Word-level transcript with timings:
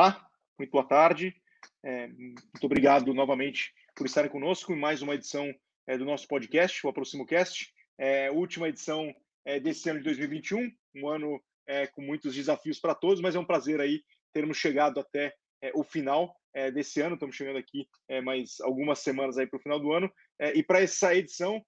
Olá, 0.00 0.26
muito 0.58 0.70
boa 0.70 0.88
tarde. 0.88 1.36
É, 1.84 2.06
muito 2.06 2.64
obrigado 2.64 3.12
novamente 3.12 3.70
por 3.94 4.06
estarem 4.06 4.30
conosco 4.30 4.72
em 4.72 4.78
mais 4.78 5.02
uma 5.02 5.14
edição 5.14 5.54
é, 5.86 5.98
do 5.98 6.06
nosso 6.06 6.26
podcast, 6.26 6.86
o 6.86 6.88
AproximoCast. 6.88 7.70
É, 7.98 8.30
última 8.30 8.70
edição 8.70 9.14
é, 9.44 9.60
desse 9.60 9.90
ano 9.90 9.98
de 9.98 10.06
2021, 10.06 10.72
um 10.96 11.06
ano 11.06 11.38
é, 11.66 11.86
com 11.86 12.00
muitos 12.00 12.34
desafios 12.34 12.80
para 12.80 12.94
todos, 12.94 13.20
mas 13.20 13.34
é 13.34 13.38
um 13.38 13.44
prazer 13.44 13.78
aí 13.78 14.02
termos 14.32 14.56
chegado 14.56 14.98
até 14.98 15.34
é, 15.60 15.70
o 15.74 15.84
final 15.84 16.34
é, 16.54 16.70
desse 16.70 17.02
ano. 17.02 17.16
Estamos 17.16 17.36
chegando 17.36 17.58
aqui 17.58 17.86
mais 18.24 18.58
algumas 18.62 19.00
semanas 19.00 19.36
aí 19.36 19.46
para 19.46 19.58
o 19.58 19.62
final 19.62 19.78
do 19.78 19.92
ano. 19.92 20.10
e 20.54 20.62
para 20.62 20.80
essa 20.80 21.14
edição, 21.14 21.62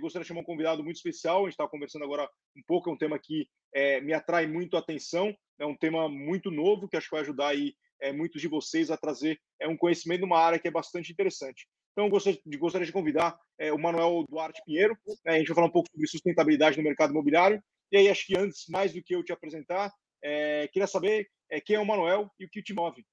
gostaria 0.00 0.22
de 0.22 0.28
chamar 0.28 0.40
um 0.40 0.44
convidado 0.44 0.84
muito 0.84 0.96
especial. 0.96 1.40
A 1.40 1.42
gente 1.42 1.52
estava 1.52 1.70
conversando 1.70 2.04
agora 2.04 2.28
um 2.56 2.62
pouco, 2.66 2.88
é 2.88 2.92
um 2.92 2.98
tema 2.98 3.18
que 3.18 3.48
me 4.02 4.12
atrai 4.12 4.46
muito 4.46 4.76
a 4.76 4.80
atenção 4.80 5.34
é 5.58 5.66
um 5.66 5.76
tema 5.76 6.08
muito 6.08 6.50
novo 6.50 6.88
que 6.88 6.96
acho 6.96 7.08
que 7.08 7.14
vai 7.14 7.22
ajudar 7.22 7.48
aí 7.48 7.74
é, 8.00 8.12
muitos 8.12 8.40
de 8.40 8.48
vocês 8.48 8.90
a 8.90 8.96
trazer 8.96 9.38
é, 9.60 9.66
um 9.66 9.76
conhecimento 9.76 10.20
de 10.20 10.26
uma 10.26 10.38
área 10.38 10.58
que 10.58 10.68
é 10.68 10.70
bastante 10.70 11.10
interessante. 11.10 11.66
Então, 11.92 12.08
gostaria 12.08 12.40
de, 12.46 12.56
gostaria 12.56 12.86
de 12.86 12.92
convidar 12.92 13.36
é, 13.58 13.72
o 13.72 13.78
Manuel 13.78 14.24
Duarte 14.28 14.62
Pinheiro. 14.64 14.96
Né, 15.24 15.34
a 15.34 15.38
gente 15.38 15.48
vai 15.48 15.56
falar 15.56 15.66
um 15.66 15.72
pouco 15.72 15.88
sobre 15.90 16.06
sustentabilidade 16.06 16.76
no 16.76 16.84
mercado 16.84 17.10
imobiliário. 17.10 17.60
E 17.90 17.96
aí, 17.96 18.08
acho 18.08 18.24
que 18.24 18.38
antes, 18.38 18.66
mais 18.68 18.92
do 18.92 19.02
que 19.02 19.16
eu 19.16 19.24
te 19.24 19.32
apresentar, 19.32 19.92
é, 20.22 20.68
queria 20.68 20.86
saber 20.86 21.28
é, 21.50 21.60
quem 21.60 21.74
é 21.74 21.80
o 21.80 21.86
Manuel 21.86 22.30
e 22.38 22.44
o 22.44 22.48
que 22.48 22.62
te 22.62 22.72
move. 22.72 23.04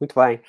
Muito 0.00 0.14
bem. 0.14 0.40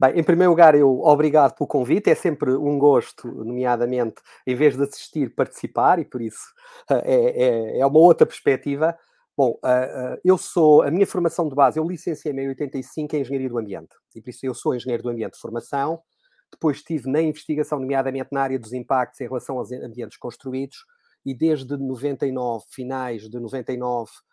Bem, 0.00 0.18
em 0.18 0.24
primeiro 0.24 0.50
lugar, 0.50 0.74
eu 0.74 1.00
obrigado 1.02 1.54
pelo 1.54 1.68
convite. 1.68 2.10
É 2.10 2.14
sempre 2.14 2.52
um 2.52 2.78
gosto, 2.78 3.28
nomeadamente, 3.28 4.16
em 4.46 4.56
vez 4.56 4.76
de 4.76 4.82
assistir, 4.82 5.34
participar, 5.34 5.98
e 5.98 6.04
por 6.04 6.20
isso 6.20 6.52
é, 6.90 7.76
é, 7.76 7.80
é 7.80 7.86
uma 7.86 7.98
outra 7.98 8.26
perspectiva. 8.26 8.98
Bom, 9.36 9.50
uh, 9.50 10.14
uh, 10.14 10.20
eu 10.24 10.36
sou, 10.36 10.82
a 10.82 10.90
minha 10.90 11.06
formação 11.06 11.48
de 11.48 11.54
base, 11.54 11.78
eu 11.78 11.86
licenciei-me 11.86 12.42
em 12.42 12.48
85 12.48 13.14
em 13.14 13.20
Engenharia 13.20 13.48
do 13.48 13.56
Ambiente, 13.56 13.94
e 14.16 14.20
por 14.20 14.30
isso 14.30 14.44
eu 14.44 14.52
sou 14.52 14.74
engenheiro 14.74 15.04
do 15.04 15.10
ambiente 15.10 15.34
de 15.34 15.38
formação, 15.38 16.02
depois 16.50 16.78
estive 16.78 17.08
na 17.08 17.22
investigação, 17.22 17.78
nomeadamente 17.78 18.30
na 18.32 18.42
área 18.42 18.58
dos 18.58 18.72
impactos 18.72 19.20
em 19.20 19.28
relação 19.28 19.58
aos 19.58 19.70
ambientes 19.70 20.18
construídos, 20.18 20.78
e 21.24 21.34
desde 21.34 21.76
99, 21.76 22.64
finais 22.68 23.28
de 23.28 23.38
99, 23.38 24.10
uh, 24.10 24.14
eh, 24.14 24.27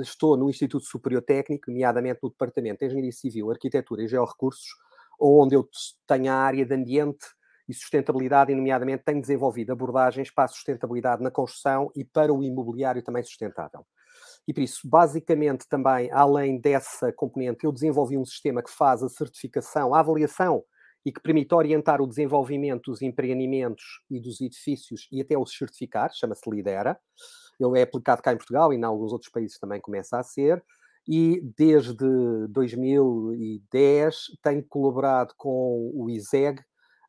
estou 0.00 0.36
no 0.36 0.50
Instituto 0.50 0.84
Superior 0.84 1.22
Técnico, 1.22 1.70
nomeadamente 1.70 2.20
no 2.22 2.30
Departamento 2.30 2.80
de 2.80 2.86
Engenharia 2.86 3.12
Civil, 3.12 3.50
Arquitetura 3.50 4.02
e 4.02 4.08
Georrecursos, 4.08 4.68
onde 5.20 5.54
eu 5.54 5.68
tenho 6.06 6.30
a 6.30 6.34
área 6.34 6.64
de 6.64 6.74
ambiente 6.74 7.24
e 7.68 7.74
sustentabilidade, 7.74 8.52
e 8.52 8.54
nomeadamente 8.54 9.04
tenho 9.04 9.20
desenvolvido 9.20 9.72
abordagens 9.72 10.30
para 10.30 10.44
a 10.44 10.48
sustentabilidade 10.48 11.22
na 11.22 11.30
construção 11.30 11.90
e 11.94 12.04
para 12.04 12.32
o 12.32 12.42
imobiliário 12.42 13.02
também 13.02 13.22
sustentável. 13.22 13.86
E 14.46 14.52
por 14.52 14.60
isso, 14.62 14.80
basicamente, 14.84 15.68
também, 15.68 16.10
além 16.12 16.60
dessa 16.60 17.12
componente, 17.12 17.64
eu 17.64 17.72
desenvolvi 17.72 18.18
um 18.18 18.24
sistema 18.24 18.62
que 18.62 18.70
faz 18.70 19.02
a 19.02 19.08
certificação, 19.08 19.94
a 19.94 20.00
avaliação 20.00 20.64
e 21.04 21.12
que 21.12 21.20
permite 21.20 21.54
orientar 21.54 22.00
o 22.00 22.06
desenvolvimento 22.06 22.90
dos 22.90 23.02
empreendimentos 23.02 24.02
e 24.10 24.20
dos 24.20 24.40
edifícios 24.40 25.08
e 25.10 25.20
até 25.20 25.36
os 25.36 25.56
certificar, 25.56 26.10
chama-se 26.12 26.48
Lidera. 26.48 26.98
Ele 27.62 27.78
é 27.78 27.82
aplicado 27.82 28.22
cá 28.22 28.32
em 28.32 28.36
Portugal 28.36 28.72
e 28.72 28.76
em 28.76 28.84
alguns 28.84 29.12
outros 29.12 29.30
países 29.30 29.58
também 29.58 29.80
começa 29.80 30.18
a 30.18 30.22
ser. 30.22 30.62
E 31.06 31.40
desde 31.56 31.94
2010 32.48 34.16
tenho 34.42 34.64
colaborado 34.64 35.34
com 35.36 35.90
o 35.94 36.08
ISEG 36.08 36.62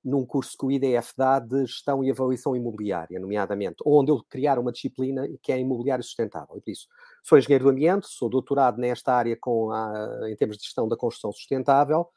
num 0.04 0.26
curso 0.26 0.58
que 0.58 0.66
o 0.66 0.72
IDF 0.72 1.14
dá 1.18 1.40
de 1.40 1.66
gestão 1.66 2.04
e 2.04 2.12
avaliação 2.12 2.56
imobiliária, 2.56 3.20
nomeadamente, 3.20 3.78
onde 3.86 4.12
eu 4.12 4.22
criar 4.30 4.60
uma 4.60 4.72
disciplina 4.72 5.26
que 5.42 5.52
é 5.52 5.60
imobiliário 5.60 6.04
sustentável. 6.04 6.60
Por 6.62 6.70
isso, 6.70 6.88
sou 7.24 7.38
engenheiro 7.38 7.64
do 7.64 7.70
ambiente, 7.70 8.08
sou 8.08 8.30
doutorado 8.30 8.78
nesta 8.78 9.14
área 9.14 9.38
com 9.40 9.72
a, 9.72 10.30
em 10.30 10.36
termos 10.36 10.58
de 10.58 10.64
gestão 10.64 10.90
da 10.90 10.98
construção 10.98 11.32
sustentável, 11.32 12.08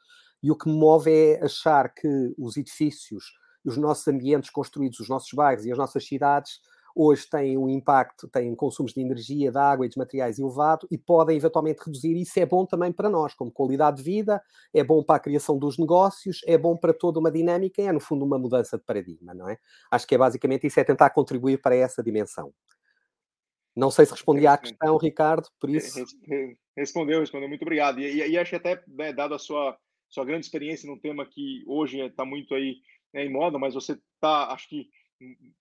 e 0.43 0.51
o 0.51 0.57
que 0.57 0.67
me 0.67 0.77
move 0.77 1.09
é 1.09 1.43
achar 1.43 1.93
que 1.93 2.33
os 2.37 2.57
edifícios, 2.57 3.23
os 3.63 3.77
nossos 3.77 4.07
ambientes 4.07 4.49
construídos, 4.49 4.99
os 4.99 5.07
nossos 5.07 5.31
bairros 5.33 5.65
e 5.65 5.71
as 5.71 5.77
nossas 5.77 6.05
cidades 6.05 6.59
hoje 6.97 7.29
têm 7.29 7.57
um 7.57 7.69
impacto, 7.69 8.27
têm 8.27 8.55
consumos 8.55 8.93
de 8.93 9.01
energia, 9.01 9.51
de 9.51 9.57
água 9.57 9.85
e 9.85 9.89
de 9.89 9.97
materiais 9.97 10.39
elevado 10.39 10.87
e 10.89 10.97
podem 10.97 11.37
eventualmente 11.37 11.79
reduzir. 11.85 12.15
Isso 12.17 12.39
é 12.39 12.45
bom 12.45 12.65
também 12.65 12.91
para 12.91 13.07
nós, 13.07 13.35
como 13.35 13.51
qualidade 13.51 13.97
de 13.97 14.03
vida, 14.03 14.41
é 14.73 14.83
bom 14.83 15.03
para 15.03 15.17
a 15.17 15.19
criação 15.19 15.59
dos 15.59 15.77
negócios, 15.77 16.41
é 16.47 16.57
bom 16.57 16.75
para 16.75 16.93
toda 16.93 17.19
uma 17.19 17.31
dinâmica, 17.31 17.81
é 17.81 17.91
no 17.91 17.99
fundo 17.99 18.25
uma 18.25 18.39
mudança 18.39 18.77
de 18.77 18.83
paradigma, 18.83 19.33
não 19.33 19.47
é? 19.47 19.57
Acho 19.91 20.07
que 20.07 20.15
é 20.15 20.17
basicamente 20.17 20.65
isso, 20.65 20.79
é 20.79 20.83
tentar 20.83 21.11
contribuir 21.11 21.61
para 21.61 21.75
essa 21.75 22.01
dimensão. 22.01 22.51
Não 23.75 23.91
sei 23.91 24.07
se 24.07 24.13
respondi 24.13 24.47
à 24.47 24.57
questão, 24.57 24.97
Ricardo, 24.97 25.47
por 25.59 25.69
isso. 25.69 26.03
Respondeu, 26.75 27.19
respondeu, 27.19 27.47
muito 27.47 27.61
obrigado. 27.61 27.99
E, 27.99 28.05
e, 28.05 28.31
e 28.31 28.37
acho 28.37 28.49
que 28.49 28.55
até, 28.55 28.83
né, 28.87 29.13
dado 29.13 29.35
a 29.35 29.39
sua, 29.39 29.77
sua 30.09 30.25
grande 30.25 30.47
experiência 30.47 30.89
num 30.89 30.97
tema 30.97 31.27
que 31.27 31.63
hoje 31.67 31.99
está 31.99 32.25
muito 32.25 32.55
aí 32.55 32.77
né, 33.13 33.25
em 33.25 33.31
moda, 33.31 33.59
mas 33.59 33.75
você 33.75 33.93
está, 33.93 34.51
acho 34.51 34.67
que 34.67 34.89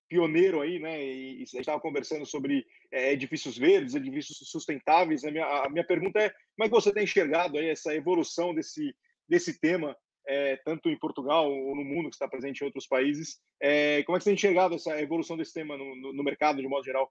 pioneiro 0.08 0.60
aí, 0.60 0.78
né? 0.78 1.02
E, 1.02 1.34
a 1.34 1.38
gente 1.38 1.58
estava 1.58 1.80
conversando 1.80 2.24
sobre 2.26 2.64
é, 2.92 3.12
edifícios 3.12 3.56
verdes, 3.56 3.94
edifícios 3.94 4.38
sustentáveis. 4.50 5.24
A 5.24 5.30
minha, 5.30 5.44
a 5.44 5.68
minha 5.68 5.86
pergunta 5.86 6.18
é: 6.18 6.30
como 6.30 6.64
é 6.64 6.68
que 6.68 6.74
você 6.74 6.92
tem 6.92 7.04
enxergado 7.04 7.58
aí 7.58 7.68
essa 7.68 7.94
evolução 7.94 8.54
desse, 8.54 8.94
desse 9.28 9.58
tema, 9.58 9.96
é, 10.26 10.56
tanto 10.64 10.88
em 10.88 10.98
Portugal 10.98 11.50
ou 11.50 11.74
no 11.74 11.84
mundo, 11.84 12.08
que 12.08 12.16
está 12.16 12.28
presente 12.28 12.60
em 12.60 12.64
outros 12.64 12.86
países? 12.86 13.38
É, 13.60 14.02
como 14.04 14.16
é 14.16 14.18
que 14.18 14.24
você 14.24 14.30
tem 14.30 14.34
enxergado 14.34 14.74
essa 14.74 15.00
evolução 15.00 15.36
desse 15.36 15.52
tema 15.52 15.76
no, 15.76 15.96
no, 15.96 16.12
no 16.12 16.24
mercado, 16.24 16.60
de 16.60 16.68
modo 16.68 16.84
geral? 16.84 17.10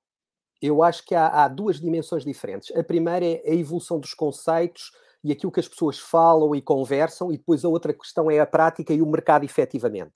Eu 0.61 0.81
acho 0.81 1.05
que 1.05 1.13
há, 1.13 1.27
há 1.27 1.47
duas 1.47 1.79
dimensões 1.79 2.23
diferentes. 2.23 2.75
A 2.75 2.83
primeira 2.83 3.25
é 3.25 3.51
a 3.51 3.55
evolução 3.55 3.99
dos 3.99 4.13
conceitos 4.13 4.91
e 5.23 5.31
aquilo 5.31 5.51
que 5.51 5.59
as 5.59 5.67
pessoas 5.67 5.99
falam 5.99 6.55
e 6.55 6.61
conversam, 6.61 7.31
e 7.31 7.37
depois 7.37 7.65
a 7.65 7.67
outra 7.67 7.91
questão 7.93 8.29
é 8.29 8.39
a 8.39 8.45
prática 8.45 8.93
e 8.93 9.01
o 9.01 9.07
mercado 9.07 9.43
efetivamente. 9.43 10.13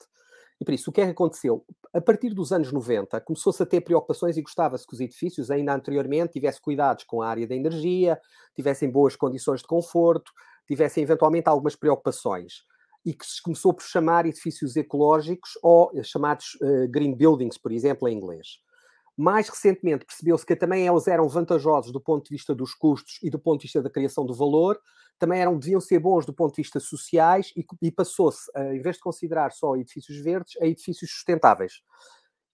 E 0.60 0.64
por 0.64 0.74
isso, 0.74 0.90
o 0.90 0.92
que 0.92 1.00
é 1.00 1.06
que 1.06 1.12
aconteceu? 1.12 1.64
A 1.92 2.00
partir 2.02 2.34
dos 2.34 2.52
anos 2.52 2.70
90, 2.70 3.18
começou-se 3.22 3.62
a 3.62 3.66
ter 3.66 3.80
preocupações 3.80 4.36
e 4.36 4.42
gostava-se 4.42 4.86
que 4.86 4.92
os 4.92 5.00
edifícios, 5.00 5.50
ainda 5.50 5.74
anteriormente, 5.74 6.34
tivessem 6.34 6.60
cuidados 6.60 7.04
com 7.04 7.22
a 7.22 7.28
área 7.28 7.46
da 7.46 7.54
energia, 7.54 8.20
tivessem 8.54 8.90
boas 8.90 9.16
condições 9.16 9.60
de 9.60 9.66
conforto, 9.66 10.30
tivessem 10.66 11.02
eventualmente 11.02 11.48
algumas 11.48 11.74
preocupações. 11.74 12.64
E 13.06 13.14
que 13.14 13.24
se 13.24 13.42
começou 13.42 13.72
por 13.72 13.82
chamar 13.82 14.26
edifícios 14.26 14.76
ecológicos 14.76 15.52
ou 15.62 15.90
chamados 16.04 16.58
uh, 16.60 16.86
green 16.90 17.14
buildings, 17.14 17.56
por 17.56 17.72
exemplo, 17.72 18.06
em 18.06 18.14
inglês. 18.14 18.58
Mais 19.16 19.48
recentemente 19.48 20.04
percebeu-se 20.04 20.44
que 20.44 20.54
também 20.54 20.86
eles 20.86 21.08
eram 21.08 21.26
vantajosos 21.26 21.90
do 21.90 22.00
ponto 22.00 22.24
de 22.24 22.34
vista 22.34 22.54
dos 22.54 22.74
custos 22.74 23.18
e 23.22 23.30
do 23.30 23.38
ponto 23.38 23.60
de 23.60 23.64
vista 23.64 23.82
da 23.82 23.88
criação 23.88 24.26
do 24.26 24.34
valor, 24.34 24.78
também 25.20 25.40
eram, 25.40 25.56
deviam 25.56 25.80
ser 25.80 26.00
bons 26.00 26.26
do 26.26 26.32
ponto 26.32 26.54
de 26.54 26.62
vista 26.62 26.80
sociais 26.80 27.52
e, 27.54 27.64
e 27.82 27.92
passou-se, 27.92 28.50
em 28.72 28.80
vez 28.80 28.96
de 28.96 29.02
considerar 29.02 29.52
só 29.52 29.76
edifícios 29.76 30.18
verdes, 30.18 30.60
a 30.60 30.66
edifícios 30.66 31.12
sustentáveis. 31.12 31.82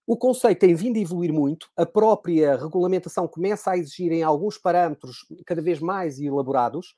O 0.05 0.15
conceito 0.15 0.59
tem 0.59 0.75
vindo 0.75 0.97
a 0.97 1.01
evoluir 1.01 1.33
muito, 1.33 1.69
a 1.75 1.85
própria 1.85 2.55
regulamentação 2.55 3.27
começa 3.27 3.71
a 3.71 3.77
exigir 3.77 4.11
em 4.11 4.23
alguns 4.23 4.57
parâmetros 4.57 5.25
cada 5.45 5.61
vez 5.61 5.79
mais 5.79 6.19
elaborados. 6.19 6.95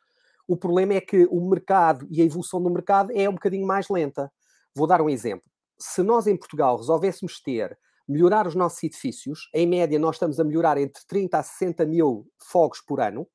O 0.47 0.57
problema 0.57 0.93
é 0.93 1.01
que 1.01 1.27
o 1.31 1.41
mercado 1.47 2.07
e 2.11 2.21
a 2.21 2.25
evolução 2.25 2.61
do 2.61 2.69
mercado 2.69 3.11
é 3.15 3.27
um 3.27 3.33
bocadinho 3.33 3.65
mais 3.65 3.89
lenta. 3.89 4.31
Vou 4.75 4.85
dar 4.85 5.01
um 5.01 5.09
exemplo. 5.09 5.49
Se 5.79 6.03
nós 6.03 6.27
em 6.27 6.37
Portugal 6.37 6.77
resolvêssemos 6.77 7.41
ter, 7.41 7.77
melhorar 8.07 8.45
os 8.45 8.55
nossos 8.55 8.83
edifícios, 8.83 9.49
em 9.53 9.65
média 9.65 9.97
nós 9.97 10.15
estamos 10.15 10.39
a 10.39 10.43
melhorar 10.43 10.77
entre 10.77 11.01
30 11.07 11.37
a 11.37 11.43
60 11.43 11.85
mil 11.85 12.27
fogos 12.37 12.81
por 12.81 12.99
ano, 12.99 13.27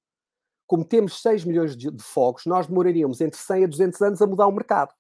como 0.67 0.85
temos 0.85 1.21
6 1.21 1.45
milhões 1.45 1.77
de, 1.77 1.91
de 1.91 2.03
fogos, 2.03 2.47
nós 2.47 2.67
demoraríamos 2.67 3.21
entre 3.21 3.39
100 3.39 3.65
a 3.65 3.67
200 3.67 4.03
anos 4.03 4.23
a 4.23 4.27
mudar 4.27 4.47
o 4.47 4.53
mercado. 4.53 4.95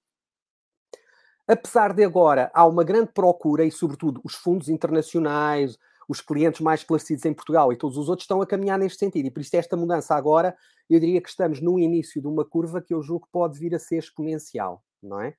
Apesar 1.46 1.92
de 1.92 2.02
agora 2.02 2.50
há 2.54 2.66
uma 2.66 2.84
grande 2.84 3.12
procura 3.12 3.64
e, 3.64 3.70
sobretudo, 3.70 4.20
os 4.24 4.34
fundos 4.34 4.68
internacionais, 4.68 5.78
os 6.08 6.20
clientes 6.20 6.60
mais 6.60 6.80
esclarecidos 6.80 7.24
em 7.24 7.34
Portugal 7.34 7.72
e 7.72 7.76
todos 7.76 7.96
os 7.98 8.08
outros 8.08 8.24
estão 8.24 8.40
a 8.40 8.46
caminhar 8.46 8.78
neste 8.78 8.98
sentido. 8.98 9.26
E 9.26 9.30
por 9.30 9.40
isso, 9.40 9.56
esta 9.56 9.76
mudança 9.76 10.14
agora, 10.14 10.56
eu 10.88 11.00
diria 11.00 11.20
que 11.20 11.28
estamos 11.28 11.60
no 11.60 11.78
início 11.78 12.20
de 12.20 12.26
uma 12.26 12.44
curva 12.44 12.80
que 12.80 12.94
eu 12.94 13.02
julgo 13.02 13.26
que 13.26 13.32
pode 13.32 13.58
vir 13.58 13.74
a 13.74 13.78
ser 13.78 13.98
exponencial, 13.98 14.82
não 15.02 15.20
é? 15.20 15.34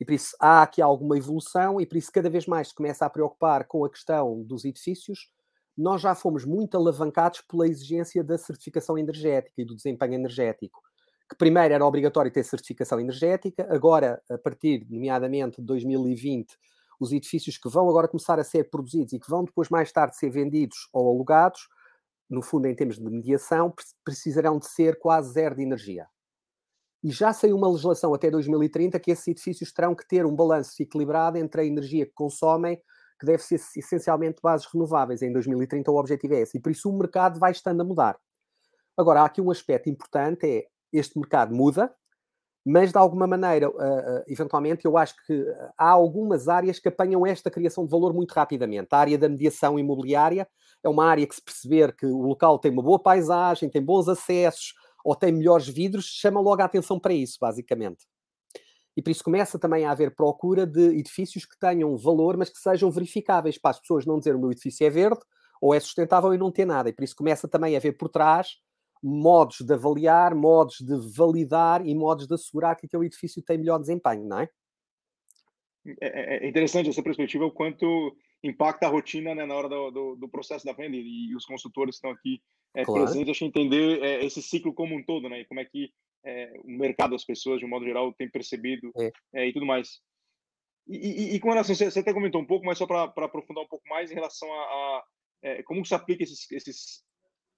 E 0.00 0.04
por 0.04 0.14
isso 0.14 0.34
há 0.40 0.62
aqui 0.62 0.82
alguma 0.82 1.16
evolução 1.16 1.80
e 1.80 1.86
por 1.86 1.96
isso 1.96 2.10
cada 2.10 2.28
vez 2.28 2.46
mais 2.46 2.68
se 2.68 2.74
começa 2.74 3.06
a 3.06 3.10
preocupar 3.10 3.66
com 3.66 3.84
a 3.84 3.90
questão 3.90 4.42
dos 4.42 4.64
edifícios, 4.64 5.30
nós 5.82 6.00
já 6.00 6.14
fomos 6.14 6.44
muito 6.44 6.76
alavancados 6.76 7.40
pela 7.40 7.66
exigência 7.66 8.22
da 8.22 8.38
certificação 8.38 8.96
energética 8.96 9.60
e 9.60 9.64
do 9.64 9.74
desempenho 9.74 10.14
energético, 10.14 10.80
que 11.28 11.36
primeiro 11.36 11.74
era 11.74 11.84
obrigatório 11.84 12.30
ter 12.30 12.44
certificação 12.44 13.00
energética, 13.00 13.66
agora, 13.68 14.22
a 14.30 14.38
partir, 14.38 14.86
nomeadamente, 14.88 15.60
de 15.60 15.66
2020, 15.66 16.56
os 17.00 17.10
edifícios 17.12 17.58
que 17.58 17.68
vão 17.68 17.88
agora 17.88 18.06
começar 18.06 18.38
a 18.38 18.44
ser 18.44 18.70
produzidos 18.70 19.12
e 19.12 19.18
que 19.18 19.28
vão 19.28 19.44
depois 19.44 19.68
mais 19.68 19.90
tarde 19.90 20.16
ser 20.16 20.30
vendidos 20.30 20.88
ou 20.92 21.10
alugados, 21.10 21.68
no 22.30 22.42
fundo, 22.42 22.66
em 22.66 22.74
termos 22.74 22.96
de 22.96 23.02
mediação, 23.02 23.74
precisarão 24.04 24.58
de 24.58 24.66
ser 24.66 24.98
quase 24.98 25.32
zero 25.32 25.56
de 25.56 25.62
energia. 25.62 26.06
E 27.02 27.10
já 27.10 27.32
saiu 27.32 27.56
uma 27.56 27.68
legislação 27.68 28.14
até 28.14 28.30
2030 28.30 29.00
que 29.00 29.10
esses 29.10 29.26
edifícios 29.26 29.72
terão 29.72 29.94
que 29.94 30.06
ter 30.06 30.24
um 30.24 30.34
balanço 30.34 30.80
equilibrado 30.80 31.36
entre 31.36 31.62
a 31.62 31.64
energia 31.64 32.06
que 32.06 32.12
consomem 32.14 32.80
que 33.22 33.26
deve 33.26 33.40
ser 33.40 33.60
essencialmente 33.76 34.42
bases 34.42 34.66
renováveis. 34.66 35.22
Em 35.22 35.32
2030 35.32 35.88
o 35.92 35.96
objetivo 35.96 36.34
é 36.34 36.40
esse. 36.40 36.58
E 36.58 36.60
por 36.60 36.72
isso 36.72 36.90
o 36.90 36.98
mercado 36.98 37.38
vai 37.38 37.52
estando 37.52 37.80
a 37.80 37.84
mudar. 37.84 38.18
Agora, 38.98 39.20
há 39.22 39.24
aqui 39.26 39.40
um 39.40 39.48
aspecto 39.48 39.88
importante, 39.88 40.44
é 40.44 40.66
este 40.92 41.16
mercado 41.16 41.54
muda, 41.54 41.94
mas 42.66 42.90
de 42.90 42.98
alguma 42.98 43.28
maneira, 43.28 43.70
uh, 43.70 43.72
uh, 43.72 44.24
eventualmente, 44.26 44.84
eu 44.84 44.98
acho 44.98 45.14
que 45.24 45.46
há 45.78 45.90
algumas 45.90 46.48
áreas 46.48 46.80
que 46.80 46.88
apanham 46.88 47.24
esta 47.24 47.48
criação 47.48 47.84
de 47.84 47.90
valor 47.92 48.12
muito 48.12 48.32
rapidamente. 48.32 48.88
A 48.90 48.98
área 48.98 49.16
da 49.16 49.28
mediação 49.28 49.78
imobiliária 49.78 50.48
é 50.82 50.88
uma 50.88 51.06
área 51.06 51.24
que, 51.24 51.34
se 51.34 51.42
perceber 51.42 51.94
que 51.94 52.06
o 52.06 52.22
local 52.22 52.58
tem 52.58 52.72
uma 52.72 52.82
boa 52.82 53.00
paisagem, 53.00 53.70
tem 53.70 53.82
bons 53.82 54.08
acessos 54.08 54.74
ou 55.04 55.14
tem 55.14 55.30
melhores 55.30 55.68
vidros, 55.68 56.06
chama 56.06 56.40
logo 56.40 56.60
a 56.60 56.64
atenção 56.64 56.98
para 56.98 57.14
isso, 57.14 57.38
basicamente. 57.40 58.04
E 58.96 59.02
por 59.02 59.10
isso 59.10 59.24
começa 59.24 59.58
também 59.58 59.84
a 59.84 59.90
haver 59.90 60.14
procura 60.14 60.66
de 60.66 60.98
edifícios 60.98 61.46
que 61.46 61.58
tenham 61.58 61.96
valor, 61.96 62.36
mas 62.36 62.50
que 62.50 62.58
sejam 62.58 62.90
verificáveis, 62.90 63.58
para 63.58 63.70
as 63.70 63.80
pessoas 63.80 64.04
não 64.04 64.18
dizer 64.18 64.36
o 64.36 64.38
meu 64.38 64.50
edifício 64.50 64.86
é 64.86 64.90
verde 64.90 65.20
ou 65.60 65.72
é 65.72 65.80
sustentável 65.80 66.34
e 66.34 66.38
não 66.38 66.50
ter 66.50 66.64
nada. 66.64 66.88
E 66.88 66.92
por 66.92 67.04
isso 67.04 67.16
começa 67.16 67.46
também 67.46 67.74
a 67.74 67.78
haver 67.78 67.96
por 67.96 68.08
trás 68.08 68.56
modos 69.02 69.60
de 69.60 69.74
avaliar, 69.74 70.34
modos 70.34 70.76
de 70.80 70.96
validar 71.16 71.84
e 71.86 71.94
modos 71.94 72.26
de 72.26 72.34
assegurar 72.34 72.76
que 72.76 72.86
aquele 72.86 73.06
edifício 73.06 73.42
tem 73.42 73.58
melhor 73.58 73.78
desempenho, 73.78 74.24
não 74.24 74.40
é? 74.40 74.48
É, 76.00 76.36
é, 76.36 76.44
é 76.44 76.48
interessante 76.48 76.88
essa 76.88 77.02
perspectiva, 77.02 77.44
o 77.44 77.50
quanto 77.50 78.16
impacta 78.42 78.86
a 78.86 78.90
rotina 78.90 79.34
né, 79.34 79.44
na 79.44 79.54
hora 79.54 79.68
do, 79.68 79.90
do, 79.90 80.16
do, 80.16 80.28
processo 80.28 80.64
da 80.64 80.72
venda 80.72 80.96
e, 80.96 81.34
os 81.34 81.44
consultores 81.44 81.96
estão 81.96 82.10
aqui 82.10 82.40
é, 82.74 82.84
claro. 82.84 83.02
presentes, 83.02 83.30
acho 83.30 83.44
entender 83.44 84.00
é, 84.02 84.24
esse 84.24 84.40
ciclo 84.40 84.72
como 84.72 84.94
um 84.94 85.02
todo, 85.02 85.28
né? 85.28 85.40
E 85.40 85.44
como 85.44 85.60
é 85.60 85.64
que 85.64 85.90
é, 86.24 86.52
o 86.64 86.70
mercado, 86.70 87.14
as 87.14 87.24
pessoas, 87.24 87.58
de 87.58 87.66
um 87.66 87.68
modo 87.68 87.84
geral, 87.84 88.12
tem 88.14 88.30
percebido 88.30 88.92
é. 88.98 89.12
É, 89.34 89.48
e 89.48 89.52
tudo 89.52 89.66
mais. 89.66 90.00
E, 90.88 90.96
e, 90.96 91.34
e, 91.34 91.40
com 91.40 91.50
relação, 91.50 91.74
você, 91.74 91.98
até 91.98 92.12
comentou 92.12 92.40
um 92.40 92.46
pouco, 92.46 92.66
mas 92.66 92.78
só 92.78 92.86
para 92.86 93.04
aprofundar 93.04 93.64
um 93.64 93.68
pouco 93.68 93.88
mais 93.88 94.10
em 94.10 94.14
relação 94.14 94.52
a, 94.52 94.56
a 94.56 95.04
como 95.64 95.84
se 95.84 95.94
aplica 95.94 96.22
esses, 96.22 96.50
esses 96.50 97.04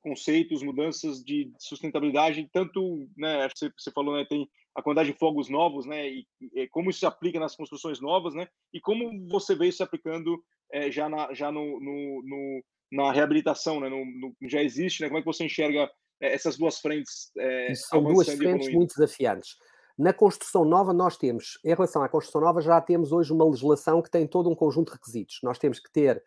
conceitos, 0.05 0.63
mudanças 0.63 1.25
de 1.25 1.51
sustentabilidade, 1.59 2.49
tanto, 2.53 3.09
né, 3.17 3.49
você, 3.49 3.71
você 3.77 3.91
falou, 3.91 4.15
né, 4.15 4.27
tem 4.29 4.47
a 4.75 4.83
quantidade 4.83 5.11
de 5.11 5.19
fogos 5.19 5.49
novos, 5.49 5.87
né, 5.87 6.09
e, 6.09 6.27
e, 6.55 6.69
como 6.69 6.91
isso 6.91 6.99
se 6.99 7.07
aplica 7.07 7.41
nas 7.41 7.57
construções 7.57 8.01
novas, 8.01 8.35
né, 8.35 8.47
e 8.73 8.81
como 8.81 9.11
você 9.29 9.55
vê 9.55 9.69
isso 9.69 9.79
se 9.79 9.83
aplicando 9.83 10.45
é, 10.71 10.91
já, 10.91 11.09
na, 11.09 11.33
já 11.33 11.51
no, 11.51 11.81
no, 11.81 12.23
no, 12.23 12.65
na 12.93 13.13
reabilitação, 13.13 13.81
né, 13.81 13.89
no, 13.89 14.05
no, 14.05 14.37
já 14.43 14.63
existe, 14.63 15.01
né, 15.01 15.09
como 15.09 15.19
é 15.19 15.23
que 15.23 15.27
você 15.27 15.45
enxerga 15.45 15.85
é, 15.85 15.91
essas 16.33 16.57
duas 16.57 16.79
frentes? 16.79 17.31
É, 17.37 17.75
São 17.75 18.03
duas 18.03 18.29
frentes 18.29 18.73
muito 18.73 18.95
desafiantes. 18.95 19.57
Na 19.97 20.13
construção 20.13 20.65
nova, 20.65 20.93
nós 20.93 21.17
temos, 21.17 21.59
em 21.65 21.69
relação 21.69 22.03
à 22.03 22.09
construção 22.09 22.41
nova, 22.41 22.61
já 22.61 22.81
temos 22.81 23.13
hoje 23.13 23.33
uma 23.33 23.45
legislação 23.45 24.03
que 24.03 24.11
tem 24.11 24.27
todo 24.27 24.51
um 24.51 24.55
conjunto 24.55 24.89
de 24.89 24.95
requisitos. 24.95 25.39
Nós 25.43 25.59
temos 25.59 25.79
que 25.79 25.91
ter 25.93 26.23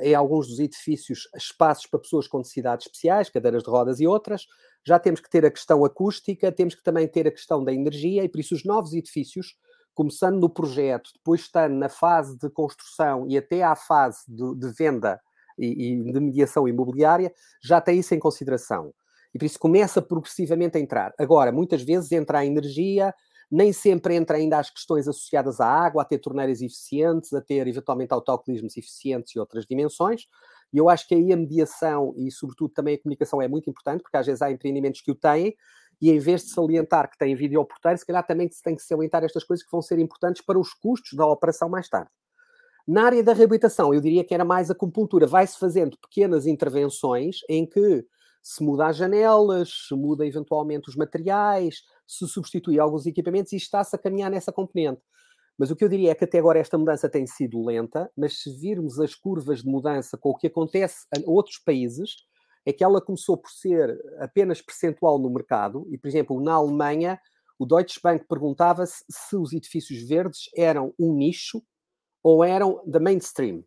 em 0.00 0.14
alguns 0.14 0.48
dos 0.48 0.58
edifícios 0.58 1.28
espaços 1.36 1.86
para 1.86 2.00
pessoas 2.00 2.26
com 2.26 2.38
necessidades 2.38 2.86
especiais, 2.86 3.28
cadeiras 3.28 3.62
de 3.62 3.70
rodas 3.70 4.00
e 4.00 4.06
outras. 4.06 4.46
Já 4.84 4.98
temos 4.98 5.20
que 5.20 5.28
ter 5.28 5.44
a 5.44 5.50
questão 5.50 5.84
acústica, 5.84 6.50
temos 6.50 6.74
que 6.74 6.82
também 6.82 7.06
ter 7.06 7.26
a 7.26 7.30
questão 7.30 7.62
da 7.62 7.72
energia, 7.72 8.24
e 8.24 8.28
por 8.28 8.40
isso 8.40 8.54
os 8.54 8.64
novos 8.64 8.94
edifícios, 8.94 9.54
começando 9.94 10.38
no 10.38 10.48
projeto, 10.48 11.10
depois 11.14 11.42
estando 11.42 11.74
na 11.74 11.88
fase 11.88 12.38
de 12.38 12.48
construção 12.50 13.26
e 13.28 13.36
até 13.36 13.62
à 13.62 13.74
fase 13.74 14.20
de, 14.28 14.54
de 14.54 14.72
venda 14.72 15.20
e, 15.58 15.92
e, 15.92 16.12
de 16.12 16.20
mediação 16.20 16.66
imobiliária, 16.68 17.32
já 17.62 17.80
têm 17.80 18.00
isso 18.00 18.14
em 18.14 18.18
consideração. 18.18 18.92
E 19.34 19.38
por 19.38 19.44
isso 19.44 19.58
começa 19.58 20.00
progressivamente 20.00 20.78
a 20.78 20.80
entrar. 20.80 21.12
Agora, 21.18 21.52
muitas 21.52 21.82
vezes 21.82 22.10
entra 22.12 22.38
a 22.38 22.46
energia, 22.46 23.14
nem 23.50 23.72
sempre 23.72 24.14
entra 24.14 24.36
ainda 24.36 24.58
as 24.58 24.70
questões 24.70 25.06
associadas 25.06 25.60
à 25.60 25.66
água, 25.66 26.02
a 26.02 26.04
ter 26.04 26.18
torneiras 26.18 26.60
eficientes, 26.62 27.32
a 27.32 27.40
ter 27.40 27.66
eventualmente 27.66 28.12
autocolismos 28.12 28.76
eficientes 28.76 29.34
e 29.34 29.38
outras 29.38 29.66
dimensões. 29.66 30.22
E 30.72 30.78
eu 30.78 30.88
acho 30.88 31.06
que 31.06 31.14
aí 31.14 31.32
a 31.32 31.36
mediação 31.36 32.12
e, 32.16 32.30
sobretudo, 32.30 32.72
também 32.72 32.94
a 32.94 33.02
comunicação 33.02 33.40
é 33.40 33.46
muito 33.46 33.70
importante, 33.70 34.02
porque 34.02 34.16
às 34.16 34.26
vezes 34.26 34.42
há 34.42 34.50
empreendimentos 34.50 35.00
que 35.00 35.10
o 35.10 35.14
têm 35.14 35.54
e 36.00 36.10
em 36.10 36.18
vez 36.18 36.42
de 36.42 36.50
salientar 36.50 37.10
que 37.10 37.16
têm 37.16 37.34
videoporteiro, 37.34 37.96
se 37.98 38.04
calhar 38.04 38.26
também 38.26 38.50
se 38.50 38.62
tem 38.62 38.74
que 38.74 38.82
salientar 38.82 39.24
estas 39.24 39.44
coisas 39.44 39.64
que 39.64 39.70
vão 39.70 39.80
ser 39.80 39.98
importantes 39.98 40.42
para 40.42 40.58
os 40.58 40.74
custos 40.74 41.14
da 41.14 41.26
operação 41.26 41.68
mais 41.68 41.88
tarde. 41.88 42.10
Na 42.86 43.06
área 43.06 43.22
da 43.22 43.32
reabilitação, 43.32 43.92
eu 43.92 44.00
diria 44.00 44.22
que 44.22 44.32
era 44.32 44.44
mais 44.44 44.70
acupuntura. 44.70 45.26
Vai-se 45.26 45.58
fazendo 45.58 45.98
pequenas 45.98 46.46
intervenções 46.46 47.38
em 47.48 47.66
que 47.66 48.06
se 48.40 48.62
muda 48.62 48.86
as 48.86 48.96
janelas, 48.96 49.86
se 49.88 49.94
muda 49.96 50.24
eventualmente 50.24 50.88
os 50.88 50.94
materiais, 50.94 51.82
se 52.06 52.28
substitui 52.28 52.78
alguns 52.78 53.04
equipamentos 53.04 53.52
e 53.52 53.56
está-se 53.56 53.96
a 53.96 53.98
caminhar 53.98 54.30
nessa 54.30 54.52
componente. 54.52 55.00
Mas 55.58 55.70
o 55.70 55.74
que 55.74 55.82
eu 55.82 55.88
diria 55.88 56.12
é 56.12 56.14
que 56.14 56.22
até 56.22 56.38
agora 56.38 56.60
esta 56.60 56.78
mudança 56.78 57.08
tem 57.08 57.26
sido 57.26 57.64
lenta, 57.64 58.08
mas 58.16 58.40
se 58.40 58.52
virmos 58.56 59.00
as 59.00 59.16
curvas 59.16 59.62
de 59.62 59.68
mudança 59.68 60.16
com 60.16 60.30
o 60.30 60.36
que 60.36 60.46
acontece 60.46 61.06
em 61.18 61.24
outros 61.26 61.58
países, 61.58 62.14
é 62.64 62.72
que 62.72 62.84
ela 62.84 63.00
começou 63.00 63.36
por 63.36 63.50
ser 63.50 63.98
apenas 64.20 64.62
percentual 64.62 65.18
no 65.18 65.30
mercado, 65.30 65.86
e, 65.90 65.98
por 65.98 66.06
exemplo, 66.06 66.40
na 66.40 66.54
Alemanha, 66.54 67.18
o 67.58 67.66
Deutsche 67.66 67.98
Bank 68.00 68.26
perguntava-se 68.28 69.02
se 69.10 69.36
os 69.36 69.52
edifícios 69.52 70.06
verdes 70.06 70.42
eram 70.54 70.94
um 70.98 71.14
nicho 71.14 71.62
ou 72.28 72.42
eram 72.42 72.82
da 72.84 72.98
mainstream. 72.98 73.62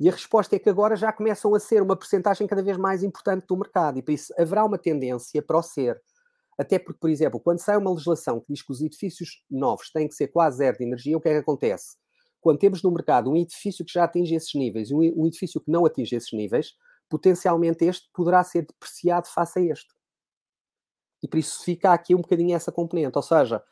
E 0.00 0.08
a 0.08 0.12
resposta 0.12 0.56
é 0.56 0.58
que 0.58 0.70
agora 0.70 0.96
já 0.96 1.12
começam 1.12 1.54
a 1.54 1.60
ser 1.60 1.82
uma 1.82 1.94
percentagem 1.94 2.46
cada 2.46 2.62
vez 2.62 2.78
mais 2.78 3.02
importante 3.02 3.44
do 3.46 3.58
mercado, 3.58 3.98
e 3.98 4.02
por 4.02 4.12
isso 4.12 4.32
haverá 4.38 4.64
uma 4.64 4.78
tendência 4.78 5.42
para 5.42 5.58
o 5.58 5.62
ser. 5.62 6.00
Até 6.58 6.78
porque, 6.78 6.98
por 6.98 7.10
exemplo, 7.10 7.38
quando 7.38 7.58
sai 7.58 7.76
uma 7.76 7.90
legislação 7.90 8.40
que 8.40 8.46
diz 8.48 8.62
que 8.62 8.72
os 8.72 8.80
edifícios 8.80 9.44
novos 9.50 9.90
têm 9.90 10.08
que 10.08 10.14
ser 10.14 10.28
quase 10.28 10.56
zero 10.56 10.78
de 10.78 10.84
energia, 10.84 11.14
o 11.14 11.20
que 11.20 11.28
é 11.28 11.32
que 11.32 11.40
acontece? 11.40 11.98
Quando 12.40 12.58
temos 12.58 12.82
no 12.82 12.90
mercado 12.90 13.30
um 13.30 13.36
edifício 13.36 13.84
que 13.84 13.92
já 13.92 14.04
atinge 14.04 14.34
esses 14.34 14.54
níveis 14.54 14.90
e 14.90 14.94
um 14.94 15.26
edifício 15.26 15.60
que 15.60 15.70
não 15.70 15.84
atinge 15.84 16.16
esses 16.16 16.32
níveis, 16.32 16.72
potencialmente 17.10 17.84
este 17.84 18.08
poderá 18.14 18.42
ser 18.44 18.62
depreciado 18.62 19.28
face 19.28 19.58
a 19.58 19.62
este. 19.62 19.92
E 21.22 21.28
por 21.28 21.36
isso 21.36 21.62
fica 21.62 21.92
aqui 21.92 22.14
um 22.14 22.22
bocadinho 22.22 22.56
essa 22.56 22.72
componente. 22.72 23.18
Ou 23.18 23.22
seja, 23.22 23.62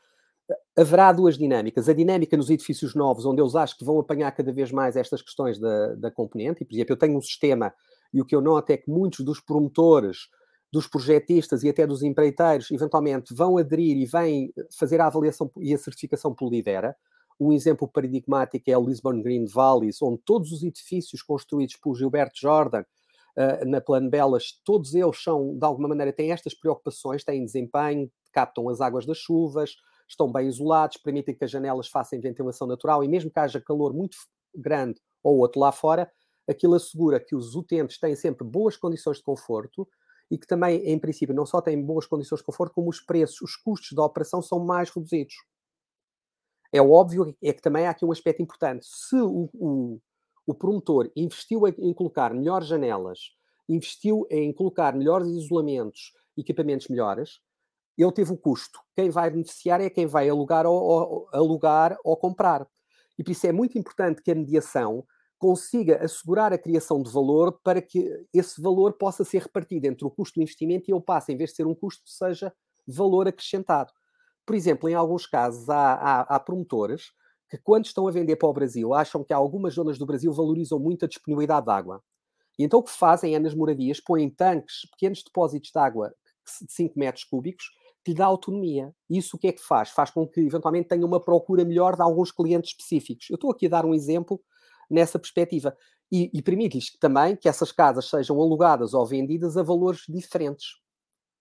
haverá 0.76 1.12
duas 1.12 1.36
dinâmicas. 1.36 1.88
A 1.88 1.92
dinâmica 1.92 2.36
nos 2.36 2.50
edifícios 2.50 2.94
novos, 2.94 3.26
onde 3.26 3.40
eles 3.42 3.54
acham 3.54 3.76
que 3.78 3.84
vão 3.84 3.98
apanhar 3.98 4.32
cada 4.32 4.52
vez 4.52 4.72
mais 4.72 4.96
estas 4.96 5.22
questões 5.22 5.58
da, 5.58 5.94
da 5.94 6.10
componente, 6.10 6.62
e, 6.62 6.64
por 6.64 6.74
exemplo, 6.74 6.92
eu 6.92 6.98
tenho 6.98 7.19
um 7.19 7.22
sistema, 7.22 7.72
e 8.12 8.20
o 8.20 8.24
que 8.24 8.34
eu 8.34 8.40
noto 8.40 8.70
é 8.70 8.76
que 8.76 8.90
muitos 8.90 9.24
dos 9.24 9.40
promotores, 9.40 10.28
dos 10.72 10.86
projetistas 10.86 11.62
e 11.62 11.69
até 11.69 11.86
dos 11.86 12.02
empreiteiros, 12.02 12.70
eventualmente 12.70 13.34
vão 13.34 13.58
aderir 13.58 13.96
e 13.98 14.06
vêm 14.06 14.52
fazer 14.78 15.00
a 15.00 15.06
avaliação 15.06 15.50
e 15.58 15.74
a 15.74 15.78
certificação 15.78 16.34
pelo 16.34 16.50
Lidera. 16.50 16.97
Um 17.38 17.52
exemplo 17.52 17.87
paradigmático 17.87 18.70
é 18.70 18.78
o 18.78 18.87
Lisbon 18.87 19.20
Green 19.20 19.44
Valleys, 19.44 20.00
onde 20.00 20.23
todos 20.25 20.52
os 20.52 20.62
edifícios 20.62 21.23
construídos 21.23 21.76
por 21.76 21.94
Gilberto 21.94 22.38
Jordan, 22.40 22.85
uh, 23.37 23.68
na 23.68 23.80
Plano 23.80 24.08
Belas, 24.08 24.61
todos 24.64 24.94
eles 24.94 25.23
são, 25.23 25.58
de 25.58 25.64
alguma 25.64 25.88
maneira, 25.88 26.12
têm 26.12 26.32
estas 26.32 26.54
preocupações, 26.54 27.25
têm 27.25 27.44
desempenho, 27.44 28.11
captam 28.32 28.68
as 28.68 28.80
águas 28.80 29.04
das 29.04 29.18
chuvas, 29.18 29.76
estão 30.12 30.31
bem 30.31 30.49
isolados, 30.49 30.97
permitem 30.99 31.35
que 31.35 31.45
as 31.45 31.50
janelas 31.50 31.88
façam 31.88 32.21
ventilação 32.21 32.66
natural 32.66 33.02
e 33.02 33.09
mesmo 33.09 33.31
que 33.31 33.38
haja 33.38 33.61
calor 33.61 33.92
muito 33.92 34.16
grande 34.54 35.00
ou 35.23 35.38
outro 35.38 35.61
lá 35.61 35.73
fora, 35.73 36.11
aquilo 36.49 36.75
assegura 36.75 37.21
que 37.21 37.35
os 37.35 37.54
utentes 37.54 37.99
têm 37.99 38.14
sempre 38.14 38.47
boas 38.47 38.76
condições 38.76 39.19
de 39.19 39.23
conforto 39.23 39.88
e 40.31 40.38
que 40.38 40.47
também, 40.47 40.78
em 40.88 40.99
princípio, 40.99 41.35
não 41.35 41.45
só 41.45 41.61
têm 41.61 41.81
boas 41.85 42.07
condições 42.07 42.38
de 42.38 42.45
conforto, 42.45 42.73
como 42.73 42.88
os 42.88 43.00
preços, 43.00 43.40
os 43.42 43.57
custos 43.57 43.92
da 43.92 44.04
operação 44.04 44.40
são 44.40 44.64
mais 44.64 44.90
reduzidos. 44.90 45.35
É 46.73 46.81
óbvio 46.81 47.37
é 47.42 47.52
que 47.52 47.61
também 47.61 47.87
há 47.87 47.90
aqui 47.90 48.04
um 48.04 48.12
aspecto 48.12 48.42
importante. 48.42 48.87
Se 48.87 49.16
o, 49.16 49.50
o, 49.52 50.00
o 50.47 50.54
promotor 50.54 51.11
investiu 51.14 51.69
em 51.69 51.92
colocar 51.92 52.33
melhores 52.33 52.66
janelas, 52.66 53.19
investiu 53.69 54.26
em 54.31 54.52
colocar 54.52 54.95
melhores 54.97 55.28
isolamentos, 55.28 56.14
equipamentos 56.37 56.88
melhores, 56.88 57.40
ele 57.96 58.12
teve 58.12 58.32
o 58.32 58.37
custo. 58.37 58.78
Quem 58.94 59.11
vai 59.11 59.30
beneficiar 59.30 59.80
é 59.80 59.90
quem 59.90 60.06
vai 60.06 60.28
alugar 60.28 60.66
ou, 60.66 60.82
ou, 60.82 61.28
alugar 61.32 61.96
ou 62.04 62.16
comprar. 62.16 62.66
E 63.18 63.22
por 63.22 63.30
isso 63.30 63.46
é 63.46 63.52
muito 63.52 63.78
importante 63.78 64.22
que 64.22 64.30
a 64.30 64.34
mediação 64.34 65.04
consiga 65.38 66.02
assegurar 66.02 66.52
a 66.52 66.58
criação 66.58 67.02
de 67.02 67.11
valor 67.11 67.58
para 67.64 67.82
que 67.82 68.08
esse 68.32 68.62
valor 68.62 68.92
possa 68.92 69.25
ser 69.25 69.42
repartido 69.42 69.87
entre 69.87 70.06
o 70.06 70.11
custo 70.11 70.38
do 70.38 70.42
investimento 70.42 70.88
e 70.88 70.94
ele 70.94 71.02
passe, 71.02 71.32
em 71.32 71.37
vez 71.37 71.50
de 71.50 71.56
ser 71.56 71.66
um 71.66 71.75
custo, 71.75 72.02
seja 72.06 72.52
valor 72.87 73.26
acrescentado. 73.26 73.92
Por 74.46 74.54
exemplo, 74.54 74.88
em 74.88 74.94
alguns 74.94 75.26
casos, 75.26 75.68
há, 75.68 75.94
há, 75.94 76.20
há 76.20 76.40
promotores 76.40 77.11
que, 77.50 77.58
quando 77.58 77.87
estão 77.87 78.06
a 78.06 78.11
vender 78.11 78.37
para 78.37 78.49
o 78.49 78.52
Brasil, 78.52 78.94
acham 78.94 79.25
que 79.25 79.32
algumas 79.32 79.75
zonas 79.75 79.99
do 79.99 80.06
Brasil 80.06 80.32
valorizam 80.32 80.78
muito 80.78 81.04
a 81.04 81.08
disponibilidade 81.08 81.66
de 81.66 81.72
água. 81.72 82.02
E 82.58 82.64
então 82.64 82.80
o 82.80 82.82
que 82.82 82.92
fazem 82.92 83.34
é, 83.34 83.38
nas 83.38 83.54
moradias, 83.54 84.00
põem 84.00 84.30
tanques, 84.30 84.88
pequenos 84.92 85.22
depósitos 85.25 85.70
de 85.70 85.78
água 85.78 86.14
de 86.62 86.72
5 86.72 86.99
metros 86.99 87.25
cúbicos, 87.25 87.64
que 88.04 88.12
lhe 88.12 88.16
dá 88.16 88.26
autonomia. 88.26 88.94
Isso 89.09 89.37
o 89.37 89.38
que 89.38 89.49
é 89.49 89.52
que 89.52 89.62
faz? 89.62 89.90
Faz 89.90 90.11
com 90.11 90.26
que 90.26 90.40
eventualmente 90.40 90.88
tenha 90.88 91.06
uma 91.06 91.21
procura 91.21 91.64
melhor 91.64 91.94
de 91.94 92.02
alguns 92.02 92.32
clientes 92.32 92.71
específicos. 92.71 93.26
Eu 93.30 93.37
estou 93.37 93.50
aqui 93.50 93.66
a 93.66 93.71
dar 93.71 93.85
um 93.85 93.94
exemplo 93.94 94.40
nessa 94.90 95.18
perspectiva. 95.18 95.76
E, 96.11 96.30
e 96.35 96.42
permite-lhes 96.42 96.90
também 96.99 97.35
que 97.37 97.49
essas 97.49 97.73
casas 97.73 98.09
sejam 98.09 98.38
alugadas 98.40 98.92
ou 98.92 99.06
vendidas 99.06 99.56
a 99.56 99.62
valores 99.62 100.02
diferentes. 100.09 100.78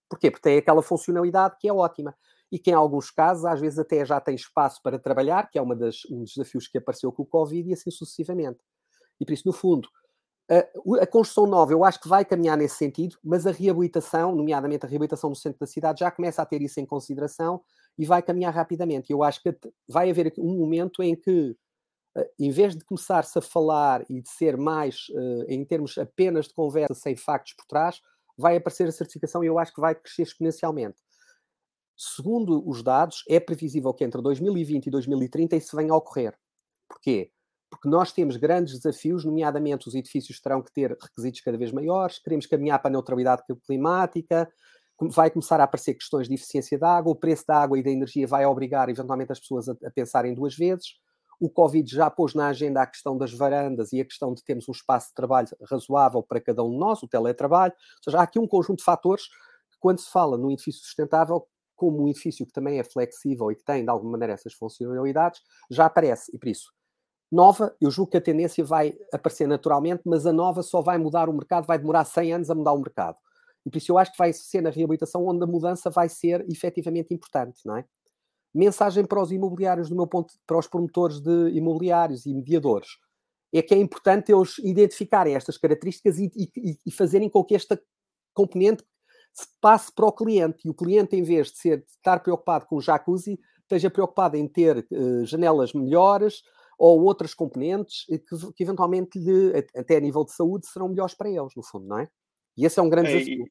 Porquê? 0.10 0.32
Porque 0.32 0.44
tem 0.44 0.58
aquela 0.58 0.82
funcionalidade 0.82 1.58
que 1.60 1.68
é 1.68 1.74
ótima. 1.74 2.16
E 2.52 2.60
que 2.60 2.72
em 2.72 2.74
alguns 2.74 3.10
casos, 3.12 3.46
às 3.46 3.60
vezes, 3.60 3.80
até 3.80 4.06
já 4.06 4.20
tem 4.20 4.36
espaço 4.36 4.82
para 4.82 5.00
trabalhar, 5.00 5.50
que 5.50 5.58
é 5.58 5.62
uma 5.62 5.76
das, 5.76 6.06
um 6.10 6.20
dos 6.20 6.34
desafios 6.34 6.68
que 6.68 6.78
apareceu 6.78 7.12
com 7.12 7.24
o 7.24 7.26
Covid 7.26 7.70
e 7.70 7.74
assim 7.74 7.92
sucessivamente. 7.92 8.60
E 9.20 9.26
por 9.26 9.34
isso, 9.34 9.44
no 9.46 9.54
fundo, 9.54 9.88
a, 11.02 11.08
construção 11.08 11.48
nova 11.48 11.72
eu 11.72 11.86
acho 11.86 12.02
que 12.02 12.10
vai 12.10 12.26
caminhar 12.26 12.58
nesse 12.58 12.76
sentido, 12.76 13.18
mas 13.24 13.48
a 13.48 13.52
reabilitação, 13.52 14.36
nomeadamente 14.36 14.86
a 14.86 14.90
reabilitação 14.90 15.30
no 15.30 15.36
centro 15.36 15.60
da 15.60 15.66
cidade, 15.66 16.02
já 16.02 16.12
começa 16.12 16.42
a 16.42 16.46
ter 16.46 16.62
isso 16.62 16.80
em 16.80 16.86
consideração 16.86 17.62
e 17.98 18.06
vai 18.06 18.22
caminhar 18.22 18.54
rapidamente. 18.54 19.12
Eu 19.12 19.24
acho 19.24 19.42
que 19.42 19.56
vai 19.88 20.10
haver 20.10 20.34
um 20.38 20.58
momento 20.58 21.02
em 21.02 21.16
que, 21.16 21.56
eh, 22.18 22.32
em 22.38 22.50
vez 22.52 22.76
de 22.76 22.84
começar-se 22.84 23.38
a 23.40 23.42
falar 23.42 24.04
e 24.10 24.22
de 24.22 24.30
ser 24.30 24.58
mais 24.58 25.08
uh, 25.10 25.46
em 25.48 25.64
termos 25.64 25.98
apenas 25.98 26.48
de 26.48 26.54
conversa 26.54 26.94
sem 26.94 27.16
factos 27.16 27.54
por 27.54 27.66
trás, 27.66 28.02
vai 28.38 28.58
aparecer 28.58 28.88
a 28.88 28.92
certificação 28.92 29.44
e 29.44 29.48
eu 29.48 29.58
acho 29.58 29.74
que 29.74 29.80
vai 29.80 29.96
crescer 29.96 30.24
exponencialmente. 30.24 30.98
Segundo 31.96 32.68
os 32.68 32.84
dados, 32.84 33.24
é 33.30 33.40
previsível 33.40 33.94
que 33.94 34.04
entre 34.04 34.22
2020 34.22 34.88
e 34.88 34.90
2030 34.90 35.56
isso 35.56 35.78
venha 35.78 35.94
a 35.94 35.98
ocorrer. 35.98 36.38
Porquê? 36.90 37.32
Porque 37.72 37.88
nós 37.88 38.12
temos 38.12 38.36
grandes 38.36 38.78
desafios, 38.78 39.24
nomeadamente 39.24 39.88
os 39.88 39.96
edifícios 39.96 40.42
terão 40.42 40.62
que 40.62 40.72
ter 40.74 40.92
requisitos 41.02 41.40
cada 41.40 41.58
vez 41.58 41.72
maiores, 41.72 42.20
queremos 42.20 42.46
caminhar 42.46 42.80
para 42.80 42.90
a 42.90 42.92
neutralidade 42.92 43.44
climática, 43.66 44.52
vai 45.10 45.32
começar 45.32 45.60
a 45.60 45.64
aparecer 45.64 45.96
questões 45.96 46.28
de 46.28 46.36
eficiência 46.36 46.78
da 46.78 46.98
água, 46.98 47.14
o 47.14 47.16
preço 47.16 47.46
da 47.48 47.56
água 47.56 47.80
e 47.80 47.84
da 47.84 47.90
energia 47.90 48.28
vai 48.28 48.46
obrigar 48.46 48.90
eventualmente 48.90 49.32
as 49.32 49.40
pessoas 49.40 49.70
a, 49.70 49.76
a 49.86 49.90
pensarem 49.90 50.34
duas 50.34 50.56
vezes. 50.56 51.00
O 51.40 51.50
Covid 51.50 51.90
já 51.90 52.10
pôs 52.10 52.36
na 52.36 52.50
agenda 52.50 52.82
a 52.82 52.86
questão 52.86 53.18
das 53.18 53.34
varandas 53.34 53.94
e 53.94 54.02
a 54.02 54.06
questão 54.06 54.34
de 54.34 54.44
termos 54.44 54.68
um 54.70 54.74
espaço 54.74 55.08
de 55.08 55.16
trabalho 55.16 55.48
razoável 55.64 56.22
para 56.22 56.40
cada 56.40 56.64
um 56.64 56.70
de 56.70 56.78
nós, 56.78 57.02
o 57.02 57.08
teletrabalho. 57.08 57.74
Ou 57.74 58.04
seja, 58.04 58.20
há 58.20 58.24
aqui 58.24 58.38
um 58.38 58.46
conjunto 58.46 58.80
de 58.80 58.84
fatores 58.84 59.24
que, 59.72 59.78
quando 59.80 60.00
se 60.00 60.12
fala 60.12 60.38
num 60.38 60.52
edifício 60.52 60.84
sustentável, 60.84 61.48
como 61.76 62.04
um 62.04 62.08
edifício 62.08 62.46
que 62.46 62.52
também 62.52 62.78
é 62.78 62.84
flexível 62.84 63.52
e 63.52 63.56
que 63.56 63.64
tem, 63.64 63.84
de 63.84 63.90
alguma 63.90 64.12
maneira, 64.12 64.34
essas 64.34 64.54
funcionalidades, 64.54 65.42
já 65.68 65.86
aparece. 65.86 66.30
E 66.32 66.38
por 66.38 66.48
isso, 66.48 66.72
nova, 67.32 67.76
eu 67.80 67.90
julgo 67.90 68.12
que 68.12 68.18
a 68.18 68.22
tendência 68.22 68.64
vai 68.64 68.94
aparecer 69.14 69.48
naturalmente, 69.48 70.02
mas 70.06 70.26
a 70.26 70.34
nova 70.34 70.62
só 70.62 70.82
vai 70.82 70.98
mudar 70.98 71.30
o 71.30 71.34
mercado, 71.34 71.66
vai 71.66 71.80
demorar 71.80 72.04
100 72.04 72.34
anos 72.34 72.50
a 72.50 72.56
mudar 72.56 72.74
o 72.74 72.80
mercado. 72.80 73.18
E 73.66 73.70
por 73.70 73.78
isso 73.78 73.92
eu 73.92 73.98
acho 73.98 74.12
que 74.12 74.18
vai 74.18 74.34
ser 74.34 74.62
na 74.62 74.70
reabilitação 74.70 75.26
onde 75.26 75.44
a 75.44 75.48
mudança 75.48 75.90
vai 75.90 76.10
ser 76.10 76.46
efetivamente 76.50 77.14
importante, 77.14 77.62
não 77.66 77.78
é? 77.78 77.86
Mensagem 78.54 79.06
para 79.06 79.22
os 79.22 79.32
imobiliários, 79.32 79.88
do 79.88 79.96
meu 79.96 80.08
ponto, 80.08 80.34
para 80.46 80.58
os 80.58 80.68
promotores 80.68 81.22
de 81.22 81.52
imobiliários 81.52 82.26
e 82.26 82.34
mediadores, 82.34 82.90
é 83.54 83.62
que 83.62 83.74
é 83.74 83.78
importante 83.78 84.32
eles 84.32 84.58
identificarem 84.60 85.36
estas 85.36 85.58
características 85.58 86.20
e, 86.20 86.30
e, 86.36 86.78
e 86.86 86.92
fazerem 86.92 87.30
com 87.30 87.44
que 87.46 87.56
esta 87.56 87.82
componente 88.34 88.84
se 89.34 89.48
passe 89.62 89.92
para 89.94 90.06
o 90.06 90.12
cliente. 90.12 90.68
E 90.68 90.70
o 90.70 90.74
cliente, 90.74 91.16
em 91.16 91.24
vez 91.24 91.52
de, 91.52 91.58
ser, 91.60 91.78
de 91.78 91.92
estar 91.92 92.20
preocupado 92.20 92.66
com 92.66 92.76
o 92.76 92.82
jacuzzi, 92.82 93.40
esteja 93.62 93.90
preocupado 93.90 94.36
em 94.36 94.48
ter 94.48 94.86
uh, 94.92 95.26
janelas 95.26 95.74
melhores 95.74 96.42
ou 96.82 97.04
outras 97.04 97.36
componentes 97.36 98.08
que, 98.08 98.54
que 98.56 98.64
eventualmente, 98.64 99.20
lhe, 99.20 99.54
até 99.76 99.98
a 99.98 100.00
nível 100.00 100.26
de 100.26 100.32
saúde, 100.32 100.66
serão 100.66 100.90
melhores 100.90 101.14
para 101.14 101.30
eles, 101.30 101.56
no 101.56 101.62
fundo, 101.62 101.86
não 101.86 102.00
é? 102.00 102.10
E 102.58 102.66
esse 102.66 102.80
é 102.80 102.82
um 102.82 102.90
grande 102.90 103.12
é, 103.12 103.18
desafio. 103.18 103.46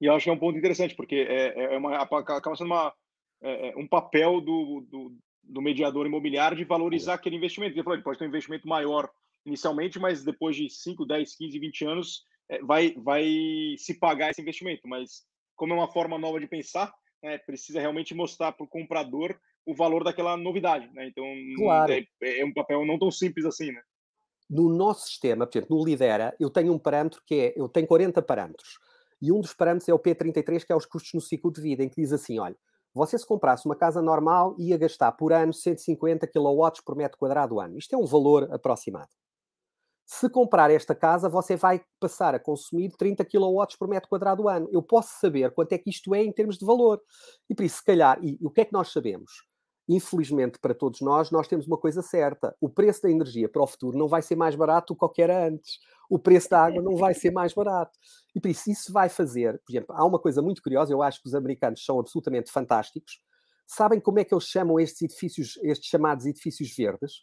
E, 0.00 0.06
e 0.06 0.08
acho 0.08 0.22
que 0.22 0.30
é 0.30 0.32
um 0.32 0.38
ponto 0.38 0.56
interessante, 0.56 0.94
porque 0.94 1.16
é, 1.16 1.48
é, 1.48 1.74
é 1.74 1.76
uma, 1.76 1.96
acaba 1.96 2.54
sendo 2.54 2.68
uma, 2.68 2.94
é, 3.42 3.70
é, 3.70 3.76
um 3.76 3.88
papel 3.88 4.40
do, 4.40 4.86
do, 4.88 5.16
do, 5.42 5.60
mediador 5.60 6.06
imobiliário 6.06 6.56
de 6.56 6.64
valorizar 6.64 7.14
aquele 7.14 7.34
investimento. 7.34 7.76
Ele 7.76 8.02
pode 8.02 8.20
ter 8.20 8.24
um 8.24 8.28
investimento 8.28 8.68
maior 8.68 9.10
inicialmente, 9.44 9.98
mas 9.98 10.22
depois 10.22 10.54
de 10.54 10.70
5, 10.70 11.04
10, 11.04 11.36
15, 11.36 11.58
20 11.58 11.84
anos 11.86 12.22
é, 12.48 12.62
vai, 12.62 12.94
vai 12.98 13.24
se 13.78 13.98
pagar 13.98 14.30
esse 14.30 14.40
investimento. 14.40 14.86
Mas 14.86 15.24
como 15.56 15.72
é 15.72 15.76
uma 15.76 15.92
forma 15.92 16.16
nova 16.18 16.38
de 16.38 16.46
pensar, 16.46 16.94
né, 17.20 17.36
precisa 17.36 17.80
realmente 17.80 18.14
mostrar 18.14 18.52
para 18.52 18.64
o 18.64 18.68
comprador 18.68 19.36
o 19.66 19.74
valor 19.74 20.04
daquela 20.04 20.36
novidade. 20.36 20.90
Né? 20.92 21.08
Então, 21.08 21.24
claro. 21.56 21.92
é, 21.92 22.40
é, 22.40 22.44
um 22.44 22.52
papel 22.52 22.84
não 22.84 22.98
tão 22.98 23.10
simples 23.10 23.44
assim. 23.44 23.72
Né? 23.72 23.80
no 24.48 24.68
nosso 24.68 25.06
sistema, 25.06 25.46
por 25.46 25.58
exemplo, 25.58 25.76
no 25.76 25.84
Lidera, 25.84 26.34
eu 26.38 26.50
tenho 26.50 26.72
um 26.72 26.78
parâmetro 26.78 27.22
que 27.26 27.34
é, 27.34 27.54
eu 27.56 27.68
tenho 27.68 27.86
40 27.86 28.20
parâmetros, 28.22 28.78
e 29.20 29.32
um 29.32 29.40
dos 29.40 29.54
parâmetros 29.54 29.88
é 29.88 29.94
o 29.94 29.98
P33, 29.98 30.64
que 30.64 30.72
é 30.72 30.76
os 30.76 30.86
custos 30.86 31.14
no 31.14 31.20
ciclo 31.20 31.52
de 31.52 31.60
vida, 31.60 31.82
em 31.82 31.88
que 31.88 32.00
diz 32.00 32.12
assim, 32.12 32.38
olha, 32.38 32.56
você 32.92 33.18
se 33.18 33.26
comprasse 33.26 33.66
uma 33.66 33.74
casa 33.74 34.00
normal 34.00 34.54
ia 34.58 34.76
gastar 34.76 35.10
por 35.12 35.32
ano 35.32 35.52
150 35.52 36.26
kW 36.28 36.82
por 36.84 36.94
metro 36.94 37.18
quadrado 37.18 37.58
ano. 37.58 37.76
Isto 37.76 37.94
é 37.94 37.98
um 37.98 38.06
valor 38.06 38.48
aproximado. 38.52 39.08
Se 40.06 40.28
comprar 40.28 40.70
esta 40.70 40.94
casa, 40.94 41.28
você 41.28 41.56
vai 41.56 41.82
passar 41.98 42.34
a 42.34 42.38
consumir 42.38 42.90
30 42.96 43.24
kW 43.24 43.64
por 43.78 43.88
metro 43.88 44.08
quadrado 44.08 44.48
ano. 44.48 44.68
Eu 44.70 44.82
posso 44.82 45.18
saber 45.18 45.50
quanto 45.52 45.72
é 45.72 45.78
que 45.78 45.90
isto 45.90 46.14
é 46.14 46.22
em 46.22 46.30
termos 46.30 46.56
de 46.56 46.64
valor. 46.64 47.00
E 47.48 47.54
por 47.54 47.64
isso, 47.64 47.78
se 47.78 47.84
calhar, 47.84 48.18
e, 48.22 48.38
e 48.40 48.46
o 48.46 48.50
que 48.50 48.60
é 48.60 48.64
que 48.64 48.72
nós 48.72 48.92
sabemos? 48.92 49.32
Infelizmente 49.88 50.58
para 50.58 50.74
todos 50.74 51.00
nós, 51.00 51.30
nós 51.30 51.46
temos 51.48 51.66
uma 51.66 51.76
coisa 51.76 52.02
certa: 52.02 52.56
o 52.60 52.68
preço 52.68 53.02
da 53.02 53.10
energia 53.10 53.48
para 53.48 53.62
o 53.62 53.66
futuro 53.66 53.96
não 53.98 54.08
vai 54.08 54.22
ser 54.22 54.36
mais 54.36 54.54
barato 54.54 54.92
do 54.92 54.96
que 54.96 55.00
qualquer 55.00 55.30
antes. 55.30 55.78
O 56.08 56.18
preço 56.18 56.50
da 56.50 56.64
água 56.64 56.82
não 56.82 56.96
vai 56.96 57.14
ser 57.14 57.30
mais 57.30 57.54
barato. 57.54 57.98
E 58.34 58.40
por 58.40 58.48
isso, 58.48 58.70
isso 58.70 58.92
vai 58.92 59.08
fazer, 59.08 59.60
por 59.64 59.72
exemplo, 59.72 59.94
há 59.94 60.04
uma 60.04 60.18
coisa 60.18 60.42
muito 60.42 60.62
curiosa, 60.62 60.92
eu 60.92 61.02
acho 61.02 61.20
que 61.22 61.28
os 61.28 61.34
americanos 61.34 61.84
são 61.84 61.98
absolutamente 61.98 62.50
fantásticos. 62.50 63.20
Sabem 63.66 64.00
como 64.00 64.18
é 64.18 64.24
que 64.24 64.34
eles 64.34 64.44
chamam 64.44 64.78
estes 64.78 65.02
edifícios, 65.02 65.58
estes 65.62 65.88
chamados 65.88 66.26
edifícios 66.26 66.74
verdes? 66.76 67.22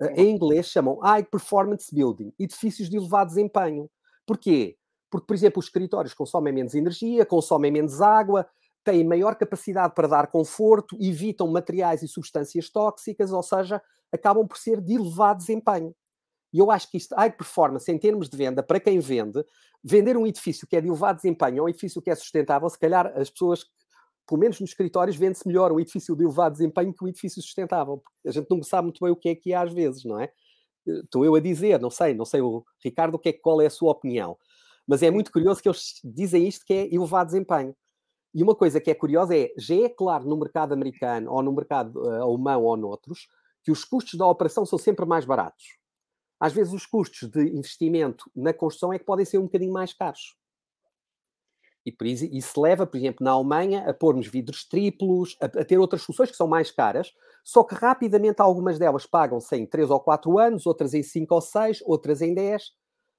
Eh, 0.00 0.22
em 0.22 0.30
inglês 0.30 0.66
chamam 0.66 0.98
High 0.98 1.24
Performance 1.24 1.92
Building, 1.92 2.32
edifícios 2.38 2.88
de 2.88 2.96
elevado 2.96 3.28
desempenho. 3.28 3.90
Porquê? 4.26 4.76
Porque, 5.10 5.26
por 5.26 5.34
exemplo, 5.34 5.60
os 5.60 5.66
escritórios 5.66 6.14
consomem 6.14 6.52
menos 6.52 6.74
energia, 6.74 7.24
consomem 7.26 7.70
menos 7.70 8.00
água, 8.00 8.48
têm 8.84 9.02
maior 9.04 9.34
capacidade 9.34 9.94
para 9.94 10.06
dar 10.06 10.26
conforto, 10.26 10.96
evitam 11.00 11.48
materiais 11.48 12.02
e 12.02 12.08
substâncias 12.08 12.68
tóxicas, 12.68 13.32
ou 13.32 13.42
seja, 13.42 13.82
acabam 14.12 14.46
por 14.46 14.58
ser 14.58 14.80
de 14.80 14.94
elevado 14.94 15.38
desempenho. 15.38 15.94
E 16.52 16.58
eu 16.58 16.70
acho 16.70 16.88
que 16.88 16.96
isto, 16.96 17.14
high 17.16 17.32
performance, 17.32 17.90
em 17.90 17.98
termos 17.98 18.28
de 18.28 18.36
venda, 18.36 18.62
para 18.62 18.78
quem 18.78 19.00
vende, 19.00 19.44
vender 19.82 20.16
um 20.16 20.26
edifício 20.26 20.68
que 20.68 20.76
é 20.76 20.80
de 20.80 20.86
elevado 20.86 21.16
desempenho 21.16 21.62
ou 21.62 21.66
um 21.66 21.68
edifício 21.68 22.00
que 22.00 22.10
é 22.10 22.14
sustentável, 22.14 22.68
se 22.70 22.78
calhar 22.78 23.12
as 23.16 23.28
pessoas, 23.28 23.64
pelo 24.24 24.40
menos 24.40 24.60
nos 24.60 24.70
escritórios, 24.70 25.16
vende-se 25.16 25.46
melhor 25.48 25.72
um 25.72 25.80
edifício 25.80 26.14
de 26.14 26.22
elevado 26.22 26.52
desempenho 26.52 26.94
que 26.94 27.04
um 27.04 27.08
edifício 27.08 27.42
sustentável. 27.42 28.00
A 28.24 28.30
gente 28.30 28.48
não 28.48 28.62
sabe 28.62 28.84
muito 28.84 29.02
bem 29.02 29.10
o 29.10 29.16
que 29.16 29.30
é 29.30 29.34
que 29.34 29.52
é 29.52 29.56
às 29.56 29.72
vezes, 29.72 30.04
não 30.04 30.20
é? 30.20 30.30
Estou 30.86 31.24
eu 31.24 31.34
a 31.34 31.40
dizer, 31.40 31.80
não 31.80 31.90
sei, 31.90 32.14
não 32.14 32.24
sei, 32.24 32.40
o 32.40 32.64
Ricardo, 32.84 33.14
o 33.14 33.18
que 33.18 33.30
é, 33.30 33.32
qual 33.32 33.60
é 33.60 33.66
a 33.66 33.70
sua 33.70 33.90
opinião. 33.90 34.36
Mas 34.86 35.02
é 35.02 35.10
muito 35.10 35.32
curioso 35.32 35.62
que 35.62 35.68
eles 35.68 36.00
dizem 36.04 36.46
isto 36.46 36.64
que 36.64 36.74
é 36.74 36.94
elevado 36.94 37.26
desempenho. 37.26 37.74
E 38.34 38.42
uma 38.42 38.54
coisa 38.54 38.80
que 38.80 38.90
é 38.90 38.94
curiosa 38.94 39.36
é, 39.36 39.52
já 39.56 39.76
é 39.76 39.88
claro 39.88 40.28
no 40.28 40.36
mercado 40.36 40.72
americano, 40.72 41.30
ou 41.30 41.40
no 41.40 41.52
mercado 41.52 42.02
uh, 42.02 42.22
alemão, 42.22 42.64
ou 42.64 42.76
noutros, 42.76 43.28
que 43.62 43.70
os 43.70 43.84
custos 43.84 44.18
da 44.18 44.26
operação 44.26 44.66
são 44.66 44.78
sempre 44.78 45.06
mais 45.06 45.24
baratos. 45.24 45.64
Às 46.40 46.52
vezes 46.52 46.72
os 46.72 46.84
custos 46.84 47.28
de 47.30 47.40
investimento 47.56 48.30
na 48.34 48.52
construção 48.52 48.92
é 48.92 48.98
que 48.98 49.04
podem 49.04 49.24
ser 49.24 49.38
um 49.38 49.44
bocadinho 49.44 49.72
mais 49.72 49.94
caros. 49.94 50.36
E 51.86 51.92
por 51.92 52.06
isso, 52.06 52.24
isso 52.24 52.60
leva, 52.60 52.86
por 52.86 52.96
exemplo, 52.96 53.22
na 53.22 53.30
Alemanha, 53.30 53.88
a 53.88 53.92
pormos 53.92 54.26
vidros 54.26 54.66
triplos, 54.66 55.36
a, 55.40 55.44
a, 55.44 55.64
ter 55.64 55.78
outras 55.78 56.02
soluções 56.02 56.30
que 56.30 56.36
são 56.36 56.48
mais 56.48 56.70
caras, 56.70 57.12
só 57.44 57.62
que 57.62 57.74
rapidamente 57.74 58.40
algumas 58.40 58.78
delas 58.78 59.06
pagam-se 59.06 59.54
em 59.54 59.66
3 59.66 59.90
ou 59.90 60.00
4 60.00 60.38
anos, 60.38 60.66
outras 60.66 60.94
em 60.94 61.02
5 61.02 61.34
ou 61.34 61.40
6, 61.40 61.82
outras 61.84 62.22
em 62.22 62.34
10. 62.34 62.72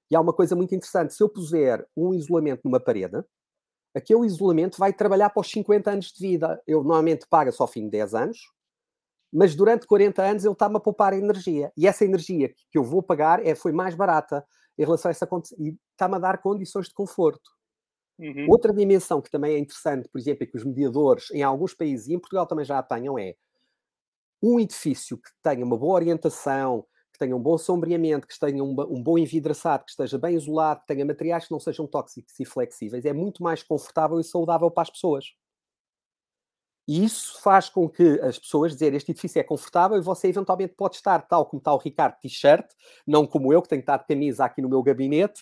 E 0.10 0.16
há 0.16 0.22
uma 0.22 0.34
coisa 0.34 0.56
muito 0.56 0.74
interessante: 0.74 1.14
se 1.14 1.24
eu 1.24 1.30
puser 1.30 1.88
um 1.96 2.14
isolamento 2.14 2.62
numa 2.66 2.80
parede, 2.80 3.24
aquele 3.96 4.26
isolamento 4.26 4.78
vai 4.78 4.92
trabalhar 4.92 5.30
para 5.30 5.42
os 5.42 5.50
50 5.50 5.90
anos 5.90 6.12
de 6.12 6.20
vida. 6.20 6.62
Eu 6.68 6.84
normalmente 6.84 7.26
pago 7.30 7.52
só 7.52 7.64
ao 7.64 7.68
fim 7.68 7.86
de 7.86 7.92
10 7.92 8.14
anos, 8.14 8.38
mas 9.32 9.56
durante 9.56 9.88
40 9.88 10.22
anos 10.22 10.44
ele 10.44 10.54
está-me 10.54 10.76
a 10.78 10.80
poupar 10.80 11.14
energia. 11.14 11.72
E 11.78 11.88
essa 11.88 12.04
energia 12.04 12.54
que 12.70 12.78
eu 12.78 12.84
vou 12.84 13.02
pagar 13.02 13.46
é, 13.46 13.56
foi 13.56 13.72
mais 13.72 13.96
barata 13.96 14.46
em 14.78 14.84
relação 14.84 15.10
a 15.10 15.12
essa 15.12 15.28
e 15.58 15.76
está-me 15.92 16.16
a 16.16 16.20
dar 16.20 16.42
condições 16.42 16.88
de 16.88 16.94
conforto. 16.94 17.50
Uhum. 18.20 18.48
Outra 18.50 18.74
dimensão 18.74 19.22
que 19.22 19.32
também 19.32 19.56
é 19.56 19.60
interessante, 19.60 20.10
por 20.10 20.20
exemplo, 20.20 20.44
é 20.44 20.48
que 20.48 20.58
os 20.58 20.64
mediadores 20.64 21.32
em 21.32 21.44
alguns 21.44 21.74
países, 21.74 22.08
e 22.08 22.14
em 22.14 22.20
Portugal 22.20 22.46
também 22.46 22.66
já 22.66 22.80
apanham, 22.80 23.18
é 23.18 23.36
um 24.42 24.60
edifício 24.60 25.18
que 25.18 25.30
tenha 25.42 25.66
uma 25.66 25.78
boa 25.78 25.96
orientação, 25.96 26.86
que 27.16 27.20
tenha 27.20 27.36
um 27.36 27.40
bom 27.40 27.58
sombreamento, 27.58 28.28
que 28.28 28.38
tenha 28.38 28.62
um, 28.62 28.76
um, 28.90 29.02
bom 29.02 29.18
envidraçado, 29.18 29.86
que 29.86 29.92
esteja 29.92 30.18
bem 30.18 30.36
isolado, 30.36 30.82
que 30.82 30.88
tenha 30.88 31.06
materiais 31.06 31.46
que 31.46 31.52
não 31.52 31.60
sejam 31.60 31.88
tóxicos 31.88 32.38
e 32.40 32.46
flexíveis, 32.46 33.06
é 33.06 33.14
muito 33.14 33.42
mais 33.42 33.64
confortável 33.64 34.20
e 34.20 34.24
saudável 34.24 34.70
para 34.70 34.84
as 34.84 34.90
pessoas. 34.90 35.26
E 36.88 37.04
isso 37.04 37.42
faz 37.42 37.68
com 37.68 37.90
que 37.90 38.20
as 38.22 38.38
pessoas 38.38 38.74
dizerem 38.74 38.98
este 38.98 39.12
edifício 39.12 39.40
é 39.40 39.44
confortável 39.44 39.98
e 39.98 40.02
você 40.02 40.28
eventualmente 40.28 40.76
pode 40.76 40.98
estar 40.98 41.20
tal 41.22 41.46
como 41.48 41.60
está 41.60 41.74
o 41.74 41.78
Ricardo 41.78 42.20
t-shirt, 42.20 42.66
não 43.08 43.26
como 43.26 43.52
eu, 43.52 43.62
que 43.62 43.70
tenho 43.70 43.82
que 43.82 43.84
estar 43.84 43.98
de 43.98 44.06
camisa 44.06 44.46
aqui 44.46 44.62
no 44.62 44.70
meu 44.70 44.84
gabinete, 44.84 45.42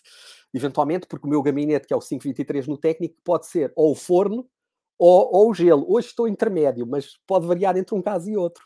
eventualmente, 0.54 1.06
porque 1.06 1.28
o 1.28 1.30
meu 1.30 1.42
gabinete, 1.42 1.88
que 1.88 1.94
é 1.94 1.98
o 1.98 2.00
523 2.00 2.68
no 2.68 2.78
técnico, 2.78 3.18
pode 3.26 3.48
ser 3.48 3.74
ou 3.76 3.92
o 3.92 3.96
forno 3.96 4.48
ou, 4.98 5.36
ou 5.36 5.50
o 5.50 5.54
gelo. 5.54 5.86
Hoje 5.90 6.08
estou 6.08 6.30
intermédio, 6.30 6.88
mas 6.88 7.18
pode 7.28 7.46
variar 7.46 7.76
entre 7.76 7.94
um 7.94 8.02
caso 8.02 8.30
e 8.30 8.38
outro. 8.38 8.64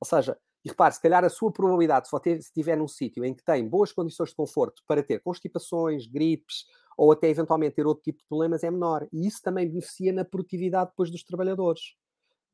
Ou 0.00 0.08
seja, 0.08 0.36
e 0.64 0.68
repare, 0.68 0.94
se 0.94 1.00
calhar 1.00 1.24
a 1.24 1.28
sua 1.28 1.50
probabilidade, 1.50 2.06
se 2.06 2.12
você 2.12 2.32
estiver 2.34 2.76
num 2.76 2.88
sítio 2.88 3.24
em 3.24 3.34
que 3.34 3.42
tem 3.42 3.66
boas 3.66 3.92
condições 3.92 4.30
de 4.30 4.36
conforto 4.36 4.82
para 4.86 5.02
ter 5.02 5.20
constipações, 5.20 6.06
gripes 6.06 6.66
ou 6.96 7.12
até 7.12 7.28
eventualmente 7.28 7.76
ter 7.76 7.86
outro 7.86 8.02
tipo 8.02 8.18
de 8.18 8.26
problemas, 8.26 8.62
é 8.62 8.70
menor. 8.70 9.08
E 9.10 9.26
isso 9.26 9.40
também 9.42 9.66
beneficia 9.66 10.12
na 10.12 10.24
produtividade 10.24 10.90
depois 10.90 11.10
dos 11.10 11.24
trabalhadores, 11.24 11.94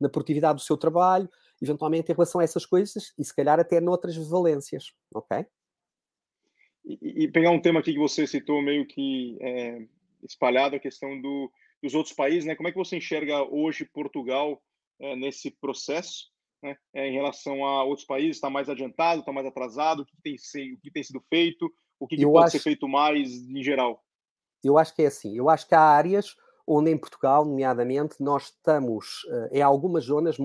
na 0.00 0.08
produtividade 0.08 0.60
do 0.60 0.64
seu 0.64 0.76
trabalho, 0.76 1.28
eventualmente 1.60 2.12
em 2.12 2.14
relação 2.14 2.40
a 2.40 2.44
essas 2.44 2.64
coisas 2.64 3.12
e 3.18 3.24
se 3.24 3.34
calhar 3.34 3.58
até 3.58 3.80
noutras 3.80 4.16
valências, 4.28 4.92
ok? 5.12 5.44
E, 6.84 7.24
e 7.24 7.28
pegar 7.28 7.50
um 7.50 7.60
tema 7.60 7.80
aqui 7.80 7.92
que 7.92 7.98
você 7.98 8.24
citou 8.24 8.62
meio 8.62 8.86
que 8.86 9.36
é, 9.40 9.84
espalhado, 10.22 10.76
a 10.76 10.80
questão 10.80 11.20
do, 11.20 11.50
dos 11.82 11.94
outros 11.94 12.14
países, 12.14 12.44
né? 12.44 12.54
Como 12.54 12.68
é 12.68 12.72
que 12.72 12.78
você 12.78 12.96
enxerga 12.96 13.42
hoje 13.42 13.84
Portugal 13.84 14.62
é, 15.00 15.16
nesse 15.16 15.50
processo, 15.50 16.30
né, 16.66 16.76
em 16.94 17.12
relação 17.12 17.64
a 17.64 17.84
outros 17.84 18.06
países? 18.06 18.36
Está 18.36 18.50
mais 18.50 18.68
adiantado, 18.68 19.20
está 19.20 19.32
mais 19.32 19.46
atrasado? 19.46 20.02
O 20.02 20.06
que 20.06 20.16
tem, 20.22 20.34
o 20.74 20.80
que 20.80 20.90
tem 20.90 21.02
sido 21.02 21.20
feito? 21.28 21.70
O 21.98 22.06
que, 22.06 22.16
que 22.16 22.24
pode 22.24 22.46
acho, 22.46 22.58
ser 22.58 22.62
feito 22.62 22.88
mais 22.88 23.30
em 23.30 23.62
geral? 23.62 24.02
Eu 24.62 24.76
acho 24.76 24.94
que 24.94 25.02
é 25.02 25.06
assim. 25.06 25.36
Eu 25.36 25.48
acho 25.48 25.66
que 25.66 25.74
há 25.74 25.80
áreas 25.80 26.34
onde 26.66 26.90
em 26.90 26.98
Portugal, 26.98 27.44
nomeadamente, 27.44 28.16
nós 28.18 28.46
estamos 28.46 29.22
em 29.52 29.62
algumas 29.62 30.04
zonas 30.04 30.36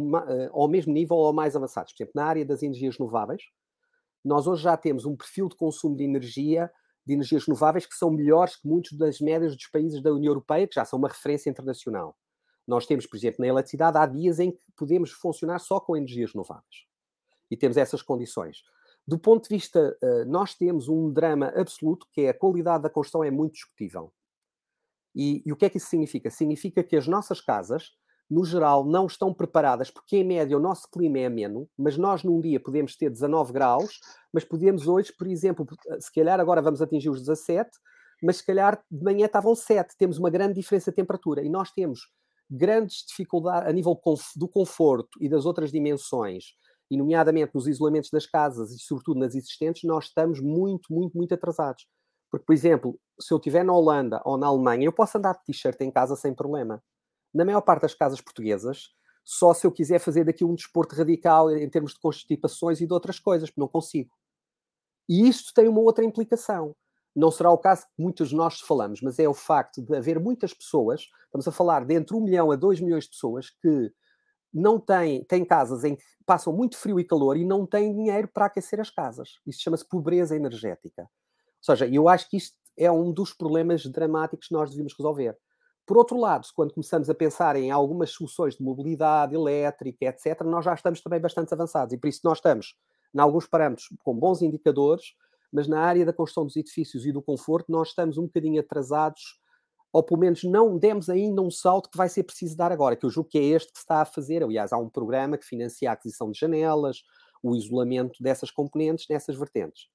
ao 0.52 0.68
mesmo 0.68 0.94
nível 0.94 1.18
ou 1.18 1.34
mais 1.34 1.56
avançados. 1.56 1.94
Por 1.94 2.04
exemplo, 2.04 2.14
na 2.16 2.26
área 2.26 2.46
das 2.46 2.62
energias 2.62 2.96
renováveis, 2.96 3.42
nós 4.24 4.46
hoje 4.46 4.62
já 4.62 4.78
temos 4.78 5.04
um 5.06 5.16
perfil 5.16 5.50
de 5.50 5.56
consumo 5.56 5.98
de 5.98 6.04
energia, 6.04 6.72
de 7.04 7.14
energias 7.14 7.46
renováveis, 7.46 7.88
que 7.88 7.96
são 7.96 8.12
melhores 8.12 8.56
que 8.56 8.68
muitos 8.68 8.96
das 8.96 9.20
médias 9.20 9.56
dos 9.56 9.68
países 9.68 10.02
da 10.02 10.14
União 10.14 10.30
Europeia, 10.30 10.68
que 10.68 10.76
já 10.76 10.86
são 10.86 11.00
uma 11.00 11.08
referência 11.08 11.50
internacional. 11.50 12.16
Nós 12.72 12.86
temos, 12.86 13.06
por 13.06 13.18
exemplo, 13.18 13.42
na 13.42 13.48
eletricidade, 13.48 13.98
há 13.98 14.06
dias 14.06 14.40
em 14.40 14.52
que 14.52 14.64
podemos 14.78 15.12
funcionar 15.12 15.60
só 15.60 15.78
com 15.78 15.98
energias 15.98 16.32
renováveis. 16.32 16.86
E 17.50 17.58
temos 17.58 17.76
essas 17.76 18.02
condições. 18.02 18.64
Do 19.06 19.20
ponto 19.20 19.44
de 19.44 19.54
vista, 19.54 19.98
eh, 20.02 20.24
nós 20.24 20.56
temos 20.56 20.88
um 20.88 21.12
drama 21.12 21.48
absoluto, 21.54 22.08
que 22.14 22.22
é 22.22 22.30
a 22.30 22.34
qualidade 22.34 22.84
da 22.84 22.90
construção 22.90 23.26
é 23.26 23.30
muito 23.30 23.56
discutível. 23.56 24.14
E, 25.14 25.44
e 25.46 25.52
o 25.52 25.58
que 25.58 25.66
é 25.66 25.70
que 25.70 25.76
isso 25.76 25.90
significa? 25.90 26.30
Significa 26.30 26.82
que 26.82 26.96
as 26.96 27.08
nossas 27.08 27.42
casas 27.42 27.92
no 28.30 28.46
geral, 28.46 28.86
não 28.86 29.08
estão 29.08 29.34
preparadas, 29.34 29.92
porque 29.92 30.16
em 30.16 30.24
média 30.24 30.56
o 30.56 30.60
nosso 30.60 30.90
clima 30.90 31.20
é 31.20 31.26
ameno, 31.26 31.68
mas 31.78 31.98
nós 31.98 32.24
num 32.24 32.40
dia 32.40 32.62
podemos 32.62 32.96
ter 32.96 33.10
19 33.10 33.52
graus, 33.52 34.00
mas 34.32 34.46
podemos 34.46 34.88
hoje, 34.88 35.12
por 35.12 35.28
exemplo, 35.28 35.66
se 36.00 36.10
calhar 36.14 36.40
agora 36.40 36.62
vamos 36.62 36.82
atingir 36.82 37.10
os 37.10 37.20
17, 37.20 37.70
mas 38.24 38.38
se 38.38 38.46
calhar 38.46 38.82
de 38.90 39.04
manhã 39.04 39.26
estavam 39.26 39.54
7, 39.54 39.98
temos 39.98 40.18
uma 40.18 40.30
grande 40.30 40.54
diferença 40.54 40.92
de 40.92 40.96
temperatura 40.96 41.44
e 41.44 41.50
nós 41.50 41.72
temos 41.72 42.10
grandes 42.52 43.06
dificuldades 43.08 43.70
a 43.70 43.72
nível 43.72 44.00
do 44.36 44.48
conforto 44.48 45.18
e 45.20 45.30
das 45.30 45.46
outras 45.46 45.72
dimensões, 45.72 46.56
e 46.90 46.98
nomeadamente 46.98 47.52
nos 47.56 47.68
isolamentos 47.68 48.10
das 48.10 48.26
casas 48.26 48.72
e 48.72 48.80
sobretudo 48.80 49.20
nas 49.20 49.34
existentes, 49.34 49.84
nós 49.84 50.06
estamos 50.06 50.42
muito, 50.42 50.94
muito, 50.94 51.18
muito 51.18 51.34
atrasados. 51.34 51.88
Porque, 52.30 52.46
por 52.46 52.54
exemplo, 52.54 53.00
se 53.20 53.34
eu 53.34 53.38
estiver 53.38 53.64
na 53.64 53.74
Holanda 53.74 54.22
ou 54.26 54.38
na 54.38 54.48
Alemanha, 54.48 54.86
eu 54.86 54.94
posso 54.94 55.18
andar 55.18 55.34
de 55.34 55.44
t-shirt 55.46 55.80
em 55.82 55.92
casa 55.92 56.16
sem 56.16 56.34
problema 56.34 56.82
na 57.34 57.46
maior 57.46 57.62
parte 57.62 57.84
das 57.84 57.94
casas 57.94 58.20
portuguesas, 58.22 58.90
só 59.24 59.54
se 59.54 59.66
eu 59.66 59.72
quiser 59.72 60.00
fazer 60.00 60.24
daqui 60.24 60.44
um 60.44 60.56
desporto 60.56 60.96
radical 60.96 61.50
em 61.52 61.70
termos 61.70 61.94
de 61.94 62.00
constipações 62.00 62.82
e 62.82 62.88
de 62.88 62.94
outras 62.94 63.20
coisas, 63.20 63.50
porque 63.50 63.62
não 63.62 63.68
consigo. 63.68 64.12
E 65.08 65.28
isto 65.28 65.54
tem 65.54 65.68
uma 65.68 65.82
outra 65.82 66.04
implicação. 66.04 66.76
Não 67.16 67.30
será 67.30 67.52
o 67.52 67.58
caso 67.58 67.84
que 67.84 68.02
muitos 68.02 68.30
de 68.30 68.36
nós 68.36 68.60
falamos, 68.60 69.02
mas 69.02 69.20
é 69.20 69.28
o 69.28 69.34
facto 69.34 69.82
de 69.82 69.96
haver 69.96 70.20
muitas 70.20 70.54
pessoas, 70.54 71.08
estamos 71.26 71.48
a 71.48 71.52
falar 71.52 71.86
de 71.86 71.94
entre 71.94 72.16
1 72.16 72.22
milhão 72.22 72.52
a 72.52 72.56
2 72.56 72.80
milhões 72.80 73.06
de 73.06 73.12
pessoas 73.12 73.50
que 73.50 73.92
não 74.54 74.80
têm, 74.80 75.24
têm 75.24 75.46
casas 75.46 75.84
em 75.84 75.96
que 75.96 76.04
passam 76.26 76.54
muito 76.54 76.78
frio 76.78 77.00
e 77.00 77.04
calor 77.04 77.38
e 77.38 77.46
não 77.46 77.66
têm 77.66 77.94
dinheiro 77.94 78.28
para 78.28 78.46
aquecer 78.46 78.80
as 78.80 78.90
casas. 78.90 79.40
Isso 79.46 79.62
chama-se 79.62 79.88
pobreza 79.88 80.36
energética. 80.36 81.04
Ou 81.04 81.08
seja, 81.64 81.88
eu 81.88 82.10
acho 82.10 82.30
que 82.30 82.38
isto 82.38 82.56
é 82.78 82.92
um 82.92 83.12
dos 83.12 83.34
problemas 83.34 83.86
dramáticos 83.86 84.48
que 84.48 84.54
nós 84.54 84.70
devíamos 84.70 84.94
resolver. 84.98 85.38
Por 85.86 85.98
outro 85.98 86.18
lado, 86.18 86.48
quando 86.56 86.74
começamos 86.74 87.10
a 87.10 87.16
pensar 87.16 87.56
em 87.56 87.72
algumas 87.72 88.12
soluções 88.12 88.56
de 88.56 88.64
mobilidade 88.64 89.36
elétrica, 89.36 90.06
etc., 90.06 90.42
nós 90.44 90.66
já 90.66 90.74
estamos 90.74 91.02
também 91.02 91.20
bastante 91.20 91.54
avançados. 91.54 91.94
E 91.94 91.98
por 91.98 92.08
isso 92.08 92.22
nós 92.24 92.38
estamos, 92.38 92.76
em 93.14 93.20
alguns 93.20 93.48
parâmetros, 93.48 93.88
com 94.04 94.16
bons 94.16 94.42
indicadores, 94.42 95.14
mas 95.52 95.68
na 95.68 95.82
área 95.82 96.06
da 96.06 96.14
construção 96.14 96.46
dos 96.46 96.56
edifícios 96.56 97.06
e 97.06 97.12
do 97.12 97.22
conforto, 97.22 97.72
nós 97.72 97.90
estamos 97.90 98.18
um 98.18 98.24
bocadinho 98.24 98.60
atrasados, 98.60 99.40
ou 99.92 100.02
pelo 100.02 100.20
menos 100.20 100.44
não 100.44 100.78
demos 100.78 101.10
ainda 101.10 101.42
um 101.42 101.52
salto 101.52 101.90
que 101.90 101.98
vai 101.98 102.08
ser 102.08 102.24
preciso 102.24 102.56
dar 102.56 102.72
agora, 102.72 102.96
que 102.96 103.06
eu 103.06 103.10
julgo 103.10 103.30
que 103.30 103.38
é 103.38 103.44
este 103.44 103.72
que 103.72 103.80
se 103.80 103.84
está 103.84 104.02
a 104.02 104.06
fazer. 104.06 104.44
Aliás, 104.44 104.72
há 104.72 104.78
um 104.78 104.90
programa 104.90 105.38
que 105.38 105.46
financia 105.46 105.90
a 105.90 105.94
aquisição 105.94 106.32
de 106.32 106.40
janelas, 106.40 107.04
o 107.44 107.56
isolamento 107.56 108.22
dessas 108.22 108.52
componentes 108.52 109.06
nessas 109.10 109.38
vertentes. 109.38 109.88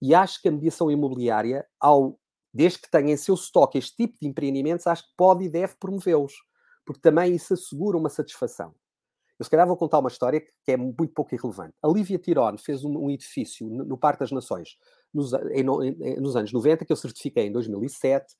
E 0.00 0.14
acho 0.14 0.42
que 0.42 0.48
a 0.48 0.52
mediação 0.52 0.90
imobiliária, 0.90 1.64
ao 1.78 2.18
desde 2.52 2.80
que 2.80 2.90
tenha 2.90 3.12
em 3.12 3.16
seu 3.16 3.34
estoque 3.34 3.78
este 3.78 3.96
tipo 3.96 4.18
de 4.20 4.26
empreendimentos, 4.26 4.86
acho 4.86 5.04
que 5.04 5.14
pode 5.16 5.44
e 5.44 5.48
deve 5.48 5.74
promovê-los, 5.78 6.34
porque 6.84 7.00
também 7.00 7.34
isso 7.34 7.54
assegura 7.54 7.96
uma 7.96 8.10
satisfação. 8.10 8.74
Eu 9.38 9.44
se 9.44 9.50
calhar 9.50 9.66
vou 9.66 9.76
contar 9.76 9.98
uma 9.98 10.08
história 10.08 10.40
que 10.40 10.72
é 10.72 10.76
muito 10.76 11.12
pouco 11.14 11.34
irrelevante. 11.34 11.74
A 11.82 11.88
Lívia 11.88 12.18
Tirone 12.18 12.58
fez 12.58 12.84
um, 12.84 12.96
um 12.96 13.10
edifício 13.10 13.68
no, 13.68 13.98
Parque 13.98 14.20
das 14.20 14.30
Nações 14.30 14.76
nos, 15.12 15.32
em, 15.32 15.64
em, 16.00 16.20
nos, 16.20 16.36
anos 16.36 16.52
90, 16.52 16.84
que 16.84 16.92
eu 16.92 16.96
certifiquei 16.96 17.46
em 17.46 17.52
2007, 17.52 18.34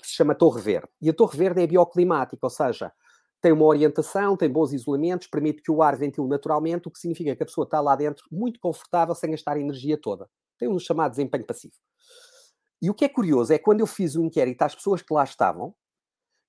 que 0.00 0.06
se 0.06 0.14
chama 0.14 0.34
Torre 0.34 0.60
Verde. 0.60 0.88
E 1.00 1.10
a 1.10 1.12
Torre 1.12 1.36
Verde 1.36 1.62
é 1.62 1.66
bioclimática, 1.66 2.38
ou 2.42 2.50
seja, 2.50 2.92
tem 3.40 3.52
uma 3.52 3.64
orientação, 3.64 4.36
tem 4.36 4.48
bons 4.48 4.72
isolamentos, 4.72 5.26
permite 5.26 5.62
que 5.62 5.70
o 5.70 5.82
ar 5.82 5.96
ventile 5.96 6.26
naturalmente, 6.26 6.88
o 6.88 6.90
que 6.90 6.98
significa 6.98 7.36
que 7.36 7.42
a 7.42 7.46
pessoa 7.46 7.64
está 7.64 7.80
lá 7.80 7.94
dentro 7.94 8.24
muito 8.30 8.58
confortável, 8.58 9.14
sem 9.14 9.30
gastar 9.30 9.56
a 9.56 9.60
energia 9.60 10.00
toda. 10.00 10.28
Tem 10.58 10.68
um 10.68 10.78
chamado 10.78 11.10
desempenho 11.10 11.44
passivo. 11.44 11.74
E 12.80 12.88
o 12.90 12.94
que 12.94 13.04
é 13.04 13.08
curioso 13.08 13.52
é 13.52 13.58
quando 13.58 13.80
eu 13.80 13.86
fiz 13.86 14.14
o 14.14 14.22
um 14.22 14.26
inquérito 14.26 14.62
às 14.62 14.74
pessoas 14.74 15.02
que 15.02 15.12
lá 15.12 15.24
estavam 15.24 15.74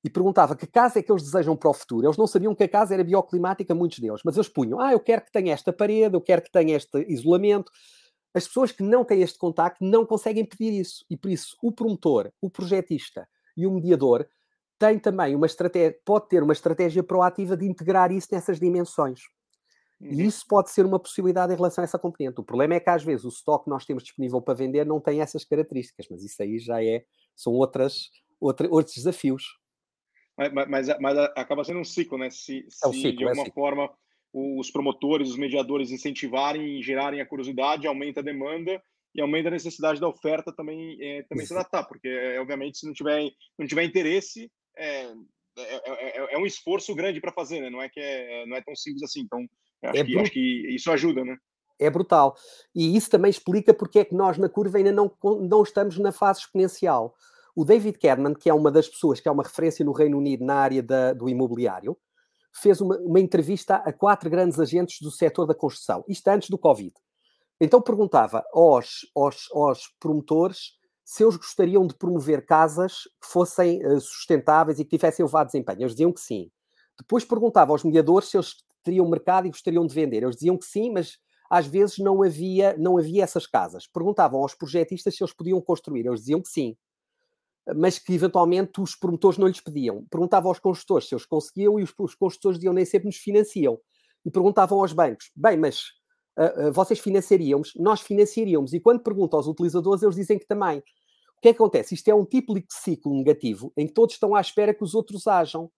e 0.05 0.09
perguntava 0.09 0.55
que 0.55 0.67
casa 0.67 0.99
é 0.99 1.01
que 1.01 1.11
eles 1.11 1.23
desejam 1.23 1.57
para 1.57 1.67
o 1.67 1.73
futuro, 1.73 2.05
eles 2.05 2.15
não 2.15 2.27
sabiam 2.27 2.53
que 2.53 2.63
a 2.63 2.69
casa 2.69 2.93
era 2.93 3.03
bioclimática, 3.03 3.73
muitos 3.73 3.97
deles, 3.97 4.21
mas 4.23 4.35
eles 4.35 4.47
punham, 4.47 4.79
ah, 4.79 4.91
eu 4.91 4.99
quero 4.99 5.25
que 5.25 5.31
tenha 5.31 5.51
esta 5.51 5.73
parede, 5.73 6.15
eu 6.15 6.21
quero 6.21 6.43
que 6.43 6.51
tenha 6.51 6.77
este 6.77 7.03
isolamento. 7.09 7.71
As 8.31 8.45
pessoas 8.45 8.71
que 8.71 8.83
não 8.83 9.03
têm 9.03 9.23
este 9.23 9.39
contacto 9.39 9.83
não 9.83 10.05
conseguem 10.05 10.45
pedir 10.45 10.79
isso. 10.79 11.03
E 11.09 11.17
por 11.17 11.31
isso, 11.31 11.57
o 11.59 11.71
promotor, 11.71 12.31
o 12.39 12.51
projetista 12.51 13.27
e 13.57 13.65
o 13.65 13.71
mediador 13.71 14.27
têm 14.77 14.99
também 14.99 15.35
uma 15.35 15.47
estratégia, 15.47 15.97
pode 16.05 16.29
ter 16.29 16.43
uma 16.43 16.53
estratégia 16.53 17.01
proativa 17.01 17.57
de 17.57 17.65
integrar 17.65 18.11
isso 18.11 18.27
nessas 18.31 18.59
dimensões. 18.59 19.21
E 19.99 20.21
uhum. 20.21 20.21
isso 20.21 20.45
pode 20.47 20.69
ser 20.69 20.85
uma 20.85 20.99
possibilidade 20.99 21.51
em 21.51 21.55
relação 21.55 21.81
a 21.81 21.85
essa 21.85 21.97
componente. 21.97 22.39
O 22.39 22.43
problema 22.43 22.75
é 22.75 22.79
que 22.79 22.91
às 22.91 23.03
vezes 23.03 23.25
o 23.25 23.29
estoque 23.29 23.63
que 23.63 23.71
nós 23.71 23.85
temos 23.85 24.03
disponível 24.03 24.39
para 24.39 24.53
vender 24.53 24.85
não 24.85 25.01
tem 25.01 25.19
essas 25.19 25.43
características, 25.43 26.05
mas 26.11 26.23
isso 26.23 26.43
aí 26.43 26.59
já 26.59 26.83
é, 26.83 27.05
são 27.35 27.53
outras, 27.53 28.11
outra, 28.39 28.67
outros 28.69 28.93
desafios. 28.93 29.64
Mas, 30.37 30.51
mas, 30.67 30.99
mas, 30.99 31.17
acaba 31.35 31.63
sendo 31.63 31.79
um 31.79 31.85
ciclo, 31.85 32.17
né? 32.17 32.29
Se, 32.29 32.65
é 32.83 32.87
um 32.87 32.93
se 32.93 33.01
ciclo, 33.01 33.17
de 33.17 33.23
é 33.23 33.27
alguma 33.27 33.47
é 33.47 33.51
forma 33.51 33.89
os 34.33 34.69
promotores, 34.69 35.29
os 35.29 35.37
mediadores 35.37 35.91
incentivarem 35.91 36.77
e 36.77 36.83
gerarem 36.83 37.21
a 37.21 37.25
curiosidade, 37.25 37.87
aumenta 37.87 38.19
a 38.19 38.23
demanda 38.23 38.81
e 39.13 39.21
aumenta 39.21 39.47
a 39.47 39.51
necessidade 39.51 39.99
da 39.99 40.09
oferta 40.09 40.51
também, 40.51 40.97
é, 40.99 41.23
também 41.23 41.45
se 41.45 41.53
adaptar, 41.53 41.85
porque 41.85 42.09
é, 42.09 42.37
obviamente 42.41 42.77
se 42.77 42.85
não 42.85 42.93
tiver, 42.93 43.31
não 43.57 43.65
tiver 43.65 43.83
interesse, 43.83 44.51
é, 44.75 45.05
é, 45.57 46.35
é 46.35 46.37
um 46.37 46.45
esforço 46.45 46.93
grande 46.93 47.21
para 47.21 47.31
fazer, 47.31 47.61
né? 47.61 47.69
Não 47.69 47.81
é 47.81 47.87
que 47.87 48.01
é, 48.01 48.45
não 48.45 48.57
é 48.57 48.61
tão 48.61 48.75
simples 48.75 49.03
assim. 49.03 49.21
Então 49.21 49.47
Acho, 49.83 50.01
é 50.01 50.03
que, 50.03 50.19
acho 50.19 50.31
que 50.31 50.75
isso 50.75 50.91
ajuda, 50.91 51.23
né? 51.23 51.37
É 51.79 51.89
brutal. 51.89 52.35
E 52.73 52.95
isso 52.95 53.09
também 53.09 53.29
explica 53.29 53.73
porque 53.73 53.99
é 53.99 54.05
que 54.05 54.15
nós 54.15 54.37
na 54.37 54.49
curva 54.49 54.77
ainda 54.77 54.91
não, 54.91 55.11
não 55.41 55.63
estamos 55.63 55.97
na 55.97 56.11
fase 56.11 56.41
exponencial. 56.41 57.13
O 57.55 57.63
David 57.63 57.97
Kerman, 57.97 58.33
que 58.33 58.49
é 58.49 58.53
uma 58.53 58.69
das 58.69 58.87
pessoas 58.89 59.21
que 59.21 59.29
é 59.29 59.31
uma 59.31 59.43
referência 59.43 59.85
no 59.85 59.93
Reino 59.93 60.17
Unido 60.17 60.43
na 60.43 60.55
área 60.55 60.83
da, 60.83 61.13
do 61.13 61.29
imobiliário, 61.29 61.97
fez 62.53 62.81
uma, 62.81 62.97
uma, 62.97 63.19
entrevista 63.19 63.75
a 63.75 63.93
quatro 63.93 64.29
grandes 64.29 64.59
agentes 64.59 64.97
do 65.01 65.09
setor 65.09 65.45
da 65.45 65.55
construção, 65.55 66.03
isto 66.07 66.27
antes 66.27 66.49
do 66.49 66.57
Covid. 66.57 66.93
Então 67.59 67.81
perguntava 67.81 68.43
aos, 68.53 69.09
aos, 69.15 69.49
aos 69.53 69.87
promotores 69.99 70.73
se 71.03 71.23
eles 71.23 71.37
gostariam 71.37 71.85
de 71.85 71.95
promover 71.95 72.45
casas 72.45 73.03
que 73.21 73.27
fossem 73.27 73.85
uh, 73.85 74.01
sustentáveis 74.01 74.79
e 74.79 74.83
que 74.83 74.97
tivessem 74.97 75.23
elevado 75.23 75.47
desempenho. 75.47 75.81
Eles 75.81 75.91
diziam 75.91 76.11
que 76.11 76.19
sim. 76.19 76.49
Depois 76.97 77.23
perguntava 77.23 77.71
aos 77.71 77.83
mediadores 77.83 78.29
se 78.29 78.37
eles 78.37 78.55
teriam 78.83 79.07
mercado 79.07 79.47
e 79.47 79.49
gostariam 79.49 79.85
de 79.85 79.93
vender. 79.93 80.23
Eles 80.23 80.35
diziam 80.35 80.57
que 80.57 80.65
sim, 80.65 80.91
mas 80.91 81.17
às 81.49 81.67
vezes 81.67 81.99
não 81.99 82.23
havia, 82.23 82.75
não 82.77 82.97
havia 82.97 83.23
essas 83.23 83.45
casas. 83.45 83.85
Perguntavam 83.87 84.41
aos 84.41 84.55
projetistas 84.55 85.15
se 85.15 85.23
eles 85.23 85.33
podiam 85.33 85.61
construir. 85.61 86.05
Eles 86.07 86.21
diziam 86.21 86.41
que 86.41 86.49
sim, 86.49 86.75
mas 87.73 87.97
que 87.97 88.13
eventualmente 88.13 88.79
os 88.79 88.95
promotores 88.95 89.37
não 89.37 89.47
lhes 89.47 89.61
pediam. 89.61 90.05
Perguntavam 90.09 90.49
aos 90.49 90.59
construtores 90.59 91.07
se 91.07 91.15
eles 91.15 91.25
conseguiam 91.25 91.79
e 91.79 91.83
os, 91.83 91.93
os 91.97 92.13
construtores 92.13 92.59
diziam 92.59 92.73
nem 92.73 92.85
sempre 92.85 93.07
nos 93.07 93.17
financiam. 93.17 93.79
E 94.23 94.31
perguntavam 94.31 94.79
aos 94.79 94.93
bancos, 94.93 95.31
bem, 95.35 95.57
mas 95.57 95.81
uh, 96.37 96.67
uh, 96.67 96.73
vocês 96.73 96.99
financiaríamos? 96.99 97.73
Nós 97.75 98.01
financiaríamos. 98.01 98.73
E 98.73 98.79
quando 98.79 99.01
perguntam 99.01 99.37
aos 99.37 99.47
utilizadores, 99.47 100.03
eles 100.03 100.15
dizem 100.15 100.37
que 100.37 100.47
também. 100.47 100.79
O 101.37 101.41
que 101.41 101.49
é 101.49 101.53
que 101.53 101.57
acontece? 101.57 101.93
Isto 101.93 102.07
é 102.09 102.15
um 102.15 102.25
tipo 102.25 102.53
de 102.55 102.65
ciclo 102.69 103.13
negativo 103.13 103.71
em 103.77 103.85
que 103.85 103.93
todos 103.93 104.15
estão 104.15 104.33
à 104.33 104.41
espera 104.41 104.73
que 104.73 104.83
os 104.83 104.95
outros 104.95 105.27
ajam. 105.27 105.69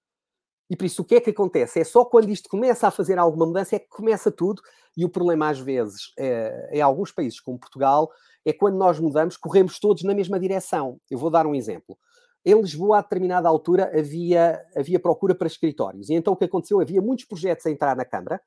E 0.69 0.76
por 0.76 0.86
isso, 0.86 1.02
o 1.02 1.06
que 1.06 1.15
é 1.15 1.21
que 1.21 1.30
acontece? 1.30 1.80
É 1.80 1.84
só 1.84 2.04
quando 2.04 2.30
isto 2.30 2.50
começa 2.50 2.88
a 2.88 2.91
fazer 2.91 3.17
alguma 3.17 3.45
mudança 3.45 3.76
é 3.76 3.80
que 3.80 3.88
começa 3.89 4.32
tudo. 4.32 4.62
E 4.95 5.06
o 5.06 5.10
problema, 5.10 5.50
às 5.50 5.60
vezes, 5.60 6.12
é, 6.17 6.69
em 6.73 6.82
alguns 6.82 7.12
países 7.12 7.39
como 7.39 7.60
Portugal, 7.60 8.10
é 8.49 8.53
quando 8.53 8.77
nós 8.77 8.99
mudamos, 8.99 9.36
corremos 9.36 9.79
todos 9.79 10.03
na 10.03 10.13
mesma 10.13 10.39
direção. 10.39 10.99
Eu 11.12 11.17
vou 11.17 11.29
dar 11.29 11.45
um 11.45 11.53
exemplo. 11.53 11.97
Em 12.45 12.60
Lisboa, 12.62 12.99
a 12.99 13.01
determinada 13.01 13.49
altura, 13.49 13.91
havia, 13.93 14.63
havia 14.73 14.99
procura 14.99 15.36
para 15.36 15.47
escritórios. 15.47 16.10
E 16.10 16.13
então 16.13 16.33
o 16.33 16.38
que 16.38 16.45
aconteceu? 16.45 16.79
Havia 16.79 17.01
muitos 17.01 17.25
projetos 17.25 17.65
a 17.65 17.71
entrar 17.71 17.93
na 17.93 18.05
Câmara, 18.05 18.39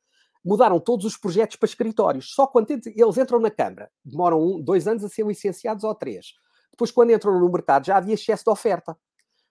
mudaram 0.43 0.81
todos 0.81 1.05
os 1.05 1.19
projetos 1.19 1.57
para 1.57 1.67
escritórios. 1.67 2.33
Só 2.35 2.47
quando 2.47 2.71
eles 2.71 3.19
entram 3.19 3.39
na 3.39 3.51
Câmara, 3.51 3.91
demoram 4.03 4.43
um, 4.43 4.59
dois 4.59 4.89
anos 4.89 5.05
a 5.05 5.09
ser 5.09 5.27
licenciados 5.27 5.85
ou 5.85 5.95
três. 5.95 6.29
Depois, 6.71 6.91
quando 6.91 7.11
entram 7.11 7.39
no 7.39 7.53
mercado, 7.53 7.85
já 7.85 7.99
havia 7.99 8.15
excesso 8.15 8.45
de 8.45 8.51
oferta. 8.51 8.97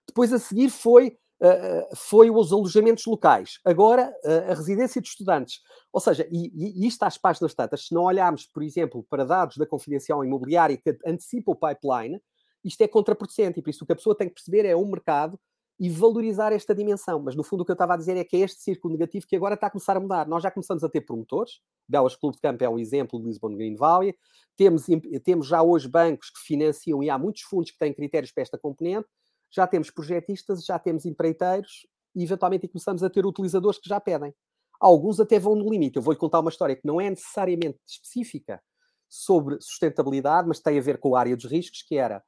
Depois, 0.04 0.32
a 0.32 0.38
seguir, 0.40 0.68
foi 0.68 1.16
uh, 1.40 1.96
foi 1.96 2.30
os 2.30 2.52
alojamentos 2.52 3.04
locais. 3.06 3.58
Agora, 3.64 4.12
uh, 4.24 4.50
a 4.50 4.54
residência 4.54 5.00
de 5.00 5.08
estudantes. 5.08 5.60
Ou 5.92 6.00
seja, 6.00 6.26
e, 6.30 6.82
e 6.82 6.86
isto 6.86 7.02
às 7.02 7.18
páginas 7.18 7.54
tantas, 7.54 7.86
se 7.86 7.94
não 7.94 8.02
olharmos, 8.02 8.46
por 8.46 8.62
exemplo, 8.62 9.04
para 9.08 9.24
dados 9.24 9.56
da 9.56 9.66
confidencial 9.66 10.24
imobiliária 10.24 10.76
que 10.76 10.96
antecipa 11.06 11.52
o 11.52 11.56
pipeline, 11.56 12.20
isto 12.64 12.80
é 12.82 12.88
contraproducente. 12.88 13.58
E 13.58 13.62
por 13.62 13.70
isso 13.70 13.84
o 13.84 13.86
que 13.86 13.92
a 13.92 13.96
pessoa 13.96 14.16
tem 14.16 14.28
que 14.28 14.34
perceber 14.34 14.66
é 14.66 14.76
o 14.76 14.84
mercado 14.84 15.38
e 15.80 15.88
valorizar 15.88 16.52
esta 16.52 16.74
dimensão. 16.74 17.18
Mas 17.20 17.34
no 17.34 17.42
fundo 17.42 17.62
o 17.62 17.64
que 17.64 17.70
eu 17.70 17.74
estava 17.74 17.94
a 17.94 17.96
dizer 17.96 18.14
é 18.14 18.22
que 18.22 18.36
é 18.36 18.40
este 18.40 18.60
círculo 18.60 18.92
negativo 18.92 19.26
que 19.26 19.34
agora 19.34 19.54
está 19.54 19.68
a 19.68 19.70
começar 19.70 19.96
a 19.96 20.00
mudar. 20.00 20.28
Nós 20.28 20.42
já 20.42 20.50
começamos 20.50 20.84
a 20.84 20.90
ter 20.90 21.00
promotores, 21.00 21.60
Belas 21.88 22.14
Clube 22.14 22.36
de 22.36 22.42
Campo 22.42 22.62
é 22.62 22.68
um 22.68 22.78
exemplo 22.78 23.18
de 23.18 23.26
Lisbon 23.26 23.56
Green 23.56 23.76
Valley, 23.76 24.14
temos, 24.56 24.84
temos 25.24 25.46
já 25.46 25.62
hoje 25.62 25.88
bancos 25.88 26.28
que 26.28 26.40
financiam 26.40 27.02
e 27.02 27.08
há 27.08 27.18
muitos 27.18 27.42
fundos 27.42 27.70
que 27.70 27.78
têm 27.78 27.94
critérios 27.94 28.30
para 28.30 28.42
esta 28.42 28.58
componente, 28.58 29.08
já 29.50 29.66
temos 29.66 29.90
projetistas, 29.90 30.64
já 30.64 30.78
temos 30.78 31.04
empreiteiros 31.04 31.86
e 32.14 32.22
eventualmente 32.22 32.68
começamos 32.68 33.02
a 33.02 33.10
ter 33.10 33.26
utilizadores 33.26 33.78
que 33.78 33.88
já 33.88 34.00
pedem. 34.00 34.34
Alguns 34.80 35.20
até 35.20 35.38
vão 35.38 35.54
no 35.54 35.68
limite. 35.68 35.96
Eu 35.96 36.02
vou-lhe 36.02 36.18
contar 36.18 36.40
uma 36.40 36.50
história 36.50 36.74
que 36.74 36.86
não 36.86 37.00
é 37.00 37.10
necessariamente 37.10 37.78
específica 37.86 38.62
sobre 39.08 39.60
sustentabilidade, 39.60 40.48
mas 40.48 40.60
tem 40.60 40.78
a 40.78 40.82
ver 40.82 40.98
com 40.98 41.14
a 41.14 41.20
área 41.20 41.36
dos 41.36 41.44
riscos, 41.46 41.82
que 41.82 41.96
era 41.96 42.22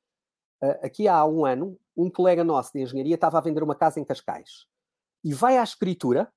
aqui 0.83 1.09
há 1.09 1.25
um 1.25 1.45
ano, 1.45 1.79
um 1.97 2.09
colega 2.09 2.45
nosso 2.45 2.73
de 2.73 2.81
engenharia 2.81 3.17
estava 3.17 3.39
a 3.39 3.41
vender 3.41 3.63
uma 3.63 3.75
casa 3.75 3.99
em 3.99 4.05
Cascais 4.05 4.67
e 5.25 5.33
vai 5.33 5.59
à 5.59 5.63
escritura 5.63 6.33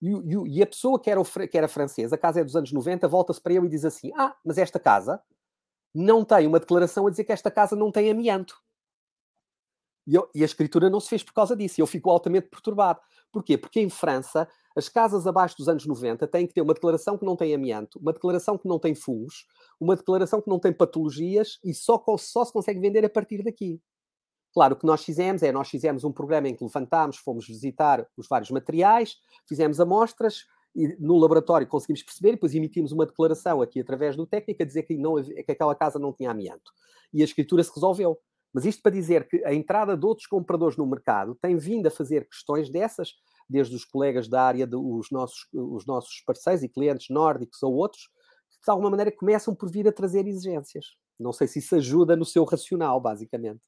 e, 0.00 0.60
a 0.60 0.66
pessoa 0.66 1.00
que 1.00 1.08
era, 1.08 1.22
que 1.48 1.56
era 1.56 1.68
francesa, 1.68 2.16
a 2.16 2.18
casa 2.18 2.40
é 2.40 2.44
dos 2.44 2.56
anos 2.56 2.72
90, 2.72 3.06
volta-se 3.06 3.40
para 3.40 3.54
ele 3.54 3.66
e 3.66 3.68
diz 3.68 3.84
assim: 3.84 4.10
Ah, 4.16 4.34
mas 4.44 4.58
esta 4.58 4.80
casa 4.80 5.22
não 5.94 6.24
tem 6.24 6.46
uma 6.46 6.58
declaração 6.58 7.06
a 7.06 7.10
dizer 7.10 7.22
que 7.22 7.32
esta 7.32 7.52
casa 7.52 7.76
não 7.76 7.92
tem 7.92 8.10
amianto. 8.10 8.60
E, 10.06 10.14
eu, 10.14 10.28
e, 10.34 10.42
a 10.42 10.44
escritura 10.44 10.90
não 10.90 11.00
se 11.00 11.08
fez 11.08 11.22
por 11.22 11.32
causa 11.32 11.56
disso. 11.56 11.80
E 11.80 11.82
eu 11.82 11.86
fico 11.86 12.10
altamente 12.10 12.48
perturbado. 12.48 13.00
Porquê? 13.30 13.56
Porque 13.56 13.80
em 13.80 13.88
França, 13.88 14.48
as 14.76 14.88
casas 14.88 15.26
abaixo 15.26 15.56
dos 15.56 15.68
anos 15.68 15.86
90 15.86 16.26
têm 16.26 16.46
que 16.46 16.54
ter 16.54 16.60
uma 16.60 16.74
declaração 16.74 17.16
que 17.16 17.24
não 17.24 17.36
tem 17.36 17.54
amianto, 17.54 17.98
uma 17.98 18.12
declaração 18.12 18.58
que 18.58 18.68
não 18.68 18.78
tem 18.78 18.94
fungos, 18.94 19.46
uma 19.80 19.96
declaração 19.96 20.40
que 20.40 20.50
não 20.50 20.58
tem 20.58 20.72
patologias 20.72 21.58
e 21.64 21.72
só, 21.72 22.02
só 22.18 22.44
se 22.44 22.52
consegue 22.52 22.80
vender 22.80 23.04
a 23.04 23.10
partir 23.10 23.42
daqui. 23.42 23.80
Claro, 24.52 24.74
o 24.74 24.76
que 24.76 24.86
nós 24.86 25.02
fizemos 25.02 25.42
é, 25.42 25.50
nós 25.50 25.68
fizemos 25.68 26.04
um 26.04 26.12
programa 26.12 26.48
em 26.48 26.54
que 26.54 26.62
levantámos, 26.62 27.16
fomos 27.16 27.46
visitar 27.46 28.06
os 28.16 28.28
vários 28.28 28.50
materiais, 28.50 29.16
fizemos 29.48 29.80
amostras, 29.80 30.44
e 30.74 30.96
no 30.98 31.18
laboratório 31.18 31.66
conseguimos 31.66 32.02
perceber, 32.02 32.30
e 32.30 32.32
depois 32.32 32.54
emitimos 32.54 32.92
uma 32.92 33.06
declaração 33.06 33.60
aqui 33.62 33.80
através 33.80 34.16
do 34.16 34.26
técnico 34.26 34.62
a 34.62 34.66
dizer 34.66 34.82
que, 34.82 34.96
não, 34.96 35.22
que 35.22 35.52
aquela 35.52 35.74
casa 35.74 35.98
não 35.98 36.12
tinha 36.12 36.30
amianto. 36.30 36.70
E 37.12 37.22
a 37.22 37.24
escritura 37.24 37.62
se 37.62 37.72
resolveu. 37.74 38.18
Mas 38.52 38.64
isto 38.64 38.82
para 38.82 38.92
dizer 38.92 39.26
que 39.28 39.44
a 39.44 39.54
entrada 39.54 39.96
de 39.96 40.04
outros 40.04 40.26
compradores 40.26 40.76
no 40.76 40.86
mercado 40.86 41.34
tem 41.40 41.56
vindo 41.56 41.86
a 41.86 41.90
fazer 41.90 42.28
questões 42.28 42.70
dessas, 42.70 43.14
desde 43.48 43.74
os 43.74 43.84
colegas 43.84 44.28
da 44.28 44.42
área, 44.42 44.66
de, 44.66 44.76
os, 44.76 45.10
nossos, 45.10 45.48
os 45.52 45.86
nossos 45.86 46.22
parceiros 46.26 46.62
e 46.62 46.68
clientes 46.68 47.06
nórdicos 47.08 47.62
ou 47.62 47.72
outros, 47.74 48.02
que 48.50 48.58
de 48.64 48.70
alguma 48.70 48.90
maneira 48.90 49.10
começam 49.10 49.54
por 49.54 49.70
vir 49.70 49.88
a 49.88 49.92
trazer 49.92 50.26
exigências. 50.26 50.86
Não 51.18 51.32
sei 51.32 51.46
se 51.46 51.60
isso 51.60 51.74
ajuda 51.76 52.16
no 52.16 52.24
seu 52.24 52.44
racional, 52.44 53.00
basicamente. 53.00 53.60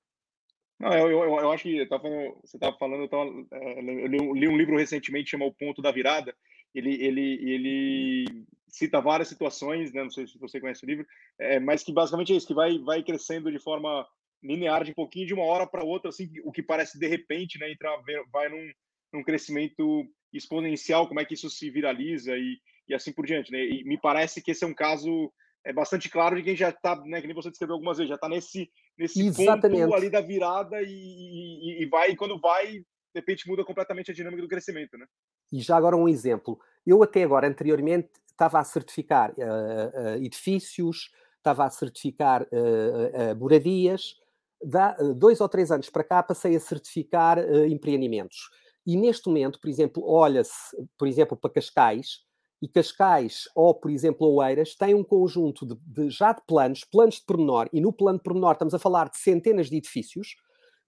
Não, 0.79 0.93
eu, 0.93 1.09
eu, 1.09 1.23
eu 1.23 1.53
acho 1.53 1.63
que 1.63 1.87
tava 1.87 2.03
falando, 2.03 2.35
você 2.43 2.57
estava 2.57 2.77
falando, 2.77 3.03
eu, 3.03 3.09
tava, 3.09 3.25
é, 3.53 3.79
eu 3.79 4.07
li, 4.07 4.19
li, 4.41 4.49
um 4.49 4.57
livro 4.57 4.77
recentemente 4.77 5.31
chamado 5.31 5.49
O 5.49 5.55
Ponto 5.55 5.81
da 5.81 5.93
Virada. 5.93 6.35
Ele, 6.75 6.95
ele, 7.03 7.51
ele 7.51 8.47
cita 8.67 9.01
várias 9.01 9.29
situações, 9.29 9.93
né? 9.93 10.03
não 10.03 10.11
sei 10.11 10.27
se 10.27 10.37
você 10.39 10.61
conhece 10.61 10.85
o 10.85 10.87
livro, 10.87 11.07
é, 11.39 11.61
mas 11.61 11.85
que 11.85 11.93
basicamente 11.93 12.33
é 12.33 12.37
isso, 12.37 12.49
que 12.49 12.55
vai, 12.55 12.79
vai 12.81 13.03
crescendo 13.03 13.53
de 13.53 13.61
forma 13.61 14.05
linear, 14.45 14.85
de 14.85 14.91
um 14.91 14.95
pouquinho 14.95 15.27
de 15.27 15.35
uma 15.35 15.45
hora 15.45 15.67
para 15.67 15.85
outra, 15.85 16.11
assim, 16.11 16.31
o 16.45 16.53
que 16.53 16.63
parece 16.63 16.99
de 16.99 17.07
repente, 17.07 17.59
né? 17.59 17.73
Entrar, 17.73 17.97
vai 18.31 18.49
num, 18.49 18.71
num 19.13 19.25
crescimento 19.25 20.07
exponencial, 20.33 21.09
como 21.09 21.21
é 21.21 21.25
que 21.25 21.35
isso 21.35 21.49
se 21.49 21.71
viraliza 21.71 22.37
e, 22.37 22.59
e 22.89 22.95
assim 22.95 23.13
por 23.13 23.25
diante, 23.25 23.51
né? 23.51 23.65
E 23.65 23.85
me 23.85 23.99
parece 23.99 24.43
que 24.43 24.51
esse 24.51 24.65
é 24.65 24.67
um 24.67 24.75
caso 24.75 25.33
é 25.65 25.73
bastante 25.73 26.11
claro 26.11 26.37
de 26.37 26.43
quem 26.43 26.55
já 26.55 26.69
está, 26.69 26.95
né, 27.07 27.21
que 27.21 27.27
nem 27.27 27.35
você 27.35 27.49
descreveu 27.49 27.75
algumas 27.75 27.97
vezes, 27.97 28.11
já 28.11 28.17
está 28.17 28.29
nesse, 28.29 28.71
nesse 28.99 29.33
ponto 29.33 29.95
ali 29.95 30.11
da 30.11 30.21
virada 30.21 30.83
e, 30.83 30.89
e, 30.89 31.83
e, 31.83 31.87
vai, 31.87 32.11
e 32.11 32.17
quando 32.17 32.39
vai, 32.39 32.67
de 32.67 32.85
repente 33.15 33.49
muda 33.49 33.65
completamente 33.65 34.11
a 34.11 34.15
dinâmica 34.15 34.43
do 34.43 34.49
crescimento, 34.49 34.99
né? 34.99 35.07
E 35.51 35.61
já 35.61 35.77
agora 35.77 35.97
um 35.97 36.09
exemplo. 36.09 36.61
Eu 36.87 37.03
até 37.03 37.23
agora, 37.23 37.49
anteriormente, 37.49 38.11
estava 38.31 38.59
a 38.59 38.65
certificar 38.65 39.31
uh, 39.31 40.19
uh, 40.19 40.25
edifícios, 40.25 41.11
estava 41.37 41.65
a 41.65 41.71
certificar 41.71 42.43
uh, 42.43 43.37
moradias. 43.39 44.17
Da, 44.63 44.93
dois 45.15 45.41
ou 45.41 45.49
três 45.49 45.71
anos 45.71 45.91
para 45.91 46.05
cá 46.05 46.23
passei 46.23 46.57
a 46.57 46.61
certificar 46.61 47.39
empreendimentos. 47.69 48.49
E 48.87 48.97
neste 48.97 49.29
momento, 49.29 49.61
por 49.61 49.69
exemplo, 49.69 50.03
olha-se, 50.07 50.77
por 50.99 51.09
exemplo, 51.09 51.37
para 51.37 51.51
Cascais, 51.51 52.25
e 52.63 52.69
Cascais 52.69 53.45
ou, 53.55 53.75
por 53.75 53.91
exemplo, 53.91 54.27
Oeiras 54.27 54.75
têm 54.75 54.95
um 54.95 55.05
conjunto 55.05 55.67
de, 55.67 55.75
de, 55.87 56.11
já 56.11 56.33
de 56.33 56.41
planos, 56.47 56.83
planos 56.85 57.17
de 57.17 57.25
pormenor, 57.27 57.69
e 57.73 57.81
no 57.81 57.93
plano 57.93 58.19
de 58.19 58.23
pormenor 58.25 58.53
estamos 58.53 58.73
a 58.73 58.79
falar 58.79 59.11
de 59.11 59.19
centenas 59.19 59.69
de 59.69 59.77
edifícios 59.77 60.29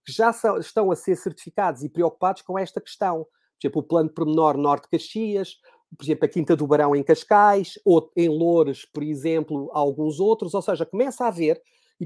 que 0.05 0.13
já 0.13 0.33
são, 0.33 0.57
estão 0.59 0.91
a 0.91 0.97
ser 0.97 1.17
certificados 1.17 1.83
e 1.83 1.89
preocupados 1.89 2.41
com 2.41 2.59
esta 2.59 2.81
questão. 2.81 3.25
Por 3.25 3.67
exemplo, 3.67 3.81
o 3.83 3.85
plano 3.85 4.09
de 4.09 4.15
pormenor 4.15 4.57
Norte 4.57 4.85
de 4.85 4.91
Caxias, 4.91 5.57
por 5.99 6.05
exemplo, 6.05 6.25
a 6.25 6.29
Quinta 6.29 6.57
do 6.57 6.67
Barão 6.67 6.95
em 6.97 7.03
Cascais, 7.03 7.75
ou 7.85 8.11
em 8.17 8.29
Loures, 8.29 8.87
por 8.87 9.03
exemplo, 9.03 9.71
alguns 9.73 10.21
outros, 10.21 10.55
ou 10.55 10.63
seja, 10.63 10.87
começa 10.87 11.25
a 11.25 11.29
haver, 11.29 11.61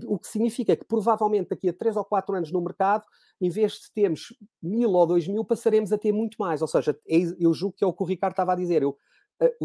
o 0.06 0.18
que 0.18 0.28
significa 0.28 0.76
que 0.76 0.84
provavelmente 0.84 1.48
daqui 1.48 1.68
a 1.68 1.72
três 1.72 1.96
ou 1.96 2.04
quatro 2.04 2.34
anos 2.34 2.52
no 2.52 2.60
mercado, 2.60 3.04
em 3.40 3.50
vez 3.50 3.72
de 3.72 3.92
termos 3.92 4.34
mil 4.62 4.90
ou 4.92 5.06
dois 5.06 5.26
mil, 5.26 5.44
passaremos 5.44 5.92
a 5.92 5.98
ter 5.98 6.12
muito 6.12 6.36
mais. 6.38 6.62
Ou 6.62 6.68
seja, 6.68 6.96
é 7.08 7.16
eu 7.38 7.52
julgo 7.52 7.76
que 7.76 7.84
é 7.84 7.86
o 7.86 7.92
que 7.92 8.02
o 8.02 8.06
Ricardo 8.06 8.32
estava 8.32 8.52
a 8.52 8.56
dizer. 8.56 8.82
Eu 8.82 8.96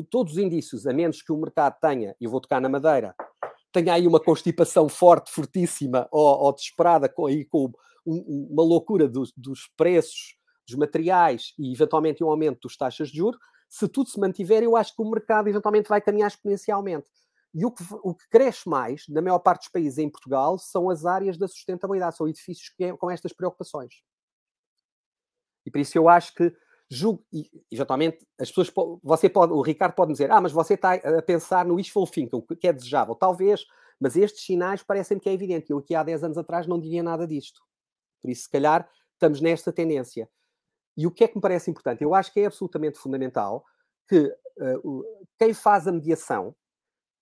todos 0.10 0.34
os 0.34 0.40
indícios, 0.40 0.88
a 0.88 0.94
menos 0.94 1.22
que 1.22 1.32
o 1.32 1.38
mercado 1.38 1.78
tenha, 1.80 2.16
e 2.20 2.26
eu 2.26 2.32
vou 2.32 2.40
tocar 2.40 2.62
na 2.62 2.70
madeira, 2.70 3.16
tenha 3.72 3.94
aí 3.94 4.08
uma 4.08 4.20
constipação 4.20 4.88
forte, 4.88 5.32
fortíssima 5.32 6.08
ou, 6.12 6.26
ou 6.26 6.54
desesperada, 6.54 7.10
com, 7.10 7.26
aí, 7.26 7.44
com 7.46 7.72
um, 8.06 8.50
uma 8.52 8.64
loucura 8.64 9.08
dos, 9.08 9.34
dos, 9.36 9.70
preços 9.76 10.38
dos 10.68 10.78
materiais 10.78 11.54
e 11.60 11.74
eventualmente 11.74 12.24
um 12.24 12.30
aumento 12.30 12.68
das 12.68 12.78
taxas 12.78 13.10
de 13.10 13.18
juros, 13.18 13.40
se 13.70 13.88
tudo 13.88 14.10
se 14.10 14.20
mantiver, 14.20 14.64
eu 14.64 14.76
acho 14.78 14.96
que 14.96 15.02
o 15.02 15.10
mercado 15.10 15.50
eventualmente 15.50 15.90
vai 15.90 16.00
caminhar 16.00 16.30
exponencialmente. 16.30 17.08
E 17.58 17.66
o 17.66 17.72
que, 17.72 17.84
o 18.04 18.14
que 18.14 18.28
cresce 18.28 18.68
mais, 18.68 19.06
na 19.08 19.22
maior 19.22 19.40
parte 19.40 19.62
dos 19.62 19.70
países 19.70 19.98
em 19.98 20.10
Portugal, 20.10 20.58
são 20.60 20.90
as 20.90 21.06
áreas 21.06 21.38
da 21.38 21.48
sustentabilidade, 21.48 22.18
são 22.18 22.28
edifícios 22.28 22.68
que, 22.76 22.92
com 22.98 23.10
estas 23.10 23.32
preocupações. 23.32 24.04
E 25.66 25.72
por 25.72 25.80
isso 25.80 25.98
eu 25.98 26.10
acho 26.10 26.36
que 26.36 26.54
julgo, 26.90 27.26
e, 27.32 27.50
eventualmente, 27.72 28.28
as 28.38 28.50
pessoas, 28.50 29.00
você 29.02 29.30
pode, 29.30 29.54
o 29.54 29.62
Ricardo 29.62 29.96
pode 29.96 30.12
dizer, 30.12 30.30
ah, 30.32 30.42
mas 30.42 30.52
você 30.52 30.74
está 30.74 30.96
a 30.96 31.22
pensar 31.22 31.66
no 31.66 31.76
wishful 31.76 32.06
thinking, 32.06 32.36
o 32.36 32.42
que 32.42 32.68
é 32.68 32.74
desejável. 32.74 33.16
Talvez, 33.16 33.66
mas 34.00 34.18
estes 34.18 34.44
sinais 34.44 34.84
parecem 34.84 35.18
que 35.18 35.30
é 35.30 35.34
evidente. 35.34 35.72
Eu 35.72 35.78
aqui 35.78 35.96
há 35.96 36.04
10 36.04 36.26
anos 36.26 36.38
atrás 36.38 36.68
não 36.68 36.78
diria 36.78 37.02
nada 37.02 37.26
disto. 37.26 37.62
Por 38.22 38.30
isso, 38.30 38.44
se 38.44 38.50
calhar, 38.50 38.90
estamos 39.14 39.40
nesta 39.40 39.72
tendência. 39.72 40.30
E 40.98 41.08
o 41.08 41.12
que 41.12 41.24
é 41.24 41.28
que 41.30 41.36
me 41.36 41.42
parece 41.42 41.72
importante? 41.72 42.04
Eu 42.04 42.14
acho 42.14 42.34
que 42.34 42.42
é 42.42 42.48
absolutamente 42.48 42.98
fundamental 42.98 43.66
que 44.10 44.28
uh, 44.60 45.04
quem 45.40 45.54
faz 45.54 45.88
a 45.88 45.92
mediação, 45.92 46.54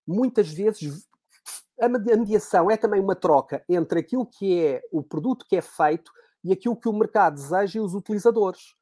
muitas 0.06 0.48
vezes, 0.48 1.06
a 1.80 1.88
mediação 1.88 2.70
é 2.70 2.76
também 2.76 3.00
uma 3.00 3.16
troca 3.16 3.64
entre 3.68 4.00
aquilo 4.00 4.26
que 4.26 4.60
é 4.60 4.82
o 4.92 5.02
produto 5.02 5.46
que 5.48 5.56
é 5.56 5.60
feito 5.60 6.10
e 6.42 6.52
aquilo 6.52 6.76
que 6.76 6.88
o 6.88 6.92
mercado 6.92 7.34
deseja 7.34 7.78
e 7.78 7.82
os 7.82 7.94
utilizadores. 7.94 8.74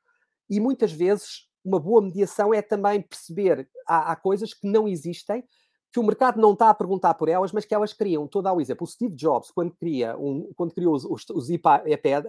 E 0.50 0.60
muitas 0.60 0.92
vezes 0.92 1.48
uma 1.64 1.78
boa 1.78 2.02
mediação 2.02 2.52
é 2.52 2.60
também 2.60 3.00
perceber 3.00 3.68
há, 3.86 4.12
há 4.12 4.16
coisas 4.16 4.52
que 4.52 4.66
não 4.66 4.88
existem, 4.88 5.44
que 5.92 6.00
o 6.00 6.02
mercado 6.02 6.40
não 6.40 6.54
está 6.54 6.70
a 6.70 6.74
perguntar 6.74 7.14
por 7.14 7.28
elas, 7.28 7.52
mas 7.52 7.64
que 7.64 7.74
elas 7.74 7.92
criam. 7.92 8.24
Estou 8.24 8.40
a 8.40 8.44
dar 8.44 8.54
um 8.54 8.60
exemplo. 8.60 8.84
O 8.84 8.90
Steve 8.90 9.14
Jobs, 9.14 9.50
quando, 9.50 9.72
cria 9.72 10.16
um, 10.16 10.50
quando 10.56 10.72
criou 10.72 10.94
os, 10.94 11.04
os, 11.04 11.24
os 11.30 11.50
iPad, 11.50 11.84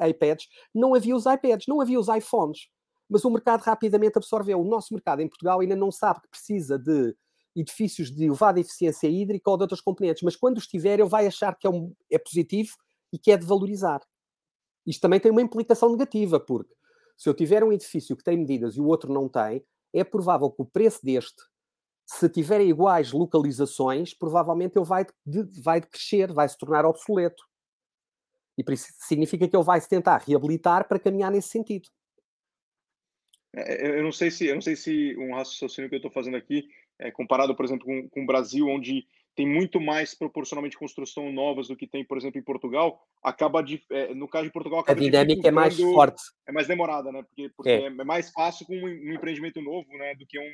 iPads, 0.09 0.49
não 0.75 0.93
havia 0.93 1.15
os 1.15 1.25
iPads, 1.25 1.65
não 1.67 1.79
havia 1.79 1.99
os 1.99 2.09
iPhones. 2.09 2.67
Mas 3.09 3.23
o 3.23 3.29
mercado 3.29 3.61
rapidamente 3.61 4.17
absorveu. 4.17 4.59
O 4.59 4.65
nosso 4.65 4.93
mercado 4.93 5.21
em 5.21 5.27
Portugal 5.27 5.61
ainda 5.61 5.75
não 5.75 5.91
sabe 5.91 6.21
que 6.21 6.29
precisa 6.29 6.77
de 6.77 7.15
edifícios 7.55 8.11
de 8.11 8.25
elevada 8.25 8.59
eficiência 8.59 9.07
hídrica 9.07 9.49
ou 9.49 9.57
de 9.57 9.63
outras 9.63 9.81
componentes, 9.81 10.23
mas 10.23 10.35
quando 10.35 10.57
estiver, 10.57 10.99
ele 10.99 11.09
vai 11.09 11.27
achar 11.27 11.55
que 11.55 11.67
é, 11.67 11.69
um, 11.69 11.93
é 12.11 12.17
positivo 12.17 12.75
e 13.11 13.17
que 13.17 13.31
é 13.31 13.37
de 13.37 13.45
valorizar. 13.45 14.01
Isto 14.85 15.01
também 15.01 15.19
tem 15.19 15.31
uma 15.31 15.41
implicação 15.41 15.91
negativa, 15.91 16.39
porque 16.39 16.73
se 17.15 17.29
eu 17.29 17.33
tiver 17.33 17.63
um 17.63 17.71
edifício 17.71 18.17
que 18.17 18.23
tem 18.23 18.37
medidas 18.37 18.75
e 18.75 18.81
o 18.81 18.85
outro 18.85 19.13
não 19.13 19.29
tem, 19.29 19.63
é 19.93 20.03
provável 20.03 20.49
que 20.49 20.61
o 20.61 20.65
preço 20.65 20.99
deste, 21.03 21.43
se 22.05 22.27
tiverem 22.27 22.69
iguais 22.69 23.11
localizações, 23.11 24.13
provavelmente 24.13 24.77
ele 24.77 24.85
vai, 24.85 25.05
de, 25.25 25.43
vai 25.61 25.81
crescer, 25.81 26.33
vai 26.33 26.49
se 26.49 26.57
tornar 26.57 26.85
obsoleto. 26.85 27.43
E 28.57 28.63
por 28.63 28.73
isso 28.73 28.87
significa 28.99 29.47
que 29.47 29.55
ele 29.55 29.63
vai 29.63 29.79
se 29.79 29.87
tentar 29.87 30.17
reabilitar 30.17 30.87
para 30.87 30.99
caminhar 30.99 31.31
nesse 31.31 31.49
sentido. 31.49 31.89
É, 33.55 33.99
eu 33.99 34.03
não 34.03 34.11
sei 34.11 34.31
se 34.31 34.47
eu 34.47 34.55
não 34.55 34.61
sei 34.61 34.75
se 34.75 35.15
um 35.17 35.33
raciocínio 35.35 35.89
que 35.89 35.95
eu 35.95 35.97
estou 35.97 36.11
fazendo 36.11 36.37
aqui 36.37 36.67
é 36.99 37.11
comparado, 37.11 37.55
por 37.55 37.65
exemplo, 37.65 37.85
com, 37.85 38.09
com 38.09 38.23
o 38.23 38.25
Brasil, 38.25 38.67
onde 38.67 39.05
tem 39.35 39.47
muito 39.47 39.79
mais 39.81 40.13
proporcionalmente 40.13 40.77
construção 40.77 41.31
novas 41.31 41.67
do 41.67 41.75
que 41.75 41.87
tem, 41.87 42.05
por 42.05 42.17
exemplo, 42.17 42.39
em 42.39 42.43
Portugal, 42.43 43.01
acaba 43.23 43.63
de, 43.63 43.83
é, 43.89 44.13
no 44.13 44.27
caso 44.27 44.45
de 44.45 44.51
Portugal, 44.51 44.83
a 44.87 44.93
dinâmica 44.93 45.47
é 45.47 45.51
mais 45.51 45.79
forte, 45.79 46.21
é 46.47 46.51
mais 46.51 46.67
demorada, 46.67 47.11
né? 47.11 47.23
Porque, 47.23 47.49
porque 47.55 47.71
é. 47.71 47.85
é. 47.85 48.03
mais 48.03 48.31
fácil 48.31 48.65
com 48.65 48.75
um, 48.75 49.13
empreendimento 49.13 49.61
novo, 49.61 49.89
né, 49.97 50.15
do 50.15 50.25
que 50.25 50.39
um 50.39 50.53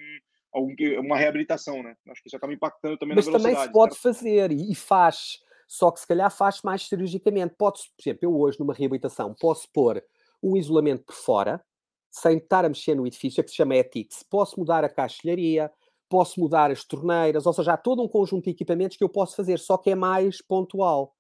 uma 0.99 1.15
reabilitação, 1.15 1.84
né? 1.84 1.95
Acho 2.10 2.23
que 2.23 2.28
isso 2.28 2.36
acaba 2.36 2.52
impactando 2.52 2.97
também 2.97 3.15
Mas 3.15 3.28
também 3.28 3.56
se 3.56 3.71
pode 3.71 3.95
fazer 3.95 4.52
e 4.52 4.73
faz, 4.73 5.39
só 5.67 5.91
que 5.91 5.99
se 5.99 6.08
calhar 6.08 6.36
faz 6.36 6.63
mais 6.63 6.88
cirurgicamente. 6.88 7.54
Pode, 7.56 7.82
por 7.95 8.02
exemplo, 8.02 8.19
eu 8.23 8.36
hoje 8.36 8.60
numa 8.60 8.73
reabilitação 8.73 9.36
posso 9.39 9.71
pôr 9.71 10.04
um 10.41 10.58
isolamento 10.58 11.04
por 11.04 11.13
fora, 11.13 11.63
sem 12.10 12.38
estar 12.38 12.65
a 12.65 12.69
mexer 12.69 12.95
no 12.95 13.06
edifício, 13.06 13.41
é 13.41 13.43
que 13.43 13.52
se 13.52 13.58
chama 13.58 13.75
ETICS. 13.75 14.23
Posso 14.23 14.60
mudar 14.60 14.84
a 14.84 14.89
caixilharia, 14.89 15.71
posso 16.10 16.39
mudar 16.39 16.72
as 16.72 16.84
torneiras, 16.84 17.45
ou 17.45 17.54
seja, 17.54 17.74
há 17.74 17.78
todo 17.78 18.02
um 18.02 18.08
conjunto 18.08 18.45
de 18.45 18.50
equipamentos 18.50 18.98
que 18.98 19.04
eu 19.04 19.10
posso 19.10 19.36
fazer, 19.36 19.60
só 19.60 19.78
que 19.78 19.91
é 19.91 19.95
mais 19.95 20.41
pontual. 20.41 21.13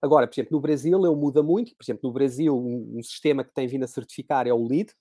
Agora, 0.00 0.26
por 0.26 0.34
exemplo, 0.34 0.52
no 0.52 0.60
Brasil 0.60 1.04
eu 1.04 1.16
muda 1.16 1.42
muito, 1.42 1.74
por 1.74 1.82
exemplo, 1.82 2.02
no 2.04 2.12
Brasil 2.12 2.56
um, 2.56 2.98
um 2.98 3.02
sistema 3.02 3.42
que 3.42 3.52
tem 3.52 3.66
vindo 3.66 3.84
a 3.84 3.88
certificar 3.88 4.46
é 4.46 4.52
o 4.52 4.66
LEED, 4.66 4.92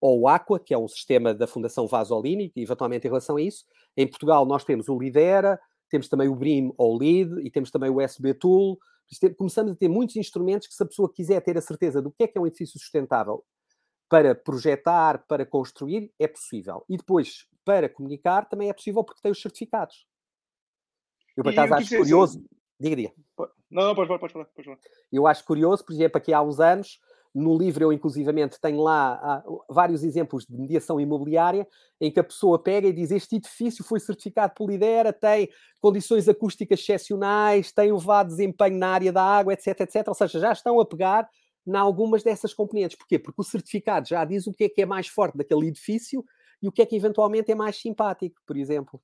ou 0.00 0.20
o 0.20 0.28
Aqua, 0.28 0.60
que 0.60 0.72
é 0.72 0.78
um 0.78 0.86
sistema 0.86 1.34
da 1.34 1.46
Fundação 1.46 1.86
Vasolini, 1.86 2.52
eventualmente 2.54 3.06
em 3.06 3.10
relação 3.10 3.36
a 3.36 3.42
isso. 3.42 3.64
Em 3.96 4.06
Portugal 4.06 4.46
nós 4.46 4.64
temos 4.64 4.88
o 4.88 4.98
Lidera, 4.98 5.58
temos 5.90 6.08
também 6.08 6.28
o 6.28 6.34
BRIM 6.34 6.72
ou 6.76 6.96
LEED 6.96 7.40
e 7.44 7.50
temos 7.50 7.70
também 7.70 7.90
o 7.90 8.02
USB 8.02 8.34
Tool. 8.34 8.78
Começamos 9.36 9.72
a 9.72 9.76
ter 9.76 9.88
muitos 9.88 10.16
instrumentos 10.16 10.68
que 10.68 10.74
se 10.74 10.82
a 10.82 10.86
pessoa 10.86 11.12
quiser 11.12 11.40
ter 11.40 11.56
a 11.56 11.60
certeza 11.60 12.02
do 12.02 12.10
que 12.10 12.24
é 12.24 12.26
que 12.26 12.38
é 12.38 12.40
um 12.40 12.46
edifício 12.46 12.78
sustentável 12.78 13.44
para 14.08 14.34
projetar, 14.34 15.24
para 15.26 15.44
construir, 15.44 16.12
é 16.18 16.28
possível. 16.28 16.84
E 16.88 16.96
depois, 16.96 17.46
para 17.66 17.88
comunicar, 17.88 18.48
também 18.48 18.70
é 18.70 18.72
possível 18.72 19.02
porque 19.02 19.20
tem 19.20 19.32
os 19.32 19.42
certificados. 19.42 20.06
Eu, 21.36 21.42
por 21.42 21.52
acaso, 21.52 21.74
acho 21.74 21.96
curioso. 21.98 22.44
Diga, 22.78 22.96
diga. 22.96 23.12
Não, 23.68 23.88
não, 23.88 23.94
pode 23.94 24.06
falar, 24.06 24.20
pode 24.20 24.32
falar, 24.32 24.44
pode 24.46 24.64
falar. 24.64 24.78
Eu 25.12 25.26
acho 25.26 25.44
curioso, 25.44 25.84
por 25.84 25.92
exemplo, 25.92 26.16
aqui 26.16 26.32
há 26.32 26.40
uns 26.40 26.60
anos, 26.60 27.00
no 27.34 27.58
livro 27.58 27.84
eu, 27.84 27.92
inclusivamente, 27.92 28.60
tenho 28.60 28.80
lá 28.80 29.44
vários 29.68 30.04
exemplos 30.04 30.46
de 30.46 30.56
mediação 30.56 31.00
imobiliária 31.00 31.66
em 32.00 32.10
que 32.10 32.20
a 32.20 32.24
pessoa 32.24 32.58
pega 32.58 32.86
e 32.86 32.92
diz 32.92 33.10
este 33.10 33.36
edifício 33.36 33.84
foi 33.84 33.98
certificado 34.00 34.54
por 34.54 34.70
Lidera, 34.70 35.12
tem 35.12 35.50
condições 35.80 36.28
acústicas 36.28 36.80
excepcionais, 36.80 37.72
tem 37.72 37.90
elevado 37.90 38.28
desempenho 38.28 38.78
na 38.78 38.88
área 38.88 39.12
da 39.12 39.22
água, 39.22 39.52
etc, 39.52 39.80
etc. 39.80 40.08
Ou 40.08 40.14
seja, 40.14 40.38
já 40.38 40.52
estão 40.52 40.80
a 40.80 40.86
pegar 40.86 41.28
em 41.66 41.76
algumas 41.76 42.22
dessas 42.22 42.54
componentes. 42.54 42.96
Porquê? 42.96 43.18
Porque 43.18 43.40
o 43.40 43.44
certificado 43.44 44.08
já 44.08 44.24
diz 44.24 44.46
o 44.46 44.52
que 44.52 44.64
é 44.64 44.68
que 44.68 44.82
é 44.82 44.86
mais 44.86 45.08
forte 45.08 45.36
daquele 45.36 45.66
edifício 45.66 46.24
e 46.62 46.68
o 46.68 46.72
que 46.72 46.82
é 46.82 46.86
que 46.86 46.96
eventualmente 46.96 47.50
é 47.50 47.54
mais 47.54 47.76
simpático, 47.76 48.40
por 48.46 48.56
exemplo. 48.56 49.00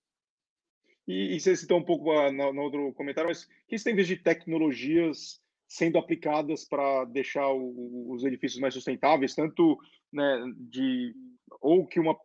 E, 1.07 1.35
e 1.35 1.41
você 1.41 1.57
citou 1.57 1.79
um 1.79 1.85
pouco 1.85 2.13
uh, 2.13 2.33
no, 2.33 2.53
no, 2.53 2.63
outro 2.63 2.93
comentário, 2.95 3.29
mas 3.29 3.45
o 3.45 3.49
que 3.69 3.79
você 3.79 3.85
tem 3.85 3.97
visto 3.97 4.09
de 4.09 4.23
tecnologias 4.23 5.41
sendo 5.67 5.99
aplicadas 5.99 6.65
para 6.65 7.05
deixar 7.07 7.49
o, 7.49 8.13
os 8.13 8.25
edifícios 8.25 8.61
mais 8.61 8.75
sustentáveis, 8.75 9.35
tanto 9.35 9.79
né, 10.13 10.45
de 10.59 11.15
ou 11.61 11.87
que 11.87 11.99
uma, 11.99 12.17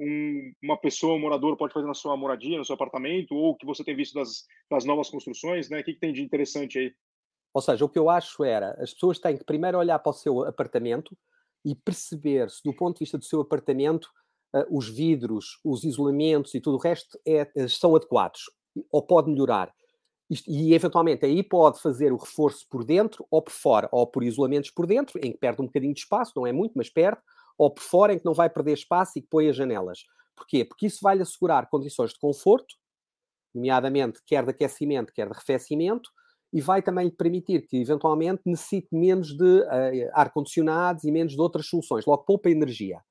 um, 0.00 0.52
uma 0.62 0.76
pessoa, 0.76 1.14
um 1.14 1.20
morador, 1.20 1.56
pode 1.56 1.72
fazer 1.72 1.86
na 1.86 1.94
sua 1.94 2.16
moradia, 2.16 2.58
no 2.58 2.64
seu 2.64 2.74
apartamento, 2.74 3.34
ou 3.34 3.56
que 3.56 3.66
você 3.66 3.84
tem 3.84 3.96
visto 3.96 4.14
das, 4.14 4.46
das 4.70 4.84
novas 4.84 5.08
construções, 5.08 5.68
né? 5.68 5.80
O 5.80 5.84
que, 5.84 5.94
que 5.94 6.00
tem 6.00 6.12
de 6.12 6.22
interessante 6.22 6.78
aí? 6.78 6.94
Ou 7.54 7.60
seja, 7.60 7.84
o 7.84 7.88
que 7.88 7.98
eu 7.98 8.08
acho 8.08 8.44
era, 8.44 8.72
as 8.82 8.92
pessoas 8.92 9.18
têm 9.18 9.36
que 9.36 9.44
primeiro 9.44 9.78
olhar 9.78 9.98
para 9.98 10.10
o 10.10 10.14
seu 10.14 10.44
apartamento 10.44 11.16
e 11.64 11.74
perceber 11.74 12.50
se, 12.50 12.62
do 12.64 12.74
ponto 12.74 12.96
de 12.96 13.00
vista 13.00 13.18
do 13.18 13.24
seu 13.24 13.40
apartamento, 13.40 14.10
os 14.70 14.88
vidros, 14.88 15.58
os 15.64 15.84
isolamentos 15.84 16.54
e 16.54 16.60
tudo 16.60 16.76
o 16.76 16.80
resto 16.80 17.18
é, 17.26 17.50
eh, 17.56 17.68
são 17.68 17.96
adequados 17.96 18.42
ou 18.90 19.02
pode 19.02 19.30
melhorar. 19.30 19.72
E 20.48 20.72
eventualmente 20.72 21.26
aí 21.26 21.42
pode 21.42 21.80
fazer 21.80 22.10
o 22.12 22.16
reforço 22.16 22.66
por 22.70 22.84
dentro 22.84 23.26
ou 23.30 23.42
por 23.42 23.52
fora, 23.52 23.88
ou 23.92 24.06
por 24.06 24.22
isolamentos 24.22 24.70
por 24.70 24.86
dentro, 24.86 25.18
em 25.22 25.32
que 25.32 25.38
perde 25.38 25.60
um 25.60 25.66
bocadinho 25.66 25.92
de 25.92 26.00
espaço, 26.00 26.32
não 26.36 26.46
é 26.46 26.52
muito, 26.52 26.72
mas 26.74 26.88
perde, 26.88 27.20
ou 27.58 27.70
por 27.70 27.82
fora, 27.82 28.14
em 28.14 28.18
que 28.18 28.24
não 28.24 28.32
vai 28.32 28.48
perder 28.48 28.72
espaço 28.72 29.18
e 29.18 29.20
que 29.22 29.28
põe 29.28 29.48
as 29.48 29.56
janelas. 29.56 30.06
Porquê? 30.34 30.64
Porque 30.64 30.86
isso 30.86 31.00
vai-lhe 31.02 31.20
assegurar 31.20 31.68
condições 31.68 32.12
de 32.12 32.18
conforto, 32.18 32.74
nomeadamente 33.54 34.20
quer 34.24 34.44
de 34.44 34.50
aquecimento, 34.50 35.12
quer 35.12 35.26
de 35.26 35.32
arrefecimento, 35.34 36.10
e 36.50 36.60
vai 36.60 36.82
também 36.82 37.06
lhe 37.06 37.12
permitir 37.12 37.66
que, 37.66 37.76
eventualmente, 37.76 38.42
necessite 38.46 38.88
menos 38.90 39.36
de 39.36 39.60
uh, 39.60 40.10
ar-condicionados 40.12 41.04
e 41.04 41.10
menos 41.10 41.34
de 41.34 41.40
outras 41.40 41.66
soluções, 41.66 42.06
logo 42.06 42.24
poupa 42.24 42.50
energia. 42.50 43.02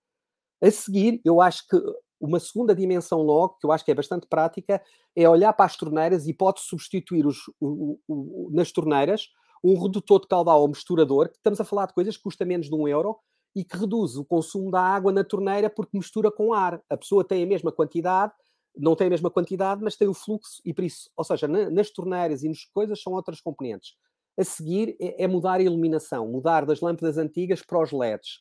A 0.61 0.69
seguir, 0.69 1.21
eu 1.25 1.41
acho 1.41 1.67
que 1.67 1.77
uma 2.19 2.39
segunda 2.39 2.75
dimensão 2.75 3.21
logo, 3.21 3.57
que 3.59 3.65
eu 3.65 3.71
acho 3.71 3.83
que 3.83 3.91
é 3.91 3.95
bastante 3.95 4.27
prática, 4.27 4.81
é 5.15 5.27
olhar 5.27 5.51
para 5.53 5.65
as 5.65 5.75
torneiras 5.75 6.27
e 6.27 6.33
pode 6.33 6.61
substituir 6.61 7.25
os, 7.25 7.39
o, 7.59 7.97
o, 8.07 8.49
nas 8.53 8.71
torneiras 8.71 9.27
um 9.63 9.79
redutor 9.79 10.21
de 10.21 10.27
caudal 10.27 10.61
ou 10.61 10.67
misturador, 10.67 11.29
que 11.29 11.37
estamos 11.37 11.59
a 11.59 11.63
falar 11.63 11.85
de 11.85 11.93
coisas 11.93 12.17
que 12.17 12.23
custa 12.23 12.45
menos 12.45 12.67
de 12.67 12.75
um 12.75 12.87
euro 12.87 13.17
e 13.55 13.63
que 13.63 13.77
reduz 13.77 14.15
o 14.15 14.25
consumo 14.25 14.71
da 14.71 14.81
água 14.81 15.11
na 15.11 15.23
torneira 15.23 15.69
porque 15.69 15.97
mistura 15.97 16.31
com 16.31 16.53
ar. 16.53 16.81
A 16.89 16.97
pessoa 16.97 17.23
tem 17.23 17.43
a 17.43 17.45
mesma 17.45 17.71
quantidade, 17.71 18.33
não 18.75 18.95
tem 18.95 19.07
a 19.07 19.09
mesma 19.09 19.29
quantidade, 19.29 19.83
mas 19.83 19.95
tem 19.95 20.07
o 20.07 20.13
fluxo 20.13 20.61
e 20.65 20.73
por 20.73 20.83
isso, 20.83 21.09
ou 21.15 21.23
seja, 21.23 21.47
na, 21.47 21.69
nas 21.69 21.91
torneiras 21.91 22.43
e 22.43 22.47
nas 22.47 22.63
coisas 22.65 23.01
são 23.01 23.13
outras 23.13 23.41
componentes. 23.41 23.95
A 24.39 24.43
seguir 24.43 24.95
é, 24.99 25.23
é, 25.23 25.27
mudar 25.27 25.59
a 25.59 25.63
iluminação, 25.63 26.27
mudar 26.27 26.65
das 26.65 26.79
lâmpadas 26.79 27.17
antigas 27.17 27.61
para 27.61 27.81
os 27.81 27.91
LEDs. 27.91 28.39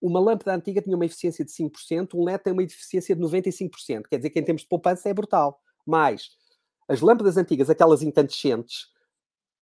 Uma 0.00 0.20
lâmpada 0.20 0.54
antiga 0.54 0.80
tinha 0.80 0.96
uma 0.96 1.04
eficiência 1.04 1.44
de 1.44 1.52
5%, 1.52 2.14
um 2.14 2.24
LED 2.24 2.42
tem 2.42 2.52
uma 2.52 2.62
eficiência 2.62 3.14
de 3.14 3.20
95%. 3.22 4.08
Quer 4.08 4.16
dizer 4.16 4.30
que 4.30 4.38
em 4.38 4.44
termos 4.44 4.62
de 4.62 4.68
poupança 4.68 5.08
é 5.08 5.14
brutal. 5.14 5.60
Mas 5.86 6.30
as 6.88 7.00
lâmpadas 7.00 7.36
antigas, 7.36 7.68
aquelas 7.68 8.02
incandescentes, 8.02 8.86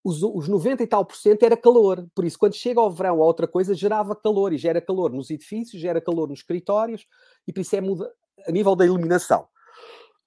os, 0.05 0.23
os 0.23 0.47
90 0.47 0.83
e 0.83 0.87
tal 0.87 1.05
por 1.05 1.17
cento 1.17 1.43
era 1.43 1.57
calor. 1.57 2.07
Por 2.15 2.25
isso, 2.25 2.39
quando 2.39 2.55
chega 2.55 2.81
ao 2.81 2.91
verão 2.91 3.19
ou 3.19 3.25
outra 3.25 3.49
coisa, 3.49 3.75
gerava 3.75 4.15
calor. 4.15 4.53
E 4.53 4.59
gera 4.59 4.81
calor 4.81 5.13
nos 5.13 5.29
edifícios, 5.29 5.83
gera 5.83 6.01
calor 6.01 6.29
nos 6.29 6.39
escritórios. 6.39 7.05
E 7.47 7.53
por 7.53 7.61
isso 7.61 7.75
é 7.75 7.81
muda 7.81 8.13
a 8.47 8.53
nível 8.53 8.77
da 8.77 8.87
iluminação 8.87 9.49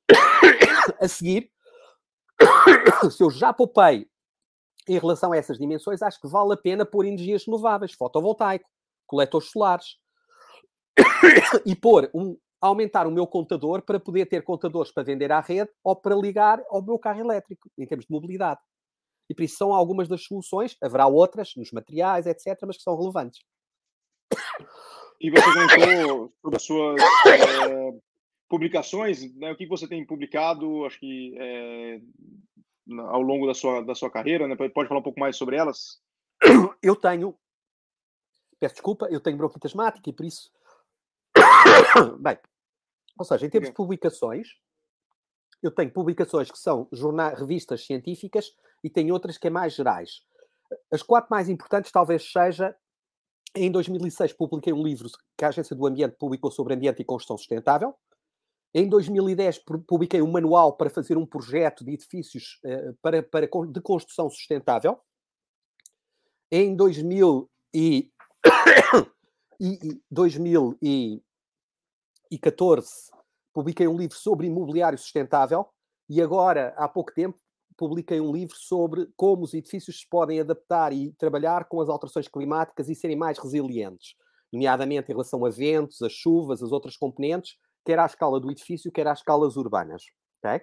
a 1.00 1.08
seguir, 1.08 1.50
se 3.12 3.24
eu 3.24 3.30
já 3.30 3.54
poupei 3.54 4.08
em 4.88 4.98
relação 4.98 5.32
a 5.32 5.38
essas 5.38 5.58
dimensões, 5.58 6.02
acho 6.02 6.20
que 6.20 6.28
vale 6.28 6.54
a 6.54 6.58
pena 6.58 6.86
pôr 6.86 7.06
energias 7.06 7.46
renováveis, 7.46 7.94
fotovoltaico, 7.94 8.68
coletores 9.06 9.50
solares 9.50 9.98
e 11.66 11.76
pôr 11.76 12.10
um, 12.14 12.38
aumentar 12.62 13.08
o 13.08 13.12
meu 13.12 13.26
contador 13.26 13.82
para 13.82 14.00
poder 14.00 14.28
ter 14.28 14.44
contadores 14.44 14.92
para 14.92 15.04
vender 15.04 15.32
à 15.32 15.40
rede 15.40 15.72
ou 15.84 15.96
para 15.96 16.16
ligar 16.16 16.64
ao 16.70 16.82
meu 16.82 17.00
carro 17.00 17.20
elétrico, 17.20 17.70
em 17.78 17.86
termos 17.86 18.06
de 18.06 18.12
mobilidade. 18.12 18.60
E 19.30 19.34
por 19.34 19.44
isso 19.44 19.58
são 19.58 19.74
algumas 19.74 20.08
das 20.08 20.24
soluções, 20.24 20.78
haverá 20.82 21.08
outras 21.08 21.54
nos 21.56 21.72
materiais, 21.72 22.28
etc., 22.28 22.60
mas 22.68 22.78
que 22.78 22.84
são 22.84 22.98
relevantes. 22.98 23.40
E 25.20 25.30
você 25.30 25.76
comentou 25.76 26.34
sobre 26.42 26.56
as 26.58 26.64
suas 26.64 27.02
é, 27.02 27.94
publicações, 28.50 29.34
né? 29.36 29.52
O 29.52 29.56
que 29.56 29.66
você 29.66 29.88
tem 29.88 30.06
publicado, 30.06 30.86
acho 30.86 31.00
que 31.00 31.36
é, 31.38 32.02
ao 32.98 33.22
longo 33.22 33.48
da 33.48 33.54
sua, 33.54 33.82
da 33.82 33.96
sua 33.96 34.10
carreira, 34.10 34.48
né? 34.48 34.56
Pode 34.56 34.90
falar 34.90 35.00
um 35.00 35.04
pouco 35.04 35.20
mais 35.20 35.38
sobre 35.38 35.56
elas? 35.56 36.02
Eu 36.82 36.96
tenho, 36.96 37.38
peço 38.60 38.76
desculpa, 38.76 39.08
eu 39.12 39.20
tenho 39.20 39.38
bronquite 39.38 39.68
asmática 39.68 40.10
e 40.10 40.14
por 40.14 40.26
isso, 40.26 40.52
bem, 42.20 42.38
ou 43.18 43.26
seja, 43.26 43.46
em 43.46 43.50
termos 43.50 43.70
de 43.70 43.76
publicações, 43.76 44.48
eu 45.62 45.72
tenho 45.72 45.92
publicações 45.92 46.50
que 46.50 46.58
são 46.58 46.88
jornais, 46.92 47.40
revistas 47.40 47.86
científicas 47.86 48.52
e 48.84 48.90
tenho 48.90 49.14
outras 49.14 49.38
que 49.38 49.48
é 49.48 49.50
mais 49.50 49.74
gerais. 49.74 50.24
As 50.92 51.04
quatro 51.04 51.30
mais 51.30 51.50
importantes 51.50 51.92
talvez 51.92 52.32
seja 52.32 52.76
em 53.56 53.70
2006 53.70 54.34
publiquei 54.34 54.72
um 54.72 54.82
livro 54.82 55.10
que 55.38 55.44
a 55.44 55.50
Agência 55.50 55.76
do 55.76 55.86
Ambiente 55.86 56.16
publicou 56.18 56.50
sobre 56.50 56.74
ambiente 56.74 57.02
e 57.02 57.06
construção 57.06 57.38
sustentável. 57.38 57.94
Em 58.74 58.88
2010 58.88 59.60
publiquei 59.86 60.22
um 60.22 60.32
manual 60.32 60.78
para 60.78 60.90
fazer 60.90 61.18
um 61.18 61.26
projeto 61.26 61.84
de 61.84 61.92
edifícios 61.92 62.60
uh, 62.64 62.98
para, 63.02 63.22
para, 63.22 63.48
de 63.68 63.82
construção 63.82 64.30
sustentável. 64.30 64.98
Em 66.50 66.76
2000 66.76 67.50
e, 67.74 68.10
e 69.60 71.22
2014 72.32 73.12
publiquei 73.54 73.88
um 73.88 73.98
livro 73.98 74.16
sobre 74.16 74.48
imobiliário 74.48 74.98
sustentável 74.98 75.68
e 76.10 76.22
agora, 76.22 76.74
há 76.78 76.88
pouco 76.88 77.14
tempo, 77.14 77.38
publiquei 77.78 78.20
um 78.20 78.32
livro 78.32 78.56
sobre 78.56 79.08
como 79.16 79.44
os 79.44 79.54
edifícios 79.54 80.00
se 80.02 80.10
podem 80.10 80.40
adaptar 80.40 80.94
e 80.94 81.14
trabalhar 81.14 81.66
com 81.66 81.82
as 81.82 81.90
alterações 81.90 82.28
climáticas 82.28 82.90
e 82.90 82.96
serem 82.96 83.16
mais 83.16 83.38
resilientes, 83.38 84.16
nomeadamente 84.52 85.10
em 85.10 85.14
relação 85.14 85.46
a 85.46 85.50
ventos, 85.50 86.02
as 86.02 86.12
chuvas, 86.12 86.62
as 86.62 86.72
outras 86.72 86.98
componentes, 86.98 87.56
quer 87.86 88.00
à 88.00 88.06
escala 88.06 88.40
do 88.40 88.52
edifício, 88.52 88.92
quer 88.92 89.08
às 89.08 89.20
escalas 89.20 89.56
urbanas. 89.56 90.04
Okay? 90.40 90.62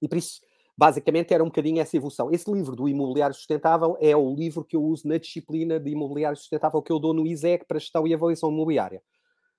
E 0.00 0.08
por 0.08 0.16
isso, 0.16 0.40
basicamente, 0.76 1.34
era 1.34 1.42
um 1.42 1.48
bocadinho 1.48 1.80
essa 1.80 1.96
evolução. 1.96 2.30
Esse 2.30 2.50
livro 2.50 2.74
do 2.74 2.88
imobiliário 2.88 3.34
sustentável 3.34 3.96
é 4.00 4.16
o 4.16 4.34
livro 4.34 4.64
que 4.64 4.76
eu 4.76 4.82
uso 4.82 5.06
na 5.06 5.18
disciplina 5.18 5.78
de 5.78 5.90
imobiliário 5.90 6.36
sustentável 6.36 6.80
que 6.82 6.92
eu 6.92 6.98
dou 6.98 7.12
no 7.12 7.26
ISEC 7.26 7.66
para 7.66 7.78
gestão 7.78 8.06
e 8.06 8.14
avaliação 8.14 8.50
imobiliária. 8.50 9.02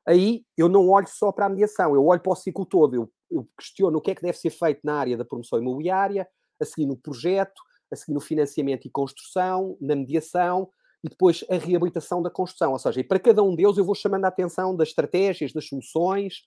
Aí 0.07 0.43
eu 0.57 0.67
não 0.67 0.89
olho 0.89 1.07
só 1.07 1.31
para 1.31 1.45
a 1.45 1.49
mediação, 1.49 1.93
eu 1.93 2.05
olho 2.05 2.21
para 2.21 2.31
o 2.31 2.35
ciclo 2.35 2.65
todo, 2.65 2.95
eu, 2.95 3.11
eu 3.29 3.47
questiono 3.57 3.97
o 3.97 4.01
que 4.01 4.11
é 4.11 4.15
que 4.15 4.21
deve 4.21 4.37
ser 4.37 4.49
feito 4.49 4.81
na 4.83 4.95
área 4.95 5.17
da 5.17 5.25
promoção 5.25 5.59
imobiliária, 5.59 6.27
a 6.59 6.65
seguir 6.65 6.87
no 6.87 6.97
projeto, 6.97 7.61
a 7.91 7.95
seguir 7.95 8.13
no 8.13 8.21
financiamento 8.21 8.85
e 8.85 8.89
construção, 8.89 9.77
na 9.79 9.95
mediação 9.95 10.69
e 11.03 11.09
depois 11.09 11.43
a 11.49 11.55
reabilitação 11.55 12.21
da 12.21 12.29
construção. 12.29 12.71
Ou 12.71 12.79
seja, 12.79 13.03
para 13.03 13.19
cada 13.19 13.43
um 13.43 13.55
deles 13.55 13.77
eu 13.77 13.85
vou 13.85 13.95
chamando 13.95 14.25
a 14.25 14.27
atenção 14.27 14.75
das 14.75 14.89
estratégias, 14.89 15.51
das 15.51 15.67
soluções 15.67 16.43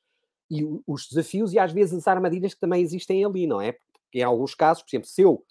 e 0.51 0.65
os 0.87 1.09
desafios 1.09 1.53
e 1.53 1.59
às 1.59 1.73
vezes 1.73 1.95
as 1.95 2.09
armadilhas 2.09 2.55
que 2.55 2.61
também 2.61 2.83
existem 2.83 3.25
ali, 3.25 3.47
não 3.47 3.61
é? 3.61 3.73
Porque 3.73 4.21
em 4.21 4.23
alguns 4.23 4.55
casos, 4.55 4.83
por 4.83 4.91
exemplo, 4.91 5.09
se 5.09 5.23
eu 5.23 5.45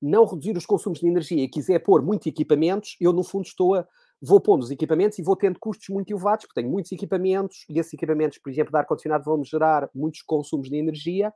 não 0.00 0.24
reduzir 0.24 0.56
os 0.56 0.66
consumos 0.66 1.00
de 1.00 1.06
energia 1.06 1.44
e 1.44 1.48
quiser 1.48 1.78
pôr 1.80 2.02
muitos 2.02 2.26
equipamentos, 2.26 2.96
eu 3.00 3.12
no 3.12 3.22
fundo 3.22 3.46
estou 3.46 3.74
a 3.74 3.86
vou 4.22 4.40
pondo 4.40 4.62
os 4.62 4.70
equipamentos 4.70 5.18
e 5.18 5.22
vou 5.22 5.34
tendo 5.34 5.58
custos 5.58 5.88
muito 5.88 6.10
elevados, 6.10 6.44
porque 6.44 6.60
tenho 6.60 6.70
muitos 6.70 6.92
equipamentos 6.92 7.64
e 7.68 7.78
esses 7.78 7.92
equipamentos, 7.94 8.38
por 8.38 8.50
exemplo, 8.50 8.70
de 8.70 8.78
ar-condicionado 8.78 9.24
vão-me 9.24 9.44
gerar 9.44 9.88
muitos 9.94 10.22
consumos 10.22 10.68
de 10.68 10.76
energia. 10.76 11.32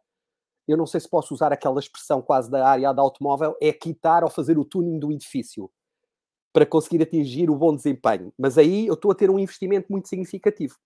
Eu 0.68 0.76
não 0.76 0.86
sei 0.86 1.00
se 1.00 1.08
posso 1.08 1.32
usar 1.32 1.52
aquela 1.52 1.80
expressão 1.80 2.20
quase 2.20 2.50
da 2.50 2.66
área 2.66 2.92
da 2.92 3.02
automóvel, 3.02 3.56
é 3.60 3.72
quitar 3.72 4.22
ou 4.22 4.30
fazer 4.30 4.58
o 4.58 4.64
tuning 4.64 4.98
do 4.98 5.10
edifício 5.12 5.70
para 6.52 6.64
conseguir 6.64 7.02
atingir 7.02 7.50
o 7.50 7.56
bom 7.56 7.74
desempenho. 7.74 8.32
Mas 8.38 8.56
aí 8.56 8.86
eu 8.86 8.94
estou 8.94 9.10
a 9.10 9.14
ter 9.14 9.30
um 9.30 9.38
investimento 9.38 9.88
muito 9.90 10.08
significativo. 10.08 10.76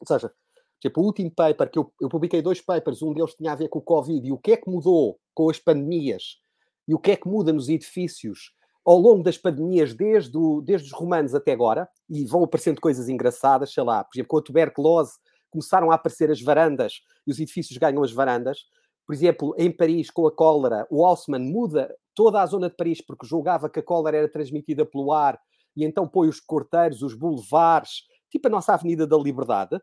Ou 0.00 0.06
seja, 0.06 0.32
tipo, 0.80 1.00
o 1.00 1.04
último 1.04 1.30
paper 1.30 1.70
que 1.70 1.78
eu, 1.78 1.92
eu 2.00 2.08
publiquei 2.08 2.42
dois 2.42 2.60
papers, 2.60 3.00
um 3.00 3.14
deles 3.14 3.34
tinha 3.34 3.52
a 3.52 3.56
ver 3.56 3.68
com 3.68 3.78
o 3.78 3.82
Covid 3.82 4.26
e 4.26 4.32
o 4.32 4.38
que 4.38 4.52
é 4.52 4.56
que 4.56 4.68
mudou 4.68 5.18
com 5.34 5.48
as 5.48 5.58
pandemias 5.58 6.40
e 6.86 6.94
o 6.94 6.98
que 6.98 7.12
é 7.12 7.16
que 7.16 7.28
muda 7.28 7.52
nos 7.52 7.68
edifícios 7.68 8.52
ao 8.84 8.98
longo 8.98 9.22
das 9.22 9.38
pandemias, 9.38 9.94
desde, 9.94 10.36
o, 10.36 10.60
desde 10.60 10.88
os 10.88 10.92
romanos 10.92 11.34
até 11.34 11.52
agora, 11.52 11.88
e 12.08 12.24
vão 12.24 12.42
aparecendo 12.42 12.80
coisas 12.80 13.08
engraçadas, 13.08 13.72
sei 13.72 13.82
lá, 13.82 14.02
por 14.02 14.16
exemplo, 14.16 14.28
com 14.28 14.38
a 14.38 14.42
tuberculose 14.42 15.12
começaram 15.52 15.90
a 15.90 15.94
aparecer 15.94 16.30
as 16.30 16.40
varandas 16.40 17.02
e 17.26 17.30
os 17.30 17.38
edifícios 17.38 17.78
ganham 17.78 18.02
as 18.02 18.10
varandas. 18.10 18.60
Por 19.06 19.14
exemplo, 19.14 19.54
em 19.58 19.70
Paris, 19.70 20.10
com 20.10 20.26
a 20.26 20.34
cólera, 20.34 20.86
o 20.90 21.04
Haussmann 21.04 21.44
muda 21.44 21.94
toda 22.14 22.40
a 22.40 22.46
zona 22.46 22.70
de 22.70 22.76
Paris 22.76 23.04
porque 23.04 23.26
julgava 23.26 23.68
que 23.68 23.78
a 23.78 23.82
cólera 23.82 24.16
era 24.16 24.28
transmitida 24.30 24.86
pelo 24.86 25.12
ar 25.12 25.38
e 25.76 25.84
então 25.84 26.08
põe 26.08 26.28
os 26.28 26.40
corteiros, 26.40 27.02
os 27.02 27.14
boulevards, 27.14 28.04
tipo 28.30 28.48
a 28.48 28.50
nossa 28.50 28.74
Avenida 28.74 29.06
da 29.06 29.16
Liberdade, 29.16 29.78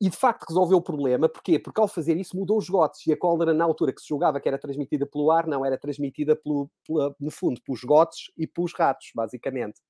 e 0.00 0.10
de 0.10 0.16
facto 0.16 0.44
resolveu 0.48 0.78
o 0.78 0.82
problema. 0.82 1.28
Porquê? 1.28 1.58
Porque 1.58 1.80
ao 1.80 1.88
fazer 1.88 2.16
isso 2.16 2.36
mudou 2.36 2.58
os 2.58 2.68
gotes 2.68 3.06
e 3.06 3.12
a 3.12 3.16
cólera 3.16 3.54
na 3.54 3.64
altura 3.64 3.92
que 3.92 4.00
se 4.00 4.08
julgava 4.08 4.40
que 4.40 4.48
era 4.48 4.58
transmitida 4.58 5.06
pelo 5.06 5.30
ar, 5.30 5.46
não, 5.46 5.64
era 5.64 5.78
transmitida 5.78 6.36
pelo, 6.36 6.70
no 7.18 7.30
fundo 7.30 7.60
pelos 7.62 7.82
gotes 7.82 8.30
e 8.36 8.46
pelos 8.46 8.74
ratos, 8.74 9.10
basicamente. 9.14 9.80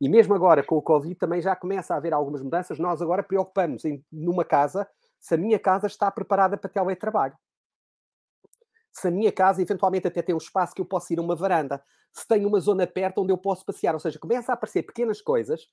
E 0.00 0.08
mesmo 0.08 0.34
agora 0.34 0.62
com 0.62 0.76
o 0.76 0.82
Covid 0.82 1.14
também 1.14 1.40
já 1.42 1.54
começa 1.54 1.94
a 1.94 1.96
haver 1.96 2.12
algumas 2.12 2.42
mudanças. 2.42 2.78
Nós 2.78 3.02
agora 3.02 3.22
preocupamos 3.22 3.84
em 3.84 4.04
numa 4.10 4.44
casa 4.44 4.88
se 5.18 5.34
a 5.34 5.38
minha 5.38 5.58
casa 5.58 5.86
está 5.86 6.10
preparada 6.10 6.56
para 6.56 6.70
teletrabalho. 6.70 7.36
Se 8.92 9.08
a 9.08 9.10
minha 9.10 9.30
casa 9.30 9.62
eventualmente 9.62 10.08
até 10.08 10.22
tem 10.22 10.34
um 10.34 10.38
espaço 10.38 10.74
que 10.74 10.80
eu 10.80 10.86
possa 10.86 11.12
ir 11.12 11.18
a 11.18 11.22
uma 11.22 11.36
varanda, 11.36 11.82
se 12.12 12.26
tem 12.26 12.44
uma 12.44 12.58
zona 12.60 12.86
perto 12.86 13.22
onde 13.22 13.32
eu 13.32 13.38
posso 13.38 13.64
passear, 13.64 13.94
ou 13.94 14.00
seja, 14.00 14.18
começa 14.18 14.52
a 14.52 14.54
aparecer 14.54 14.82
pequenas 14.82 15.20
coisas 15.20 15.68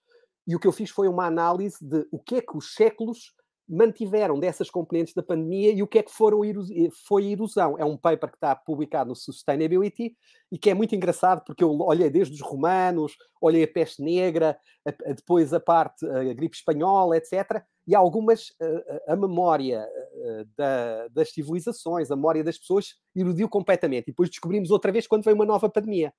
e 0.47 0.55
o 0.55 0.59
que 0.59 0.67
eu 0.67 0.71
fiz 0.71 0.89
foi 0.89 1.07
uma 1.07 1.25
análise 1.25 1.77
de 1.81 2.07
o 2.11 2.19
que 2.19 2.35
é 2.35 2.41
que 2.41 2.55
os 2.55 2.73
séculos 2.73 3.33
mantiveram 3.69 4.39
dessas 4.39 4.69
componentes 4.69 5.13
da 5.13 5.21
pandemia 5.21 5.71
e 5.71 5.83
o 5.83 5.87
que 5.87 5.99
é 5.99 6.03
que 6.03 6.11
foram, 6.11 6.39
foi 7.05 7.25
a 7.25 7.31
erosão. 7.31 7.77
É 7.77 7.83
um 7.83 7.97
paper 7.97 8.29
que 8.29 8.37
está 8.37 8.55
publicado 8.55 9.09
no 9.09 9.15
Sustainability 9.15 10.15
e 10.49 10.57
que 10.57 10.69
é 10.69 10.73
muito 10.73 10.95
engraçado 10.95 11.43
porque 11.45 11.63
eu 11.63 11.77
olhei 11.81 12.09
desde 12.09 12.33
os 12.33 12.41
romanos, 12.41 13.17
olhei 13.41 13.63
a 13.63 13.67
peste 13.67 14.01
negra, 14.01 14.57
a, 14.87 15.09
a, 15.09 15.13
depois 15.13 15.53
a 15.53 15.59
parte, 15.59 16.05
a 16.07 16.33
gripe 16.33 16.55
espanhola, 16.55 17.17
etc. 17.17 17.61
E 17.85 17.93
algumas, 17.93 18.53
a, 19.07 19.13
a 19.13 19.15
memória 19.17 19.85
da, 20.55 21.07
das 21.09 21.31
civilizações, 21.31 22.09
a 22.09 22.15
memória 22.15 22.43
das 22.43 22.57
pessoas 22.57 22.95
erodiu 23.13 23.49
completamente. 23.49 24.03
E 24.03 24.11
depois 24.11 24.29
descobrimos 24.29 24.71
outra 24.71 24.93
vez 24.93 25.07
quando 25.07 25.23
veio 25.23 25.35
uma 25.35 25.45
nova 25.45 25.69
pandemia. 25.69 26.13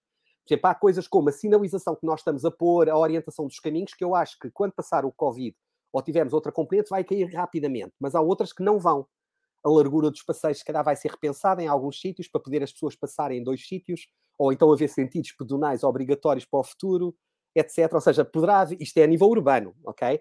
Por 0.48 0.54
exemplo, 0.54 0.70
há 0.70 0.74
coisas 0.74 1.06
como 1.06 1.28
a 1.28 1.32
sinalização 1.32 1.94
que 1.94 2.06
nós 2.06 2.20
estamos 2.20 2.42
a 2.42 2.50
pôr, 2.50 2.88
a 2.88 2.96
orientação 2.96 3.46
dos 3.46 3.60
caminhos, 3.60 3.92
que 3.92 4.02
eu 4.02 4.14
acho 4.14 4.38
que 4.38 4.50
quando 4.50 4.72
passar 4.72 5.04
o 5.04 5.12
Covid 5.12 5.54
ou 5.92 6.02
tivermos 6.02 6.32
outra 6.32 6.50
componente, 6.50 6.88
vai 6.88 7.04
cair 7.04 7.26
rapidamente. 7.34 7.92
Mas 8.00 8.14
há 8.14 8.20
outras 8.20 8.52
que 8.52 8.62
não 8.62 8.78
vão. 8.78 9.06
A 9.62 9.68
largura 9.68 10.10
dos 10.10 10.22
passeios, 10.22 10.58
se 10.58 10.64
calhar, 10.64 10.82
vai 10.82 10.96
ser 10.96 11.10
repensada 11.10 11.62
em 11.62 11.66
alguns 11.66 12.00
sítios 12.00 12.28
para 12.28 12.40
poder 12.40 12.62
as 12.62 12.72
pessoas 12.72 12.96
passarem 12.96 13.40
em 13.40 13.44
dois 13.44 13.66
sítios, 13.66 14.08
ou 14.38 14.50
então 14.50 14.72
haver 14.72 14.88
sentidos 14.88 15.32
pedonais 15.32 15.82
obrigatórios 15.82 16.46
para 16.46 16.60
o 16.60 16.64
futuro, 16.64 17.14
etc. 17.54 17.92
Ou 17.92 18.00
seja, 18.00 18.24
poderá 18.24 18.60
haver, 18.60 18.80
isto 18.80 18.96
é 18.96 19.04
a 19.04 19.06
nível 19.06 19.28
urbano, 19.28 19.74
ok? 19.84 20.18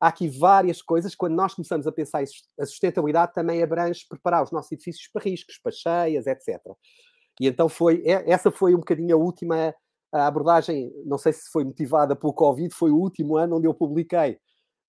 Há 0.00 0.08
aqui 0.08 0.28
várias 0.28 0.80
coisas. 0.80 1.14
Quando 1.14 1.34
nós 1.34 1.54
começamos 1.54 1.86
a 1.86 1.92
pensar 1.92 2.22
a 2.58 2.66
sustentabilidade, 2.66 3.34
também 3.34 3.62
abrange 3.62 4.06
preparar 4.08 4.42
os 4.42 4.52
nossos 4.52 4.72
edifícios 4.72 5.08
para 5.12 5.22
riscos, 5.22 5.58
para 5.58 5.72
cheias, 5.72 6.26
etc. 6.26 6.62
E 7.40 7.46
então 7.46 7.68
foi, 7.68 8.02
essa 8.06 8.50
foi 8.50 8.74
um 8.74 8.78
bocadinho 8.78 9.14
a 9.14 9.18
última 9.18 9.74
a 10.12 10.26
abordagem, 10.26 10.92
não 11.04 11.18
sei 11.18 11.32
se 11.32 11.50
foi 11.50 11.64
motivada 11.64 12.16
pelo 12.16 12.32
Covid, 12.32 12.72
foi 12.74 12.90
o 12.90 12.96
último 12.96 13.36
ano 13.36 13.56
onde 13.56 13.66
eu 13.66 13.74
publiquei, 13.74 14.38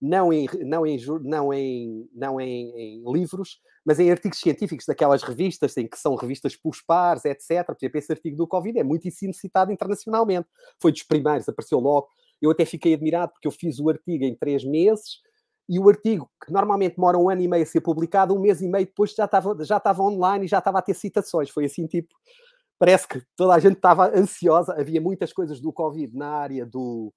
não 0.02 0.32
em, 0.32 0.48
não 0.64 0.86
em, 0.86 0.98
não 1.24 1.54
em, 1.54 2.10
não 2.14 2.40
em, 2.40 2.70
em 2.76 3.12
livros, 3.12 3.60
mas 3.86 4.00
em 4.00 4.12
artigos 4.12 4.40
científicos 4.40 4.86
daquelas 4.86 5.24
revistas, 5.24 5.76
em 5.76 5.88
que 5.88 5.98
são 5.98 6.16
revistas 6.16 6.56
pelos 6.56 6.82
pares, 6.82 7.26
etc. 7.26 7.66
Por 7.66 7.78
exemplo, 7.80 7.98
esse 7.98 8.12
artigo 8.12 8.38
do 8.38 8.48
Covid 8.48 8.78
é 8.78 8.84
muitíssimo 8.84 9.34
citado 9.34 9.72
internacionalmente. 9.72 10.48
Foi 10.80 10.92
dos 10.92 11.04
primeiros, 11.04 11.50
apareceu 11.50 11.80
logo. 11.80 12.08
Eu 12.42 12.52
até 12.52 12.66
fiquei 12.66 12.94
admirado 12.94 13.32
porque 13.32 13.48
eu 13.48 13.52
fiz 13.52 13.80
o 13.80 13.90
artigo 13.90 14.24
em 14.24 14.36
três 14.36 14.64
meses 14.64 15.22
e 15.70 15.80
o 15.80 15.90
artigo, 15.90 16.30
que 16.44 16.52
normalmente 16.52 16.96
demora 16.96 17.18
um 17.18 17.30
ano 17.30 17.42
e 17.42 17.48
meio 17.48 17.64
a 17.64 17.66
ser 17.66 17.82
publicado, 17.82 18.34
um 18.34 18.40
mês 18.40 18.62
e 18.62 18.68
meio 18.68 18.86
depois 18.86 19.14
já 19.14 19.26
estava, 19.26 19.64
já 19.66 19.78
estava 19.78 20.02
online 20.02 20.46
e 20.46 20.48
já 20.48 20.60
estava 20.60 20.80
a 20.80 20.82
ter 20.82 20.94
citações. 20.94 21.50
Foi 21.50 21.66
assim, 21.66 21.86
tipo, 21.86 22.16
parece 22.80 23.08
que 23.08 23.22
toda 23.36 23.54
a 23.54 23.60
gente 23.60 23.76
estava 23.76 24.08
ansiosa. 24.18 24.74
Havia 24.80 25.02
muitas 25.02 25.34
coisas 25.34 25.60
do 25.60 25.74
Covid 25.74 26.16
na 26.16 26.30
área, 26.30 26.66
do, 26.66 27.14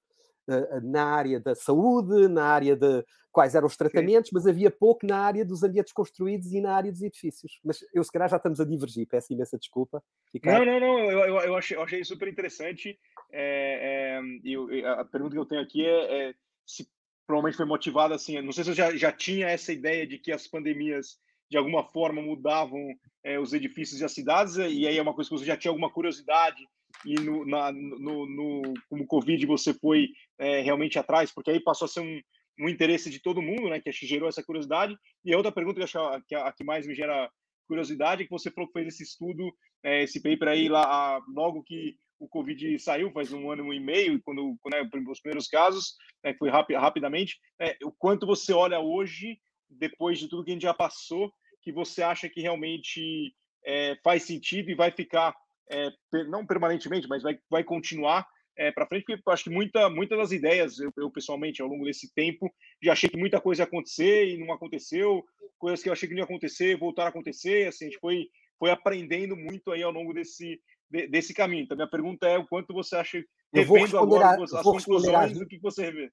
uh, 0.48 0.80
na 0.82 1.04
área 1.04 1.38
da 1.38 1.54
saúde, 1.54 2.26
na 2.26 2.44
área 2.44 2.74
de 2.74 3.04
quais 3.30 3.54
eram 3.54 3.68
os 3.68 3.76
tratamentos, 3.76 4.30
Sim. 4.30 4.34
mas 4.34 4.46
havia 4.48 4.68
pouco 4.68 5.06
na 5.06 5.18
área 5.18 5.44
dos 5.44 5.62
ambientes 5.62 5.92
construídos 5.92 6.52
e 6.52 6.60
na 6.60 6.74
área 6.74 6.90
dos 6.90 7.02
edifícios. 7.02 7.60
Mas 7.64 7.84
eu, 7.94 8.02
se 8.02 8.10
calhar, 8.10 8.28
já 8.28 8.36
estamos 8.36 8.58
a 8.60 8.64
divergir. 8.64 9.06
Peço 9.06 9.32
imensa 9.32 9.56
desculpa. 9.56 10.02
Ricardo. 10.34 10.66
Não, 10.66 10.72
não, 10.72 10.80
não. 10.80 10.98
Eu, 10.98 11.18
eu, 11.20 11.40
eu, 11.40 11.54
achei, 11.54 11.76
eu 11.76 11.82
achei 11.82 12.02
super 12.04 12.26
interessante. 12.26 12.98
É, 13.30 14.18
é, 14.18 14.20
eu, 14.44 14.68
a 14.98 15.04
pergunta 15.04 15.34
que 15.34 15.38
eu 15.38 15.46
tenho 15.46 15.62
aqui 15.62 15.86
é, 15.86 16.30
é 16.30 16.34
se 16.66 16.88
provavelmente 17.30 17.56
foi 17.56 17.66
motivada 17.66 18.12
assim. 18.12 18.40
Não 18.42 18.50
sei 18.50 18.64
se 18.64 18.70
eu 18.70 18.74
já, 18.74 18.96
já 18.96 19.12
tinha 19.12 19.48
essa 19.48 19.72
ideia 19.72 20.04
de 20.04 20.18
que 20.18 20.32
as 20.32 20.48
pandemias 20.48 21.16
de 21.48 21.56
alguma 21.56 21.84
forma 21.84 22.20
mudavam 22.20 22.92
é, 23.22 23.38
os 23.38 23.52
edifícios 23.52 24.00
e 24.00 24.04
as 24.04 24.12
cidades, 24.12 24.56
e 24.56 24.86
aí 24.86 24.98
é 24.98 25.02
uma 25.02 25.14
coisa 25.14 25.30
que 25.30 25.38
você 25.38 25.44
já 25.44 25.56
tinha 25.56 25.70
alguma 25.70 25.90
curiosidade 25.90 26.66
e 27.04 27.14
no, 27.14 27.46
na, 27.46 27.70
no, 27.70 28.26
no 28.26 28.74
como 28.88 29.06
Covid 29.06 29.46
você 29.46 29.72
foi 29.72 30.08
é, 30.38 30.60
realmente 30.60 30.98
atrás, 30.98 31.30
porque 31.30 31.52
aí 31.52 31.60
passou 31.60 31.86
a 31.86 31.88
ser 31.88 32.00
um, 32.00 32.20
um 32.58 32.68
interesse 32.68 33.08
de 33.10 33.20
todo 33.20 33.42
mundo, 33.42 33.68
né, 33.68 33.80
que 33.80 33.92
gerou 33.92 34.28
essa 34.28 34.42
curiosidade. 34.42 34.96
E 35.24 35.32
a 35.32 35.36
outra 35.36 35.52
pergunta 35.52 35.78
que, 35.78 35.84
acho, 35.84 35.98
que 36.26 36.34
a, 36.34 36.50
que 36.52 36.64
mais 36.64 36.84
me 36.84 36.96
gera 36.96 37.30
curiosidade 37.68 38.22
é 38.22 38.24
que 38.24 38.30
você 38.30 38.50
falou 38.50 38.66
que 38.66 38.72
fez 38.72 38.94
esse 38.94 39.04
estudo, 39.04 39.52
é, 39.84 40.02
esse 40.02 40.20
paper 40.20 40.48
aí 40.48 40.68
lá 40.68 40.82
a, 40.82 41.20
logo 41.28 41.62
que 41.62 41.94
o 42.20 42.28
Covid 42.28 42.78
saiu, 42.78 43.10
faz 43.10 43.32
um 43.32 43.50
ano 43.50 43.72
e 43.72 43.80
meio, 43.80 44.20
quando, 44.22 44.56
quando 44.60 44.74
né, 44.74 44.88
os 45.08 45.20
primeiros 45.20 45.48
casos, 45.48 45.96
né, 46.22 46.34
foi 46.34 46.50
rapi 46.50 46.74
rapidamente, 46.74 47.40
é, 47.58 47.76
o 47.82 47.90
quanto 47.90 48.26
você 48.26 48.52
olha 48.52 48.78
hoje, 48.78 49.40
depois 49.68 50.18
de 50.18 50.28
tudo 50.28 50.44
que 50.44 50.50
a 50.50 50.54
gente 50.54 50.62
já 50.62 50.74
passou, 50.74 51.32
que 51.62 51.72
você 51.72 52.02
acha 52.02 52.28
que 52.28 52.42
realmente 52.42 53.34
é, 53.64 53.96
faz 54.04 54.24
sentido 54.24 54.70
e 54.70 54.74
vai 54.74 54.90
ficar, 54.90 55.34
é, 55.70 55.90
não 56.28 56.46
permanentemente, 56.46 57.08
mas 57.08 57.22
vai, 57.22 57.38
vai 57.48 57.64
continuar 57.64 58.26
é, 58.56 58.70
para 58.70 58.86
frente, 58.86 59.04
porque 59.04 59.22
acho 59.26 59.44
que 59.44 59.50
muita, 59.50 59.88
muitas 59.88 60.18
das 60.18 60.32
ideias, 60.32 60.78
eu, 60.78 60.92
eu, 60.98 61.10
pessoalmente, 61.10 61.62
ao 61.62 61.68
longo 61.68 61.86
desse 61.86 62.12
tempo, 62.12 62.52
já 62.82 62.92
achei 62.92 63.08
que 63.08 63.16
muita 63.16 63.40
coisa 63.40 63.62
ia 63.62 63.66
acontecer 63.66 64.28
e 64.28 64.38
não 64.38 64.52
aconteceu, 64.52 65.24
coisas 65.58 65.82
que 65.82 65.88
eu 65.88 65.92
achei 65.94 66.06
que 66.06 66.14
não 66.14 66.20
ia 66.20 66.24
acontecer, 66.24 66.76
voltaram 66.76 67.06
a 67.06 67.10
acontecer, 67.10 67.68
assim, 67.68 67.86
a 67.86 67.88
gente 67.88 68.00
foi, 68.00 68.28
foi 68.58 68.70
aprendendo 68.70 69.34
muito 69.34 69.72
aí 69.72 69.82
ao 69.82 69.90
longo 69.90 70.12
desse, 70.12 70.60
de, 70.90 71.06
desse 71.06 71.32
caminho. 71.32 71.62
Então, 71.62 71.76
minha 71.76 71.88
pergunta 71.88 72.26
é 72.26 72.38
o 72.38 72.46
quanto 72.46 72.74
você 72.74 72.96
acha, 72.96 73.24
revendo 73.52 73.98
agora 73.98 74.26
a, 74.26 74.42
as 74.42 74.62
conclusões, 74.62 75.32
do 75.32 75.46
que 75.46 75.58
você 75.58 75.86
revê? 75.86 76.10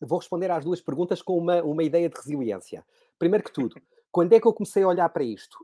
Eu 0.00 0.08
vou 0.08 0.18
responder 0.18 0.50
às 0.50 0.64
duas 0.64 0.80
perguntas 0.80 1.22
com 1.22 1.38
uma, 1.38 1.62
uma 1.62 1.82
ideia 1.82 2.08
de 2.08 2.16
resiliência. 2.16 2.84
Primeiro 3.18 3.44
que 3.44 3.52
tudo, 3.52 3.76
quando 4.10 4.32
é 4.32 4.40
que 4.40 4.46
eu 4.46 4.52
comecei 4.52 4.82
a 4.82 4.88
olhar 4.88 5.08
para 5.08 5.24
isto? 5.24 5.56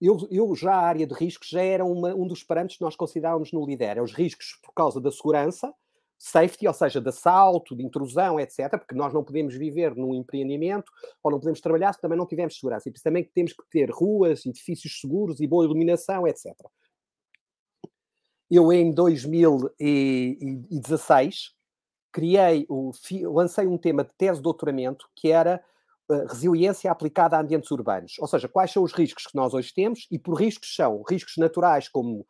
Eu, 0.00 0.16
eu 0.30 0.54
já 0.54 0.74
a 0.74 0.86
área 0.86 1.06
de 1.06 1.14
riscos 1.14 1.48
já 1.48 1.62
era 1.62 1.84
uma, 1.84 2.14
um 2.14 2.26
dos 2.26 2.42
parâmetros 2.42 2.76
que 2.76 2.84
nós 2.84 2.94
considerávamos 2.94 3.50
no 3.50 3.64
LIDER. 3.64 3.96
É 3.96 4.02
os 4.02 4.12
riscos 4.12 4.58
por 4.62 4.72
causa 4.74 5.00
da 5.00 5.10
segurança, 5.10 5.72
safety, 6.18 6.66
ou 6.66 6.74
seja, 6.74 7.00
de 7.00 7.08
assalto, 7.08 7.74
de 7.74 7.82
intrusão, 7.82 8.38
etc. 8.38 8.70
Porque 8.72 8.94
nós 8.94 9.14
não 9.14 9.24
podemos 9.24 9.54
viver 9.54 9.94
num 9.96 10.14
empreendimento 10.14 10.92
ou 11.22 11.30
não 11.30 11.38
podemos 11.38 11.62
trabalhar 11.62 11.94
se 11.94 12.00
também 12.00 12.18
não 12.18 12.26
tivermos 12.26 12.58
segurança. 12.58 12.88
E 12.88 12.92
por 12.92 12.96
isso 12.96 13.04
também 13.04 13.24
temos 13.24 13.54
que 13.54 13.62
ter 13.70 13.90
ruas, 13.90 14.44
edifícios 14.44 15.00
seguros 15.00 15.40
e 15.40 15.46
boa 15.46 15.64
iluminação, 15.64 16.26
etc. 16.26 16.54
Eu, 18.50 18.72
em 18.72 18.92
2016, 18.92 21.52
criei, 22.12 22.64
o, 22.68 22.92
lancei 23.32 23.66
um 23.66 23.76
tema 23.76 24.04
de 24.04 24.10
tese 24.16 24.38
de 24.38 24.42
doutoramento 24.42 25.06
que 25.14 25.30
era 25.30 25.62
uh, 26.08 26.26
resiliência 26.26 26.90
aplicada 26.90 27.36
a 27.36 27.40
ambientes 27.40 27.70
urbanos. 27.70 28.14
Ou 28.18 28.26
seja, 28.26 28.48
quais 28.48 28.72
são 28.72 28.82
os 28.82 28.92
riscos 28.92 29.26
que 29.26 29.36
nós 29.36 29.52
hoje 29.52 29.74
temos, 29.74 30.06
e 30.10 30.18
por 30.18 30.34
riscos 30.34 30.74
são 30.74 31.02
riscos 31.08 31.34
naturais, 31.36 31.88
como 31.88 32.26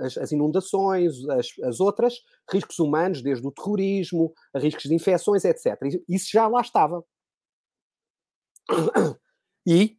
as, 0.00 0.16
as 0.16 0.32
inundações, 0.32 1.14
as, 1.28 1.48
as, 1.64 1.80
outras, 1.80 2.14
riscos 2.50 2.78
humanos, 2.78 3.22
desde 3.22 3.46
o 3.46 3.52
terrorismo, 3.52 4.32
riscos 4.56 4.84
de 4.84 4.94
infecções, 4.94 5.44
etc. 5.44 5.76
Isso 6.08 6.30
já 6.32 6.48
lá 6.48 6.60
estava. 6.60 7.04
E 9.66 9.98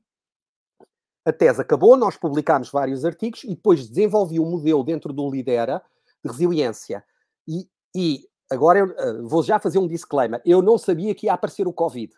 a 1.25 1.33
tese 1.33 1.61
acabou, 1.61 1.97
nós 1.97 2.17
publicámos 2.17 2.71
vários 2.71 3.03
artigos 3.05 3.43
e 3.43 3.49
depois 3.49 3.87
desenvolvi 3.87 4.39
um 4.39 4.49
modelo 4.49 4.83
dentro 4.83 5.13
do 5.13 5.29
Lidera 5.29 5.81
de 6.23 6.31
resiliência. 6.31 7.03
E, 7.47 7.67
e 7.95 8.21
agora 8.49 8.79
eu 8.79 8.85
uh, 8.85 9.27
vou 9.27 9.43
já 9.43 9.59
fazer 9.59 9.79
um 9.79 9.87
disclaimer. 9.87 10.41
Eu 10.45 10.61
não 10.61 10.77
sabia 10.77 11.13
que 11.13 11.27
ia 11.27 11.33
aparecer 11.33 11.67
o 11.67 11.73
Covid. 11.73 12.13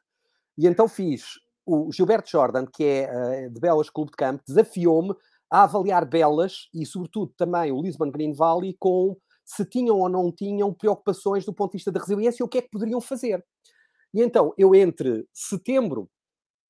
E 0.58 0.68
então 0.68 0.88
fiz. 0.88 1.40
O 1.66 1.92
Gilberto 1.92 2.30
Jordan, 2.30 2.66
que 2.66 2.84
é 2.84 3.48
uh, 3.48 3.50
de 3.52 3.60
Belas 3.60 3.90
Clube 3.90 4.12
de 4.12 4.18
Campo, 4.18 4.44
desafiou-me 4.48 5.16
a 5.50 5.64
avaliar 5.64 6.06
Belas 6.06 6.70
e, 6.74 6.86
sobretudo, 6.86 7.34
também 7.38 7.72
o 7.72 7.82
Lisbon 7.82 8.10
Green 8.10 8.34
Valley 8.34 8.76
com 8.80 9.18
se 9.44 9.66
tinham 9.66 10.00
ou 10.00 10.08
não 10.08 10.32
tinham 10.32 10.74
preocupações 10.74 11.46
do 11.46 11.54
ponto 11.54 11.72
de 11.72 11.78
vista 11.78 11.92
da 11.92 12.00
resiliência 12.00 12.42
e 12.42 12.46
o 12.46 12.48
que 12.48 12.60
é 12.60 12.62
que 12.62 12.70
poderiam 12.70 13.02
fazer. 13.02 13.44
E 14.14 14.22
então, 14.22 14.54
eu 14.58 14.74
entre 14.74 15.28
setembro 15.34 16.10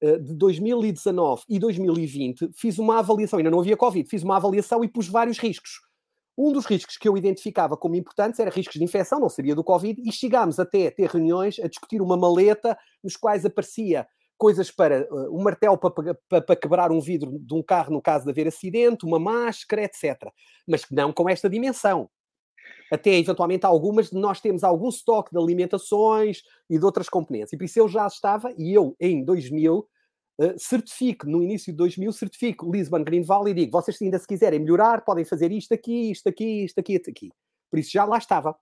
de 0.01 0.33
2019 0.33 1.43
e 1.47 1.59
2020 1.59 2.49
fiz 2.55 2.79
uma 2.79 2.99
avaliação, 2.99 3.37
ainda 3.37 3.51
não 3.51 3.59
havia 3.59 3.77
Covid, 3.77 4.09
fiz 4.09 4.23
uma 4.23 4.37
avaliação 4.37 4.83
e 4.83 4.87
pus 4.87 5.07
vários 5.07 5.37
riscos. 5.37 5.79
Um 6.37 6.51
dos 6.51 6.65
riscos 6.65 6.97
que 6.97 7.07
eu 7.07 7.17
identificava 7.17 7.77
como 7.77 7.95
importantes 7.95 8.39
era 8.39 8.49
riscos 8.49 8.79
de 8.79 8.83
infecção, 8.83 9.19
não 9.19 9.29
sabia 9.29 9.53
do 9.53 9.63
Covid, 9.63 10.01
e 10.03 10.11
chegámos 10.11 10.59
até 10.59 10.87
a 10.87 10.91
ter 10.91 11.07
reuniões 11.09 11.59
a 11.59 11.67
discutir 11.67 12.01
uma 12.01 12.17
maleta 12.17 12.77
nos 13.03 13.15
quais 13.15 13.45
aparecia 13.45 14.07
coisas 14.37 14.71
para 14.71 15.07
uh, 15.11 15.37
um 15.37 15.43
martelo 15.43 15.77
para, 15.77 16.15
para, 16.27 16.41
para, 16.41 16.55
quebrar 16.55 16.91
um 16.91 16.99
vidro 16.99 17.37
de 17.37 17.53
um 17.53 17.61
carro 17.61 17.93
no 17.93 18.01
caso 18.01 18.25
de 18.25 18.31
haver 18.31 18.47
acidente, 18.47 19.05
uma 19.05 19.19
máscara, 19.19 19.83
etc. 19.83 20.17
Mas 20.67 20.83
não 20.89 21.13
com 21.13 21.29
esta 21.29 21.47
dimensão. 21.47 22.09
Até 22.91 23.17
eventualmente 23.17 23.65
algumas 23.65 24.11
nós 24.11 24.41
temos 24.41 24.63
algum 24.63 24.89
estoque 24.89 25.31
de 25.31 25.37
alimentações 25.37 26.43
e 26.69 26.77
de 26.77 26.85
outras 26.85 27.07
componentes. 27.09 27.53
E 27.53 27.57
por 27.57 27.63
isso 27.63 27.79
eu 27.79 27.87
já 27.87 28.05
estava, 28.05 28.53
e 28.57 28.73
eu 28.73 28.95
em 28.99 29.23
2000 29.23 29.87
Uh, 30.39 30.57
certifico, 30.57 31.27
no 31.27 31.43
início 31.43 31.71
de 31.71 31.77
2000, 31.77 32.11
certifico 32.13 32.71
Lisbon 32.71 33.03
Green 33.03 33.21
Valley 33.21 33.51
e 33.51 33.53
digo, 33.53 33.71
vocês 33.73 34.01
ainda 34.01 34.17
se 34.17 34.25
quiserem 34.25 34.59
melhorar, 34.59 35.03
podem 35.05 35.23
fazer 35.23 35.51
isto 35.51 35.71
aqui, 35.71 36.09
isto 36.09 36.27
aqui, 36.27 36.63
isto 36.63 36.79
aqui, 36.79 36.93
isto 36.95 37.09
aqui. 37.11 37.29
Por 37.69 37.77
isso 37.77 37.91
já 37.91 38.05
lá 38.05 38.17
estava. 38.17 38.55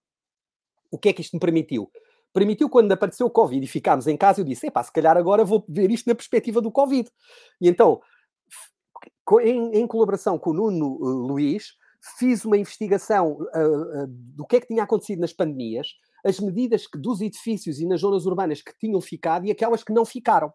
O 0.91 0.97
que 0.97 1.07
é 1.07 1.13
que 1.13 1.21
isto 1.21 1.36
me 1.36 1.39
permitiu? 1.39 1.89
permitiu 2.34 2.69
quando 2.69 2.91
apareceu 2.91 3.27
o 3.27 3.32
Covid 3.32 3.63
e 3.63 3.67
ficámos 3.67 4.07
em 4.07 4.17
casa, 4.17 4.41
eu 4.41 4.45
disse, 4.45 4.67
epá, 4.67 4.84
se 4.84 4.91
calhar 4.91 5.17
agora 5.17 5.43
vou 5.43 5.63
ver 5.67 5.89
isto 5.91 6.07
na 6.07 6.15
perspectiva 6.15 6.61
do 6.61 6.71
Covid. 6.71 7.09
E 7.59 7.67
então, 7.67 8.01
em, 9.41 9.80
em 9.80 9.88
colaboração 9.88 10.38
com 10.38 10.51
o 10.51 10.53
Nuno 10.53 10.97
uh, 11.01 11.27
Luís, 11.27 11.73
fiz 12.17 12.45
uma 12.45 12.57
investigação 12.57 13.33
uh, 13.33 14.03
uh, 14.03 14.07
do 14.07 14.45
que 14.45 14.57
é 14.57 14.61
que 14.61 14.67
tinha 14.67 14.83
acontecido 14.83 15.19
nas 15.19 15.33
pandemias, 15.33 15.95
as 16.25 16.39
medidas 16.39 16.87
que, 16.87 16.97
dos 16.97 17.21
edifícios 17.21 17.79
e 17.79 17.85
nas 17.85 18.01
zonas 18.01 18.25
urbanas 18.25 18.61
que 18.61 18.77
tinham 18.77 19.01
ficado 19.01 19.45
e 19.45 19.51
aquelas 19.51 19.83
que 19.83 19.93
não 19.93 20.05
ficaram. 20.05 20.53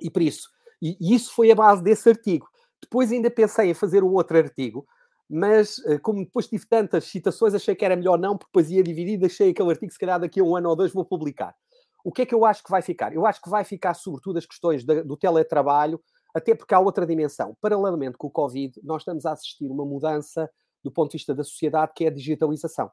E 0.00 0.10
por 0.10 0.22
isso, 0.22 0.48
e, 0.80 0.96
e 1.00 1.14
isso 1.14 1.32
foi 1.34 1.50
a 1.50 1.54
base 1.54 1.82
desse 1.82 2.08
artigo. 2.08 2.48
Depois 2.80 3.12
ainda 3.12 3.30
pensei 3.30 3.70
em 3.70 3.74
fazer 3.74 4.02
um 4.02 4.12
outro 4.14 4.38
artigo, 4.38 4.86
mas 5.28 5.78
eh, 5.86 5.98
como 5.98 6.24
depois 6.24 6.48
tive 6.48 6.66
tantas 6.66 7.04
citações, 7.04 7.54
achei 7.54 7.74
que 7.74 7.84
era 7.84 7.94
melhor 7.94 8.18
não, 8.18 8.36
porque 8.36 8.48
depois 8.48 8.70
ia 8.70 8.82
dividir, 8.82 9.18
deixei 9.18 9.50
aquele 9.50 9.70
artigo, 9.70 9.92
se 9.92 9.98
calhar 9.98 10.18
daqui 10.18 10.40
a 10.40 10.42
um 10.42 10.56
ano 10.56 10.70
ou 10.70 10.76
dois 10.76 10.92
vou 10.92 11.04
publicar. 11.04 11.54
O 12.02 12.10
que 12.10 12.22
é 12.22 12.26
que 12.26 12.34
eu 12.34 12.44
acho 12.44 12.64
que 12.64 12.70
vai 12.70 12.82
ficar? 12.82 13.14
Eu 13.14 13.26
acho 13.26 13.40
que 13.40 13.50
vai 13.50 13.62
ficar, 13.62 13.94
sobretudo, 13.94 14.38
as 14.38 14.46
questões 14.46 14.84
do 14.84 15.16
teletrabalho, 15.16 16.00
até 16.34 16.54
porque 16.54 16.74
há 16.74 16.80
outra 16.80 17.06
dimensão. 17.06 17.56
Paralelamente 17.60 18.16
com 18.16 18.26
o 18.26 18.30
Covid, 18.30 18.80
nós 18.82 19.02
estamos 19.02 19.26
a 19.26 19.32
assistir 19.32 19.66
uma 19.66 19.84
mudança 19.84 20.50
do 20.82 20.90
ponto 20.90 21.10
de 21.10 21.18
vista 21.18 21.34
da 21.34 21.44
sociedade, 21.44 21.92
que 21.94 22.04
é 22.04 22.08
a 22.08 22.12
digitalização. 22.12 22.90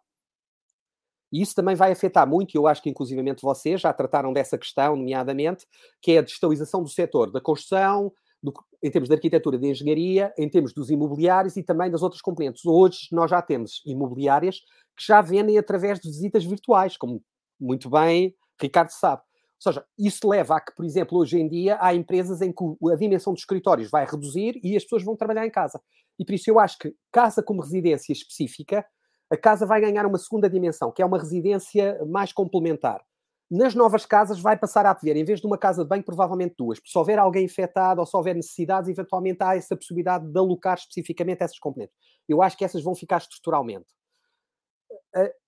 E 1.31 1.41
isso 1.41 1.53
também 1.53 1.75
vai 1.75 1.91
afetar 1.91 2.27
muito, 2.27 2.55
e 2.55 2.57
eu 2.57 2.67
acho 2.67 2.81
que 2.81 2.89
inclusivamente 2.89 3.41
vocês 3.41 3.81
já 3.81 3.91
trataram 3.91 4.31
dessa 4.31 4.57
questão, 4.57 4.95
nomeadamente, 4.95 5.65
que 6.01 6.13
é 6.13 6.19
a 6.19 6.21
digitalização 6.21 6.81
do 6.81 6.89
setor 6.89 7.31
da 7.31 7.41
construção, 7.41 8.11
do, 8.41 8.53
em 8.81 8.89
termos 8.89 9.09
de 9.09 9.15
arquitetura 9.15 9.57
de 9.57 9.67
engenharia, 9.67 10.33
em 10.37 10.49
termos 10.49 10.73
dos 10.73 10.89
imobiliários 10.89 11.57
e 11.57 11.63
também 11.63 11.91
das 11.91 12.01
outras 12.01 12.21
componentes. 12.21 12.65
Hoje 12.65 13.07
nós 13.11 13.29
já 13.29 13.41
temos 13.41 13.81
imobiliárias 13.85 14.59
que 14.95 15.05
já 15.05 15.21
vendem 15.21 15.57
através 15.57 15.99
de 15.99 16.07
visitas 16.07 16.45
virtuais, 16.45 16.95
como 16.95 17.21
muito 17.59 17.89
bem 17.89 18.35
Ricardo 18.59 18.89
sabe. 18.89 19.26
Ou 19.57 19.71
seja, 19.71 19.85
isso 19.97 20.27
leva 20.27 20.57
a 20.57 20.61
que, 20.61 20.73
por 20.75 20.85
exemplo, 20.85 21.17
hoje 21.17 21.39
em 21.39 21.47
dia 21.47 21.77
há 21.81 21.93
empresas 21.93 22.41
em 22.41 22.51
que 22.51 22.63
a 22.91 22.95
dimensão 22.95 23.33
dos 23.33 23.41
escritórios 23.41 23.89
vai 23.89 24.05
reduzir 24.05 24.59
e 24.63 24.77
as 24.77 24.83
pessoas 24.83 25.03
vão 25.03 25.15
trabalhar 25.15 25.45
em 25.45 25.51
casa. 25.51 25.81
E 26.19 26.25
por 26.25 26.33
isso 26.33 26.49
eu 26.49 26.59
acho 26.59 26.77
que 26.77 26.93
casa 27.11 27.41
como 27.41 27.61
residência 27.61 28.13
específica, 28.13 28.85
a 29.29 29.37
casa 29.37 29.65
vai 29.65 29.81
ganhar 29.81 30.05
uma 30.05 30.17
segunda 30.17 30.49
dimensão, 30.49 30.91
que 30.91 31.01
é 31.01 31.05
uma 31.05 31.17
residência 31.17 31.99
mais 32.05 32.31
complementar. 32.31 33.01
Nas 33.49 33.73
novas 33.73 34.05
casas 34.05 34.39
vai 34.39 34.57
passar 34.57 34.85
a 34.85 34.91
haver, 34.91 35.15
em 35.15 35.23
vez 35.23 35.39
de 35.39 35.47
uma 35.47 35.57
casa 35.57 35.83
de 35.83 35.89
banho, 35.89 36.03
provavelmente 36.03 36.55
duas. 36.57 36.79
Se 36.85 36.97
houver 36.97 37.17
alguém 37.17 37.45
infectado 37.45 37.99
ou 37.99 38.05
se 38.05 38.15
houver 38.15 38.35
necessidades, 38.35 38.89
eventualmente 38.89 39.41
há 39.41 39.55
essa 39.55 39.75
possibilidade 39.75 40.27
de 40.27 40.37
alocar 40.37 40.77
especificamente 40.77 41.41
essas 41.41 41.57
componentes. 41.57 41.95
Eu 42.27 42.41
acho 42.41 42.57
que 42.57 42.65
essas 42.65 42.83
vão 42.83 42.93
ficar 42.93 43.17
estruturalmente. 43.17 43.96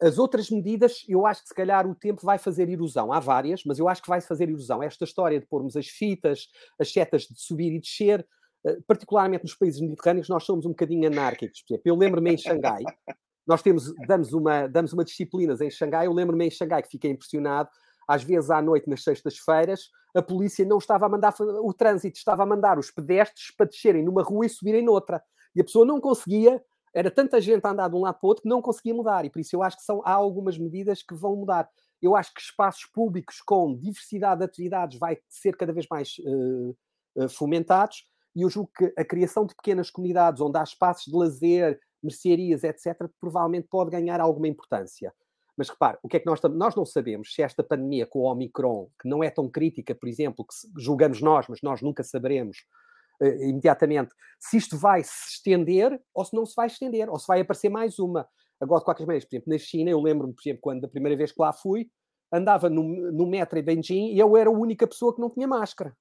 As 0.02 0.18
outras 0.18 0.50
medidas, 0.50 1.04
eu 1.08 1.26
acho 1.26 1.44
que 1.44 1.50
se 1.50 1.54
calhar 1.54 1.88
o 1.88 1.96
tempo 1.96 2.22
vai 2.24 2.38
fazer 2.38 2.70
erosão. 2.70 3.14
Há 3.14 3.20
várias, 3.20 3.64
mas 3.66 3.78
eu 3.78 3.88
acho 3.88 4.02
que 4.02 4.10
vai 4.10 4.20
fazer 4.20 4.50
erosão. 4.50 4.82
Esta 4.82 5.04
história 5.04 5.40
de 5.40 5.46
pormos 5.46 5.76
as 5.76 5.88
fitas, 5.88 6.48
as 6.80 6.92
setas 6.92 7.24
de 7.24 7.40
subir 7.40 7.74
e 7.74 7.80
descer, 7.80 8.28
eh, 8.66 8.78
particularmente 8.88 9.44
nos 9.44 9.56
países 9.56 9.80
mediterrâneos, 9.80 10.28
nós 10.28 10.44
somos 10.44 10.66
um 10.66 10.70
bocadinho 10.70 11.08
anárquicos. 11.08 11.62
Por 11.62 11.74
exemplo, 11.74 11.90
eu 11.92 11.96
lembro-me 11.96 12.34
em 12.34 12.38
Xangai, 12.38 12.84
nós 13.46 13.62
temos, 13.62 13.94
damos, 14.08 14.34
uma, 14.34 14.68
damos 14.68 14.92
uma 14.92 15.06
disciplinas 15.06 15.62
em 15.62 15.70
Xangai, 15.70 16.08
eu 16.08 16.14
lembro-me 16.14 16.48
em 16.48 16.52
Xangai 16.52 16.82
que 16.82 16.90
fiquei 16.90 17.12
impressionado 17.12 17.70
às 18.10 18.24
vezes 18.24 18.50
à 18.50 18.60
noite, 18.60 18.90
nas 18.90 19.04
sextas-feiras, 19.04 19.92
a 20.16 20.22
polícia 20.24 20.66
não 20.66 20.80
estava 20.80 21.06
a 21.06 21.10
mandar 21.10 21.32
o 21.40 21.72
trânsito, 21.72 22.18
estava 22.18 22.42
a 22.42 22.46
mandar 22.46 22.80
os 22.80 22.90
pedestres 22.90 23.52
para 23.56 23.68
descerem 23.68 24.04
numa 24.04 24.24
rua 24.24 24.48
e 24.48 24.50
subirem 24.50 24.84
noutra. 24.84 25.22
E 25.56 25.62
a 25.62 25.64
pessoa 25.64 25.86
não 25.86 26.02
conseguia, 26.02 26.60
era 26.94 27.12
tanta 27.12 27.40
gente 27.40 27.66
a 27.66 27.72
andar 27.72 27.90
de 27.90 27.96
um 27.96 28.02
lado 28.02 28.20
para 28.20 28.26
o 28.26 28.30
outro 28.30 28.44
que 28.44 28.50
não 28.50 28.62
conseguia 28.62 28.94
mudar. 28.94 29.26
E 29.26 29.30
por 29.30 29.40
isso 29.40 29.56
eu 29.56 29.64
acho 29.64 29.78
que 29.78 29.84
são, 29.84 30.02
há 30.04 30.12
algumas 30.12 30.58
medidas 30.58 31.02
que 31.04 31.14
vão 31.14 31.36
mudar. 31.36 31.70
Eu 32.02 32.16
acho 32.16 32.34
que 32.34 32.42
espaços 32.42 32.86
públicos 32.86 33.42
com 33.42 33.76
diversidade 33.76 34.40
de 34.40 34.46
atividades 34.46 34.98
vai 34.98 35.18
ser 35.28 35.56
cada 35.56 35.74
vez 35.74 35.86
mais 35.90 36.16
uh, 36.20 37.30
fomentados. 37.30 38.06
E 38.36 38.42
eu 38.42 38.50
julgo 38.50 38.72
que 38.76 38.94
a 38.98 39.04
criação 39.04 39.46
de 39.46 39.56
pequenas 39.56 39.90
comunidades 39.90 40.42
onde 40.42 40.58
há 40.58 40.64
espaços 40.64 41.06
de 41.06 41.18
lazer, 41.18 41.80
mercearias, 42.02 42.64
etc., 42.64 43.10
provavelmente 43.20 43.68
pode 43.70 43.92
ganhar 43.92 44.22
alguma 44.22 44.48
importância. 44.48 45.14
Mas 45.58 45.70
repare, 45.70 45.98
o 46.02 46.08
que 46.08 46.16
é 46.16 46.20
que 46.22 46.26
nós 46.26 46.40
nós 46.42 46.74
não 46.74 46.86
sabemos 46.86 47.34
se 47.34 47.42
esta 47.42 47.62
pandemia 47.62 48.06
com 48.06 48.20
o 48.20 48.32
Omicron, 48.32 48.90
que 49.02 49.10
não 49.10 49.22
é 49.22 49.30
tão 49.30 49.50
crítica, 49.50 49.94
por 49.94 50.08
exemplo, 50.08 50.46
que 50.46 50.82
julgamos 50.82 51.22
nós, 51.22 51.48
mas 51.50 51.62
nós 51.62 51.82
nunca 51.82 52.02
saberemos 52.02 52.60
uh, 53.22 53.44
imediatamente, 53.44 54.14
se 54.40 54.58
isto 54.58 54.78
vai 54.78 55.04
se 55.04 55.34
estender 55.34 56.00
ou 56.14 56.26
se 56.26 56.36
não 56.36 56.46
se 56.46 56.54
vai 56.56 56.68
estender, 56.68 57.10
ou 57.10 57.18
se 57.20 57.28
vai 57.28 57.42
aparecer 57.42 57.70
mais 57.70 58.00
uma. 58.00 58.28
Agora, 58.60 58.80
de 58.80 58.86
qualquer 58.86 59.06
maneira, 59.06 59.26
por 59.26 59.36
exemplo, 59.36 59.54
na 59.54 59.58
China, 59.58 59.90
eu 59.90 60.02
lembro-me, 60.02 60.34
por 60.34 60.42
exemplo, 60.42 60.62
quando 60.62 60.82
da 60.82 60.88
primeira 60.88 61.18
vez 61.18 61.32
que 61.32 61.42
lá 61.42 61.54
fui, 61.54 61.90
andava 62.32 62.70
no, 62.70 62.84
no 62.84 63.26
metro 63.26 63.58
em 63.58 63.64
Beijing 63.64 64.14
e 64.14 64.20
eu 64.20 64.36
era 64.36 64.50
a 64.50 64.54
única 64.54 64.86
pessoa 64.86 65.16
que 65.16 65.22
não 65.22 65.30
tinha 65.30 65.48
máscara. 65.48 65.96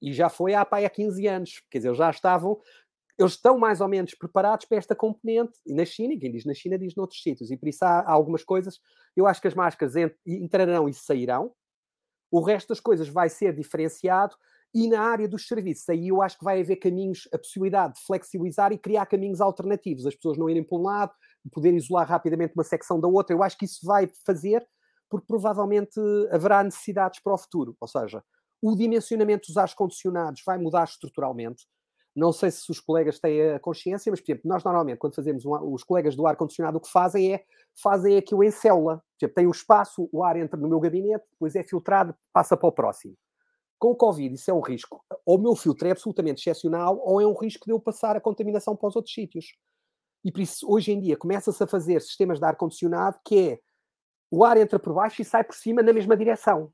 E 0.00 0.12
já 0.12 0.28
foi 0.28 0.54
há, 0.54 0.62
há 0.62 0.90
15 0.90 1.26
anos. 1.26 1.62
Quer 1.70 1.78
dizer, 1.78 1.94
já 1.94 2.10
estavam 2.10 2.60
eles 3.18 3.32
estão 3.32 3.58
mais 3.58 3.80
ou 3.80 3.88
menos 3.88 4.14
preparados 4.14 4.66
para 4.66 4.76
esta 4.78 4.94
componente. 4.94 5.58
E 5.66 5.72
na 5.72 5.84
China, 5.84 6.12
e 6.12 6.18
quem 6.18 6.30
diz 6.30 6.44
na 6.44 6.52
China 6.52 6.78
diz 6.78 6.94
noutros 6.94 7.22
sítios. 7.22 7.50
E 7.50 7.56
por 7.56 7.68
isso 7.68 7.84
há, 7.84 8.00
há 8.00 8.12
algumas 8.12 8.44
coisas. 8.44 8.78
Eu 9.16 9.26
acho 9.26 9.40
que 9.40 9.48
as 9.48 9.54
máscaras 9.54 9.94
entrarão 10.26 10.88
e 10.88 10.92
sairão. 10.92 11.52
O 12.30 12.40
resto 12.40 12.68
das 12.68 12.80
coisas 12.80 13.08
vai 13.08 13.28
ser 13.28 13.54
diferenciado. 13.54 14.36
E 14.76 14.88
na 14.88 15.00
área 15.00 15.26
dos 15.26 15.48
serviços, 15.48 15.88
aí 15.88 16.08
eu 16.08 16.20
acho 16.20 16.38
que 16.38 16.44
vai 16.44 16.60
haver 16.60 16.76
caminhos, 16.76 17.26
a 17.32 17.38
possibilidade 17.38 17.94
de 17.94 18.04
flexibilizar 18.04 18.72
e 18.72 18.78
criar 18.78 19.06
caminhos 19.06 19.40
alternativos. 19.40 20.04
As 20.04 20.14
pessoas 20.14 20.36
não 20.36 20.50
irem 20.50 20.62
para 20.62 20.76
um 20.76 20.82
lado, 20.82 21.12
poder 21.50 21.72
isolar 21.72 22.06
rapidamente 22.06 22.52
uma 22.54 22.62
secção 22.64 23.00
da 23.00 23.08
outra. 23.08 23.34
Eu 23.34 23.42
acho 23.42 23.56
que 23.56 23.64
isso 23.64 23.86
vai 23.86 24.06
fazer, 24.26 24.66
porque 25.08 25.26
provavelmente 25.26 25.98
haverá 26.30 26.62
necessidades 26.62 27.20
para 27.20 27.32
o 27.32 27.38
futuro. 27.38 27.74
Ou 27.80 27.88
seja, 27.88 28.22
o 28.60 28.76
dimensionamento 28.76 29.46
dos 29.46 29.56
ar-condicionados 29.56 30.42
vai 30.44 30.58
mudar 30.58 30.84
estruturalmente 30.84 31.64
não 32.16 32.32
sei 32.32 32.50
se 32.50 32.70
os 32.70 32.80
colegas 32.80 33.20
têm 33.20 33.50
a 33.50 33.60
consciência, 33.60 34.10
mas, 34.10 34.22
por 34.22 34.32
exemplo, 34.32 34.48
nós 34.48 34.64
normalmente, 34.64 34.96
quando 34.96 35.14
fazemos 35.14 35.44
um, 35.44 35.52
os 35.74 35.84
colegas 35.84 36.16
do 36.16 36.26
ar-condicionado, 36.26 36.78
o 36.78 36.80
que 36.80 36.90
fazem 36.90 37.34
é 37.34 37.44
fazem 37.82 38.16
aquilo 38.16 38.42
em 38.42 38.50
célula. 38.50 38.96
Por 38.96 39.26
exemplo, 39.26 39.34
tem 39.34 39.46
um 39.46 39.50
espaço, 39.50 40.08
o 40.10 40.24
ar 40.24 40.34
entra 40.38 40.58
no 40.58 40.66
meu 40.66 40.80
gabinete, 40.80 41.26
depois 41.30 41.54
é 41.54 41.62
filtrado, 41.62 42.14
passa 42.32 42.56
para 42.56 42.68
o 42.68 42.72
próximo. 42.72 43.14
Com 43.78 43.88
o 43.88 43.96
Covid, 43.96 44.34
isso 44.34 44.50
é 44.50 44.54
um 44.54 44.60
risco. 44.60 45.04
Ou 45.24 45.38
o 45.38 45.42
meu 45.42 45.54
filtro 45.54 45.86
é 45.86 45.90
absolutamente 45.90 46.40
excepcional, 46.40 46.98
ou 47.04 47.20
é 47.20 47.26
um 47.26 47.34
risco 47.34 47.66
de 47.66 47.72
eu 47.72 47.80
passar 47.80 48.16
a 48.16 48.20
contaminação 48.20 48.74
para 48.74 48.88
os 48.88 48.96
outros 48.96 49.14
sítios. 49.14 49.46
E 50.24 50.32
por 50.32 50.40
isso, 50.40 50.66
hoje 50.68 50.92
em 50.92 51.00
dia, 51.00 51.16
começa-se 51.16 51.62
a 51.62 51.66
fazer 51.66 52.00
sistemas 52.00 52.38
de 52.38 52.46
ar-condicionado 52.46 53.18
que 53.24 53.50
é 53.50 53.58
o 54.30 54.44
ar 54.44 54.56
entra 54.56 54.78
por 54.78 54.94
baixo 54.94 55.22
e 55.22 55.24
sai 55.24 55.44
por 55.44 55.54
cima 55.54 55.82
na 55.82 55.92
mesma 55.92 56.16
direção. 56.16 56.72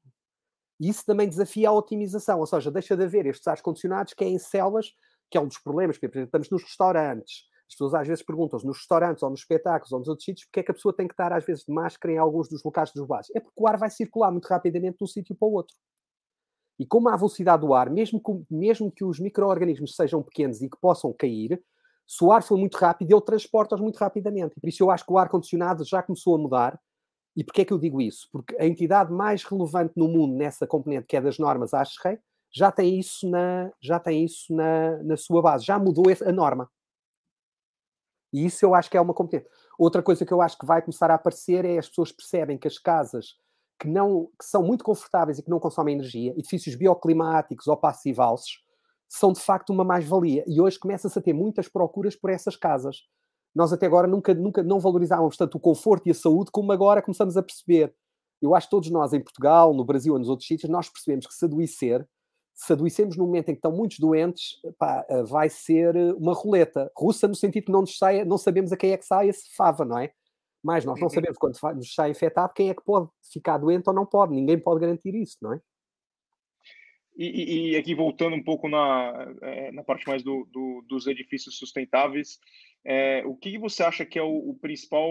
E 0.80 0.88
isso 0.88 1.04
também 1.04 1.28
desafia 1.28 1.68
a 1.68 1.72
otimização, 1.72 2.40
ou 2.40 2.46
seja, 2.46 2.70
deixa 2.70 2.96
de 2.96 3.04
haver 3.04 3.26
estes 3.26 3.46
ares 3.46 3.60
condicionados 3.60 4.14
que 4.14 4.24
é 4.24 4.28
em 4.28 4.38
células, 4.38 4.92
que 5.30 5.36
é 5.36 5.40
um 5.40 5.46
dos 5.46 5.58
problemas, 5.58 5.98
porque 5.98 6.20
estamos 6.20 6.50
nos 6.50 6.62
restaurantes, 6.62 7.46
as 7.72 7.74
pessoas 7.74 7.94
às 7.94 8.06
vezes 8.06 8.22
perguntam-se 8.22 8.66
nos 8.66 8.76
restaurantes 8.76 9.22
ou 9.22 9.30
nos 9.30 9.40
espetáculos 9.40 9.92
ou 9.92 9.98
nos 9.98 10.08
outros 10.08 10.24
sítios 10.26 10.44
porque 10.46 10.60
é 10.60 10.62
que 10.62 10.70
a 10.70 10.74
pessoa 10.74 10.94
tem 10.94 11.08
que 11.08 11.14
estar 11.14 11.32
às 11.32 11.44
vezes 11.44 11.64
de 11.64 11.72
máscara 11.72 12.12
em 12.12 12.18
alguns 12.18 12.48
dos 12.48 12.62
locais 12.62 12.92
dos 12.92 13.06
bares. 13.06 13.28
É 13.34 13.40
porque 13.40 13.54
o 13.56 13.66
ar 13.66 13.78
vai 13.78 13.88
circular 13.88 14.30
muito 14.30 14.46
rapidamente 14.46 14.98
de 14.98 15.04
um 15.04 15.06
sítio 15.06 15.34
para 15.34 15.48
o 15.48 15.52
outro. 15.52 15.74
E 16.82 16.86
como 16.86 17.08
a 17.08 17.16
velocidade 17.16 17.64
do 17.64 17.72
ar, 17.72 17.88
mesmo 17.88 18.20
que, 18.20 18.52
mesmo 18.52 18.90
que 18.90 19.04
os 19.04 19.20
micro-organismos 19.20 19.94
sejam 19.94 20.20
pequenos 20.20 20.60
e 20.62 20.68
que 20.68 20.76
possam 20.80 21.12
cair, 21.12 21.62
se 22.04 22.24
o 22.24 22.32
ar 22.32 22.42
for 22.42 22.58
muito 22.58 22.74
rápido, 22.74 23.12
ele 23.12 23.20
transporta-os 23.20 23.80
muito 23.80 23.98
rapidamente. 23.98 24.58
Por 24.60 24.68
isso 24.68 24.82
eu 24.82 24.90
acho 24.90 25.06
que 25.06 25.12
o 25.12 25.16
ar-condicionado 25.16 25.84
já 25.84 26.02
começou 26.02 26.34
a 26.34 26.38
mudar. 26.38 26.80
E 27.36 27.44
porquê 27.44 27.60
é 27.62 27.64
que 27.64 27.72
eu 27.72 27.78
digo 27.78 28.00
isso? 28.00 28.28
Porque 28.32 28.56
a 28.58 28.66
entidade 28.66 29.12
mais 29.12 29.44
relevante 29.44 29.92
no 29.96 30.08
mundo 30.08 30.34
nessa 30.34 30.66
componente, 30.66 31.06
que 31.06 31.16
é 31.16 31.20
das 31.20 31.38
normas 31.38 31.72
ASHRAE, 31.72 32.18
já 32.52 32.72
tem 32.72 32.98
isso 32.98 33.30
na, 33.30 33.70
já 33.80 34.00
tem 34.00 34.24
isso 34.24 34.52
na, 34.52 35.00
na 35.04 35.16
sua 35.16 35.40
base, 35.40 35.64
já 35.64 35.78
mudou 35.78 36.06
a 36.08 36.32
norma. 36.32 36.68
E 38.32 38.44
isso 38.44 38.64
eu 38.64 38.74
acho 38.74 38.90
que 38.90 38.96
é 38.96 39.00
uma 39.00 39.14
competência. 39.14 39.48
Outra 39.78 40.02
coisa 40.02 40.26
que 40.26 40.32
eu 40.32 40.42
acho 40.42 40.58
que 40.58 40.66
vai 40.66 40.82
começar 40.82 41.12
a 41.12 41.14
aparecer 41.14 41.64
é 41.64 41.78
as 41.78 41.88
pessoas 41.88 42.10
percebem 42.10 42.58
que 42.58 42.66
as 42.66 42.76
casas 42.76 43.36
que, 43.82 43.88
não, 43.88 44.28
que 44.38 44.44
são 44.44 44.62
muito 44.62 44.84
confortáveis 44.84 45.38
e 45.38 45.42
que 45.42 45.50
não 45.50 45.58
consomem 45.58 45.96
energia, 45.96 46.32
edifícios 46.38 46.76
bioclimáticos 46.76 47.66
ou 47.66 47.76
passivals, 47.76 48.44
são 49.08 49.32
de 49.32 49.40
facto 49.40 49.70
uma 49.70 49.82
mais-valia. 49.82 50.44
E 50.46 50.60
hoje 50.60 50.78
começa-se 50.78 51.18
a 51.18 51.22
ter 51.22 51.32
muitas 51.32 51.68
procuras 51.68 52.14
por 52.14 52.30
essas 52.30 52.54
casas. 52.54 52.98
Nós 53.52 53.72
até 53.72 53.86
agora 53.86 54.06
nunca, 54.06 54.32
nunca 54.32 54.62
não 54.62 54.78
valorizávamos 54.78 55.36
tanto 55.36 55.56
o 55.56 55.60
conforto 55.60 56.06
e 56.06 56.12
a 56.12 56.14
saúde 56.14 56.52
como 56.52 56.70
agora 56.70 57.02
começamos 57.02 57.36
a 57.36 57.42
perceber. 57.42 57.92
Eu 58.40 58.54
acho 58.54 58.68
que 58.68 58.70
todos 58.70 58.88
nós 58.88 59.12
em 59.12 59.20
Portugal, 59.20 59.74
no 59.74 59.84
Brasil 59.84 60.14
e 60.14 60.18
nos 60.20 60.28
outros 60.28 60.46
sítios, 60.46 60.70
nós 60.70 60.88
percebemos 60.88 61.26
que 61.26 61.34
se 61.34 61.44
adoecer, 61.44 62.08
se 62.54 62.72
adoecemos 62.72 63.16
no 63.16 63.26
momento 63.26 63.48
em 63.48 63.54
que 63.54 63.58
estão 63.58 63.72
muitos 63.72 63.98
doentes, 63.98 64.60
pá, 64.78 65.04
vai 65.26 65.50
ser 65.50 65.96
uma 66.14 66.34
roleta 66.34 66.90
russa 66.96 67.26
no 67.26 67.34
sentido 67.34 67.64
que 67.64 67.72
não, 67.72 67.80
nos 67.80 67.98
sai, 67.98 68.24
não 68.24 68.38
sabemos 68.38 68.72
a 68.72 68.76
quem 68.76 68.92
é 68.92 68.96
que 68.96 69.04
sai 69.04 69.28
esse 69.28 69.52
fava, 69.56 69.84
não 69.84 69.98
é? 69.98 70.12
Mas 70.62 70.84
nós 70.84 70.98
não 71.00 71.08
uhum. 71.08 71.12
sabemos 71.12 71.38
quando 71.38 71.58
nos 71.74 71.94
sai 71.94 72.10
infectado 72.10 72.52
quem 72.54 72.70
é 72.70 72.74
que 72.74 72.84
pode 72.84 73.08
ficar 73.32 73.58
doente 73.58 73.88
ou 73.88 73.94
não 73.94 74.06
pode. 74.06 74.34
Ninguém 74.34 74.58
pode 74.58 74.80
garantir 74.80 75.14
isso, 75.14 75.36
não 75.42 75.54
é? 75.54 75.60
E, 77.16 77.72
e 77.72 77.76
aqui 77.76 77.94
voltando 77.94 78.34
um 78.34 78.42
pouco 78.42 78.68
na, 78.68 79.34
é, 79.42 79.70
na 79.72 79.82
parte 79.82 80.06
mais 80.06 80.22
do, 80.22 80.48
do, 80.50 80.82
dos 80.88 81.06
edifícios 81.06 81.58
sustentáveis, 81.58 82.38
é, 82.84 83.22
o 83.26 83.36
que 83.36 83.58
você 83.58 83.82
acha 83.82 84.04
que 84.06 84.18
é 84.18 84.22
o, 84.22 84.50
o 84.50 84.58
principal 84.58 85.10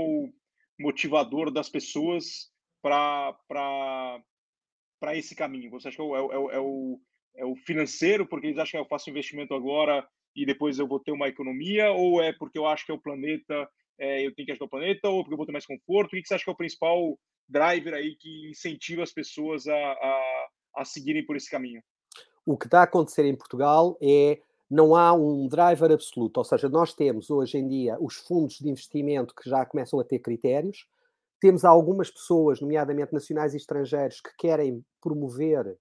motivador 0.80 1.52
das 1.52 1.70
pessoas 1.70 2.50
para 2.82 4.20
esse 5.14 5.36
caminho? 5.36 5.70
Você 5.72 5.90
acha 5.90 5.98
que 5.98 6.02
é 6.02 6.06
o, 6.06 6.16
é, 6.16 6.56
é, 6.56 6.60
o, 6.60 7.00
é 7.36 7.46
o 7.46 7.56
financeiro, 7.56 8.26
porque 8.26 8.48
eles 8.48 8.58
acham 8.58 8.80
que 8.80 8.86
eu 8.86 8.90
faço 8.90 9.10
investimento 9.10 9.54
agora 9.54 10.08
e 10.36 10.46
depois 10.46 10.80
eu 10.80 10.88
vou 10.88 11.00
ter 11.00 11.12
uma 11.12 11.28
economia, 11.28 11.92
ou 11.92 12.22
é 12.22 12.34
porque 12.34 12.58
eu 12.58 12.66
acho 12.66 12.86
que 12.86 12.92
é 12.92 12.96
o 12.96 13.02
planeta 13.02 13.70
é, 14.02 14.26
eu 14.26 14.34
tenho 14.34 14.48
que 14.48 14.52
ajudar 14.52 14.66
o 14.66 14.70
planeta 14.70 15.08
ou 15.08 15.22
porque 15.22 15.34
eu 15.34 15.38
vou 15.38 15.46
ter 15.46 15.52
mais 15.52 15.66
conforto? 15.66 16.14
O 16.14 16.22
que 16.22 16.28
você 16.28 16.34
acha 16.34 16.44
que 16.44 16.50
é 16.50 16.54
o 16.54 16.58
principal 16.58 17.20
driver 17.48 17.94
aí 17.94 18.16
que 18.20 18.50
incentiva 18.50 19.04
as 19.04 19.14
pessoas 19.14 19.68
a, 19.68 19.76
a, 19.76 20.48
a 20.78 20.86
seguirem 20.86 21.24
por 21.24 21.36
esse 21.36 21.50
caminho? 21.50 21.82
O 22.44 22.58
que 22.58 22.66
está 22.66 22.80
a 22.80 22.84
acontecer 22.84 23.26
em 23.26 23.36
Portugal 23.36 23.96
é 24.02 24.42
não 24.68 24.96
há 24.96 25.14
um 25.14 25.48
driver 25.48 25.92
absoluto, 25.92 26.38
ou 26.40 26.44
seja, 26.44 26.68
nós 26.68 26.94
temos 26.94 27.30
hoje 27.30 27.58
em 27.58 27.68
dia 27.68 27.98
os 28.00 28.16
fundos 28.16 28.58
de 28.58 28.70
investimento 28.70 29.36
que 29.36 29.48
já 29.48 29.66
começam 29.66 30.00
a 30.00 30.04
ter 30.04 30.18
critérios, 30.18 30.88
temos 31.40 31.64
algumas 31.64 32.10
pessoas, 32.10 32.62
nomeadamente 32.62 33.14
nacionais 33.14 33.54
e 33.54 33.58
estrangeiros, 33.58 34.22
que 34.22 34.32
querem 34.38 34.84
promover, 35.02 35.78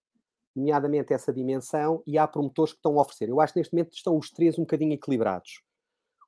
nomeadamente, 0.54 1.12
essa 1.12 1.32
dimensão, 1.32 2.02
e 2.06 2.18
há 2.18 2.26
promotores 2.26 2.72
que 2.72 2.78
estão 2.78 2.98
a 2.98 3.02
oferecer. 3.02 3.28
Eu 3.28 3.40
acho 3.40 3.52
que 3.52 3.60
neste 3.60 3.72
momento 3.72 3.92
estão 3.92 4.16
os 4.16 4.30
três 4.30 4.58
um 4.58 4.62
bocadinho 4.62 4.92
equilibrados. 4.92 5.62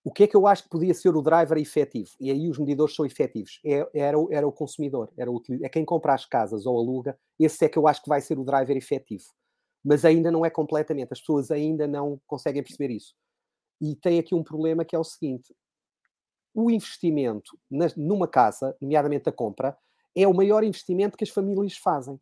O 0.05 0.13
que 0.13 0.25
é 0.25 0.27
que 0.27 0.37
eu 0.37 0.47
acho 0.49 0.65
que 0.65 0.69
podia 0.69 0.93
ser 0.95 1.15
o 1.15 1.23
driver 1.23 1.57
efetivo? 1.59 2.11
E 2.19 2.31
aí 2.31 2.49
os 2.49 2.59
medidores 2.59 2.95
são 2.95 3.07
efetivos. 3.07 3.61
É, 3.65 3.89
era, 3.95 4.17
era 4.31 4.47
o 4.47 4.53
consumidor, 4.53 5.13
era 5.17 5.31
o, 5.31 5.41
é 5.63 5.69
quem 5.69 5.85
compra 5.85 6.15
as 6.15 6.25
casas 6.27 6.67
ou 6.67 6.77
aluga. 6.77 7.17
Esse 7.39 7.65
é 7.65 7.69
que 7.69 7.79
eu 7.79 7.87
acho 7.87 8.03
que 8.03 8.09
vai 8.09 8.21
ser 8.21 8.39
o 8.39 8.45
driver 8.45 8.77
efetivo. 8.77 9.25
Mas 9.85 10.05
ainda 10.05 10.31
não 10.31 10.45
é 10.45 10.51
completamente. 10.51 11.13
As 11.13 11.21
pessoas 11.21 11.51
ainda 11.51 11.87
não 11.87 12.21
conseguem 12.27 12.63
perceber 12.63 12.91
isso. 12.93 13.15
E 13.81 13.95
tem 13.97 14.19
aqui 14.19 14.35
um 14.35 14.43
problema 14.43 14.85
que 14.85 14.97
é 14.97 14.99
o 14.99 15.05
seguinte: 15.05 15.55
o 16.55 16.71
investimento 16.71 17.59
numa 17.97 18.29
casa, 18.29 18.77
nomeadamente 18.81 19.29
a 19.29 19.33
compra, 19.33 19.77
é 20.15 20.27
o 20.27 20.35
maior 20.35 20.65
investimento 20.65 21.17
que 21.17 21.25
as 21.25 21.31
famílias 21.31 21.77
fazem. 21.77 22.21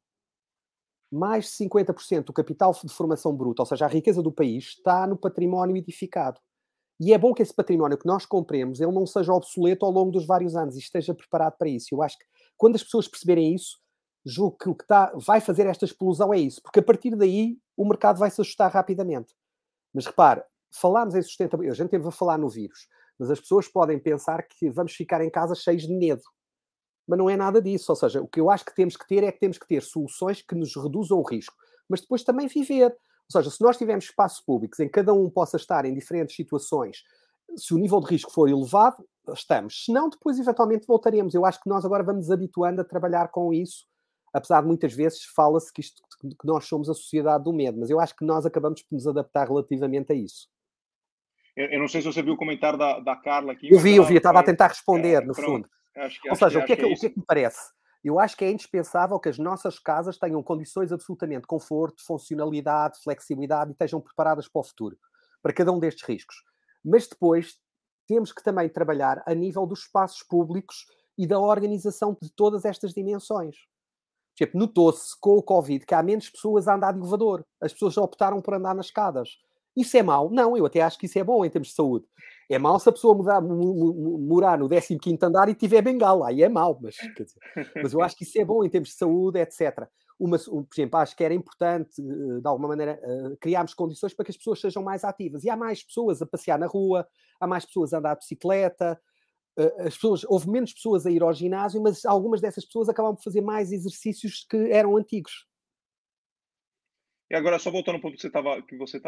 Mais 1.13 1.47
de 1.47 1.51
50% 1.53 2.27
do 2.27 2.33
capital 2.33 2.73
de 2.73 2.93
formação 2.95 3.35
bruta, 3.35 3.63
ou 3.63 3.67
seja, 3.67 3.85
a 3.85 3.89
riqueza 3.89 4.23
do 4.23 4.31
país, 4.31 4.77
está 4.77 5.07
no 5.07 5.17
património 5.17 5.77
edificado. 5.77 6.41
E 7.01 7.15
é 7.15 7.19
bom 7.19 7.33
que 7.33 7.43
esse 7.43 7.55
património 7.55 7.97
que 7.97 8.07
nós 8.07 8.27
compremos 8.27 8.79
ele 8.79 8.93
não 8.93 9.07
seja 9.07 9.33
obsoleto 9.33 9.87
ao 9.87 9.91
longo 9.91 10.13
dos 10.13 10.27
vários 10.27 10.55
anos 10.55 10.77
e 10.77 10.81
esteja 10.81 11.15
preparado 11.15 11.57
para 11.57 11.69
isso. 11.69 11.95
Eu 11.95 12.03
acho 12.03 12.19
que 12.19 12.27
quando 12.59 12.77
as 12.77 12.83
pessoas 12.83 13.09
perceberem 13.09 13.55
isso, 13.55 13.79
julgo 14.25 14.59
que 14.59 14.69
o 14.69 14.75
que 14.75 14.85
vai 15.25 15.41
fazer 15.41 15.67
esta 15.67 15.87
explosão 15.87 16.33
é 16.35 16.39
isso, 16.39 16.61
porque 16.63 16.81
a 16.81 16.83
partir 16.83 17.17
daí 17.17 17.57
o 17.75 17.87
mercado 17.87 18.19
vai 18.19 18.31
se 18.31 18.39
ajustar 18.43 18.71
rapidamente. 18.71 19.35
Mas 19.95 20.05
repare, 20.05 20.43
falarmos 20.71 21.15
em 21.15 21.23
sustentabilidade, 21.23 21.81
a 21.81 21.83
gente 21.83 21.91
teve 21.91 22.07
a 22.07 22.11
falar 22.11 22.37
no 22.37 22.51
vírus, 22.51 22.87
mas 23.19 23.31
as 23.31 23.41
pessoas 23.41 23.67
podem 23.67 23.99
pensar 23.99 24.43
que 24.43 24.69
vamos 24.69 24.93
ficar 24.93 25.23
em 25.25 25.31
casa 25.31 25.55
cheios 25.55 25.83
de 25.83 25.95
medo. 25.95 26.23
Mas 27.09 27.19
não 27.19 27.31
é 27.31 27.37
nada 27.37 27.61
disso. 27.61 27.91
Ou 27.91 27.97
seja, 27.97 28.21
o 28.23 28.29
que 28.29 28.39
eu 28.39 28.51
acho 28.51 28.65
que 28.65 28.75
temos 28.75 28.97
que 28.97 29.07
ter 29.07 29.25
é 29.25 29.33
que 29.33 29.41
temos 29.41 29.59
que 29.59 29.67
ter 29.67 29.83
soluções 29.83 30.43
que 30.43 30.55
nos 30.55 30.77
reduzam 30.77 31.19
o 31.19 31.23
risco, 31.23 31.57
mas 31.89 32.03
depois 32.03 32.23
também 32.23 32.47
viver. 32.47 32.97
Ou 33.33 33.41
seja, 33.41 33.55
se 33.55 33.63
nós 33.63 33.79
tivermos 33.79 34.07
espaços 34.07 34.41
públicos 34.41 34.81
em 34.81 34.87
que 34.87 34.93
cada 34.93 35.13
um 35.13 35.31
possa 35.31 35.57
estar 35.57 35.85
em 35.85 35.95
diferentes 35.95 36.35
situações, 36.35 37.05
se 37.57 37.73
o 37.73 37.79
nível 37.79 38.01
de 38.01 38.07
risco 38.07 38.33
for 38.33 38.49
elevado, 38.49 39.05
estamos. 39.33 39.85
Se 39.85 39.93
não, 39.93 40.09
depois 40.09 40.39
eventualmente 40.39 40.87
voltaremos. 40.87 41.35
Eu 41.35 41.47
acho 41.47 41.61
que 41.61 41.69
nós 41.69 41.85
agora 41.85 42.03
vamos 42.03 42.31
habituando 42.31 42.81
a 42.81 42.85
trabalhar 42.85 43.29
com 43.29 43.53
isso, 43.53 43.87
apesar 44.33 44.61
de 44.63 44.67
muitas 44.67 44.93
vezes 44.93 45.25
fala-se 45.25 45.73
que, 45.73 45.81
isto, 45.81 46.03
que 46.21 46.47
nós 46.47 46.65
somos 46.65 46.91
a 46.91 46.95
sociedade 46.95 47.45
do 47.45 47.53
medo, 47.53 47.79
mas 47.79 47.89
eu 47.89 48.01
acho 48.01 48.17
que 48.17 48.25
nós 48.25 48.45
acabamos 48.45 48.83
por 48.83 48.95
nos 48.95 49.07
adaptar 49.07 49.47
relativamente 49.47 50.13
a 50.13 50.15
isso. 50.15 50.49
Eu, 51.57 51.67
eu 51.67 51.79
não 51.79 51.89
sei 51.89 52.01
se 52.01 52.13
você 52.13 52.23
viu 52.23 52.35
o 52.35 52.37
comentário 52.37 52.79
da, 52.79 53.01
da 53.01 53.17
Carla 53.17 53.53
aqui. 53.53 53.73
Eu 53.73 53.79
vi, 53.79 53.97
eu 53.97 54.05
vi, 54.05 54.15
eu 54.15 54.19
estava 54.19 54.41
a 54.41 54.43
tentar 54.43 54.69
responder, 54.69 55.15
é, 55.15 55.21
no 55.21 55.35
fundo. 55.35 55.69
Acho 55.97 56.21
que, 56.21 56.31
Ou 56.31 56.37
seja, 56.37 56.59
o 56.59 56.65
que, 56.65 56.73
é 56.73 56.77
que, 56.77 56.83
é 56.83 56.87
o 56.87 56.95
que 56.97 57.07
é 57.07 57.11
que 57.11 57.19
me 57.19 57.25
parece? 57.25 57.61
Eu 58.03 58.19
acho 58.19 58.37
que 58.37 58.45
é 58.45 58.51
indispensável 58.51 59.19
que 59.19 59.29
as 59.29 59.39
nossas 59.39 59.79
casas 59.79 60.19
tenham 60.19 60.43
condições 60.43 60.91
absolutamente 60.91 61.43
de 61.43 61.47
conforto, 61.47 62.05
funcionalidade, 62.05 62.99
flexibilidade 63.03 63.71
e 63.71 63.73
estejam 63.73 64.01
preparadas 64.01 64.49
para 64.49 64.61
o 64.61 64.65
futuro, 64.65 64.97
para 65.43 65.53
cada 65.53 65.71
um 65.71 65.79
destes 65.79 66.09
riscos. 66.09 66.37
Mas 66.85 67.07
depois 67.07 67.59
temos 68.07 68.33
que 68.33 68.43
também 68.43 68.69
trabalhar 68.69 69.23
a 69.27 69.35
nível 69.35 69.67
dos 69.67 69.81
espaços 69.81 70.23
públicos 70.23 70.87
e 71.17 71.27
da 71.27 71.39
organização 71.39 72.17
de 72.21 72.33
todas 72.33 72.65
estas 72.65 72.93
dimensões. 72.93 73.57
Tipo, 74.35 74.57
notou-se 74.57 75.15
com 75.21 75.37
o 75.37 75.43
Covid 75.43 75.85
que 75.85 75.95
há 75.95 76.03
menos 76.03 76.31
pessoas 76.31 76.67
a 76.67 76.75
andar 76.75 76.93
de 76.93 76.99
elevador. 76.99 77.45
As 77.61 77.73
pessoas 77.75 77.99
optaram 77.99 78.41
por 78.41 78.55
andar 78.55 78.75
nas 78.75 78.87
escadas. 78.87 79.37
Isso 79.77 79.97
é 79.99 80.03
mau? 80.03 80.31
Não, 80.31 80.57
eu 80.57 80.65
até 80.65 80.81
acho 80.81 80.99
que 80.99 81.05
isso 81.05 81.19
é 81.19 81.25
bom 81.25 81.45
em 81.45 81.51
termos 81.51 81.69
de 81.69 81.75
saúde. 81.75 82.07
É 82.51 82.59
mau 82.59 82.81
se 82.81 82.89
a 82.89 82.93
pessoa 82.93 83.15
mudar, 83.15 83.41
morar 83.41 84.59
no 84.59 84.69
15 84.69 84.99
andar 85.23 85.49
e 85.49 85.55
tiver 85.55 85.81
bengala, 85.83 86.29
aí 86.29 86.43
é 86.43 86.49
mau, 86.49 86.77
mas, 86.83 86.97
dizer, 87.17 87.39
mas 87.77 87.93
eu 87.93 88.03
acho 88.03 88.17
que 88.17 88.25
isso 88.25 88.41
é 88.41 88.45
bom 88.45 88.65
em 88.65 88.69
termos 88.69 88.89
de 88.89 88.97
saúde, 88.97 89.39
etc. 89.39 89.89
Uma, 90.19 90.37
por 90.37 90.67
exemplo, 90.75 90.99
acho 90.99 91.15
que 91.17 91.23
era 91.23 91.33
importante, 91.33 92.03
eh, 92.03 92.41
de 92.41 92.49
alguma 92.49 92.67
maneira, 92.67 93.01
eh, 93.01 93.37
criarmos 93.41 93.73
condições 93.73 94.13
para 94.15 94.25
que 94.25 94.33
as 94.33 94.37
pessoas 94.37 94.61
sejam 94.61 94.83
mais 94.83 95.05
ativas. 95.05 95.45
E 95.45 95.49
há 95.49 95.57
mais 95.57 95.85
pessoas 95.85 96.21
a 96.21 96.27
passear 96.27 96.59
na 96.59 96.67
rua, 96.67 97.07
há 97.41 97.47
mais 97.47 97.65
pessoas 97.65 97.95
a 97.95 97.99
andar 97.99 98.15
de 98.15 98.19
bicicleta, 98.19 99.01
eh, 99.57 99.75
as 99.87 99.95
pessoas, 99.95 100.25
houve 100.29 100.51
menos 100.51 100.73
pessoas 100.73 101.07
a 101.07 101.11
ir 101.11 101.23
ao 101.23 101.33
ginásio, 101.33 101.81
mas 101.81 102.05
algumas 102.05 102.41
dessas 102.41 102.65
pessoas 102.65 102.89
acabam 102.89 103.15
por 103.15 103.23
fazer 103.23 103.43
mais 103.43 103.71
exercícios 103.71 104.45
que 104.51 104.57
eram 104.73 104.97
antigos. 104.97 105.47
E 107.31 107.37
agora, 107.37 107.61
só 107.61 107.71
voltando 107.71 107.97
um 107.97 108.01
pouco 108.01 108.17
que 108.17 108.23
você 108.23 108.27
estava 108.27 108.61
que 108.61 108.77
você 108.77 109.01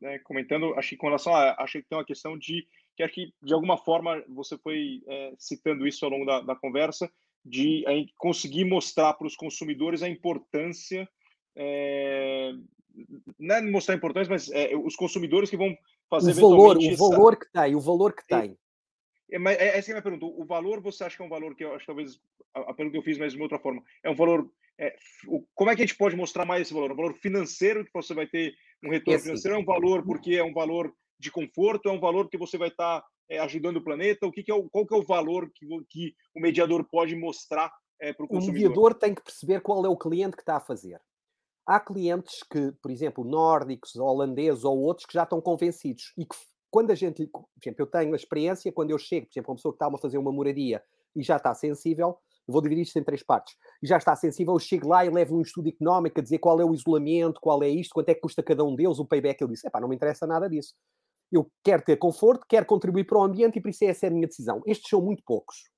né, 0.00 0.20
comentando, 0.20 0.74
acho 0.74 0.90
que 0.90 0.96
com 0.96 1.06
relação 1.06 1.34
a, 1.34 1.56
acho 1.58 1.80
que 1.80 1.88
tem 1.88 1.98
uma 1.98 2.04
questão 2.04 2.38
de 2.38 2.64
que 2.96 3.02
acho 3.02 3.12
que 3.12 3.34
de 3.42 3.52
alguma 3.52 3.76
forma 3.76 4.22
você 4.28 4.56
foi 4.56 5.02
é, 5.08 5.32
citando 5.36 5.84
isso 5.84 6.04
ao 6.04 6.10
longo 6.12 6.24
da, 6.24 6.40
da 6.40 6.54
conversa, 6.54 7.10
de 7.44 7.84
é, 7.88 8.06
conseguir 8.16 8.64
mostrar 8.64 9.14
para 9.14 9.26
os 9.26 9.34
consumidores 9.34 10.04
a 10.04 10.08
importância, 10.08 11.08
é, 11.56 12.52
não 13.40 13.56
é 13.56 13.62
mostrar 13.62 13.94
a 13.94 13.98
importância, 13.98 14.30
mas 14.30 14.48
é, 14.52 14.76
os 14.76 14.94
consumidores 14.94 15.50
que 15.50 15.56
vão 15.56 15.76
fazer 16.08 16.30
o 16.30 16.34
valor, 16.34 16.76
o 16.78 16.96
valor 16.96 17.36
que 17.36 17.52
tem, 17.52 17.74
o 17.74 17.80
valor 17.80 18.14
que 18.14 18.24
tem. 18.24 18.56
É, 19.32 19.38
mas 19.38 19.58
é, 19.58 19.76
essa 19.76 19.90
é 19.90 19.92
a 19.92 19.94
minha 19.94 20.02
pergunta. 20.02 20.26
O 20.26 20.44
valor, 20.44 20.80
você 20.80 21.02
acha 21.02 21.16
que 21.16 21.22
é 21.22 21.26
um 21.26 21.28
valor 21.28 21.56
que 21.56 21.64
eu 21.64 21.74
acho 21.74 21.80
que 21.80 21.86
talvez 21.86 22.20
a, 22.54 22.60
a 22.60 22.74
pergunta 22.74 22.92
que 22.92 22.98
eu 22.98 23.02
fiz, 23.02 23.18
mas 23.18 23.32
de 23.32 23.38
uma 23.38 23.46
outra 23.46 23.58
forma, 23.58 23.82
é 24.04 24.08
um 24.08 24.14
valor 24.14 24.48
é, 24.78 24.96
como 25.54 25.70
é 25.70 25.76
que 25.76 25.82
a 25.82 25.86
gente 25.86 25.96
pode 25.96 26.16
mostrar 26.16 26.44
mais 26.44 26.62
esse 26.62 26.74
valor? 26.74 26.92
Um 26.92 26.96
valor 26.96 27.14
financeiro 27.14 27.84
que 27.84 27.90
você 27.92 28.12
vai 28.14 28.26
ter 28.26 28.54
um 28.84 28.90
retorno 28.90 29.16
esse... 29.16 29.24
financeiro? 29.24 29.56
É 29.56 29.60
um 29.60 29.64
valor 29.64 30.04
porque 30.04 30.34
é 30.34 30.44
um 30.44 30.52
valor 30.52 30.92
de 31.18 31.30
conforto? 31.30 31.88
É 31.88 31.92
um 31.92 32.00
valor 32.00 32.28
que 32.28 32.36
você 32.36 32.58
vai 32.58 32.68
estar 32.68 33.00
tá, 33.00 33.06
é, 33.28 33.38
ajudando 33.38 33.76
o 33.76 33.84
planeta? 33.84 34.26
O 34.26 34.32
que, 34.32 34.42
que, 34.42 34.50
é 34.50 34.54
o, 34.54 34.68
qual 34.68 34.86
que 34.86 34.94
é 34.94 34.98
o 34.98 35.04
valor 35.04 35.50
que, 35.54 35.66
que 35.88 36.14
o 36.34 36.40
mediador 36.40 36.84
pode 36.90 37.14
mostrar 37.14 37.72
é, 38.00 38.12
para 38.12 38.24
o 38.24 38.28
consumidor? 38.28 38.50
O 38.50 38.68
mediador 38.68 38.94
tem 38.94 39.14
que 39.14 39.22
perceber 39.22 39.60
qual 39.60 39.84
é 39.84 39.88
o 39.88 39.96
cliente 39.96 40.36
que 40.36 40.42
está 40.42 40.56
a 40.56 40.60
fazer. 40.60 41.00
há 41.66 41.80
clientes 41.80 42.42
que, 42.50 42.72
por 42.82 42.90
exemplo, 42.90 43.24
nórdicos, 43.24 43.96
holandeses 43.96 44.64
ou 44.64 44.78
outros, 44.78 45.06
que 45.06 45.14
já 45.14 45.22
estão 45.22 45.40
convencidos 45.40 46.12
e 46.18 46.26
que 46.26 46.36
quando 46.70 46.90
a 46.90 46.94
gente, 46.96 47.24
por 47.28 47.46
exemplo, 47.62 47.82
eu 47.82 47.86
tenho 47.86 48.12
a 48.12 48.16
experiência, 48.16 48.72
quando 48.72 48.90
eu 48.90 48.98
chego, 48.98 49.26
por 49.26 49.32
exemplo, 49.32 49.52
uma 49.52 49.56
pessoa 49.56 49.72
que 49.72 49.76
está 49.76 49.86
a 49.86 49.96
fazer 49.96 50.18
uma 50.18 50.32
moradia 50.32 50.82
e 51.14 51.22
já 51.22 51.36
está 51.36 51.54
sensível, 51.54 52.18
vou 52.46 52.60
dividir 52.62 52.82
isto 52.82 52.98
em 52.98 53.04
três 53.04 53.22
partes, 53.22 53.56
e 53.82 53.86
já 53.86 53.96
está 53.96 54.14
sensível, 54.14 54.54
eu 54.54 54.58
chego 54.58 54.88
lá 54.88 55.04
e 55.04 55.10
levo 55.10 55.36
um 55.36 55.42
estudo 55.42 55.68
económico 55.68 56.20
a 56.20 56.22
dizer 56.22 56.38
qual 56.38 56.60
é 56.60 56.64
o 56.64 56.74
isolamento, 56.74 57.40
qual 57.40 57.62
é 57.62 57.68
isto, 57.68 57.94
quanto 57.94 58.08
é 58.08 58.14
que 58.14 58.20
custa 58.20 58.42
cada 58.42 58.64
um 58.64 58.74
deles, 58.74 58.98
o 58.98 59.06
payback, 59.06 59.40
eu 59.40 59.48
disse, 59.48 59.66
epá, 59.66 59.80
não 59.80 59.88
me 59.88 59.96
interessa 59.96 60.26
nada 60.26 60.48
disso. 60.48 60.74
Eu 61.32 61.50
quero 61.64 61.82
ter 61.82 61.96
conforto, 61.96 62.46
quero 62.48 62.66
contribuir 62.66 63.04
para 63.04 63.18
o 63.18 63.22
ambiente 63.22 63.58
e 63.58 63.62
por 63.62 63.70
isso 63.70 63.84
essa 63.84 64.06
é 64.06 64.08
a 64.08 64.12
minha 64.12 64.26
decisão. 64.26 64.62
Estes 64.66 64.88
são 64.88 65.00
muito 65.00 65.22
poucos. 65.24 65.68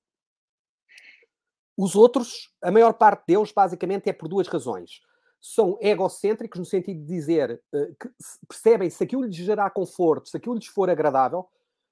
Os 1.77 1.95
outros, 1.95 2.51
a 2.61 2.71
maior 2.71 2.93
parte 2.93 3.23
deles, 3.27 3.51
basicamente, 3.51 4.09
é 4.09 4.13
por 4.13 4.27
duas 4.27 4.47
razões. 4.47 4.99
São 5.39 5.77
egocêntricos, 5.79 6.59
no 6.59 6.65
sentido 6.65 6.99
de 6.99 7.05
dizer 7.05 7.61
uh, 7.73 7.95
que 7.99 8.09
percebem 8.47 8.89
se 8.89 9.03
aquilo 9.03 9.23
lhes 9.23 9.35
gerar 9.35 9.69
conforto, 9.69 10.29
se 10.29 10.37
aquilo 10.37 10.55
lhes 10.55 10.65
for 10.65 10.89
agradável, 10.89 11.47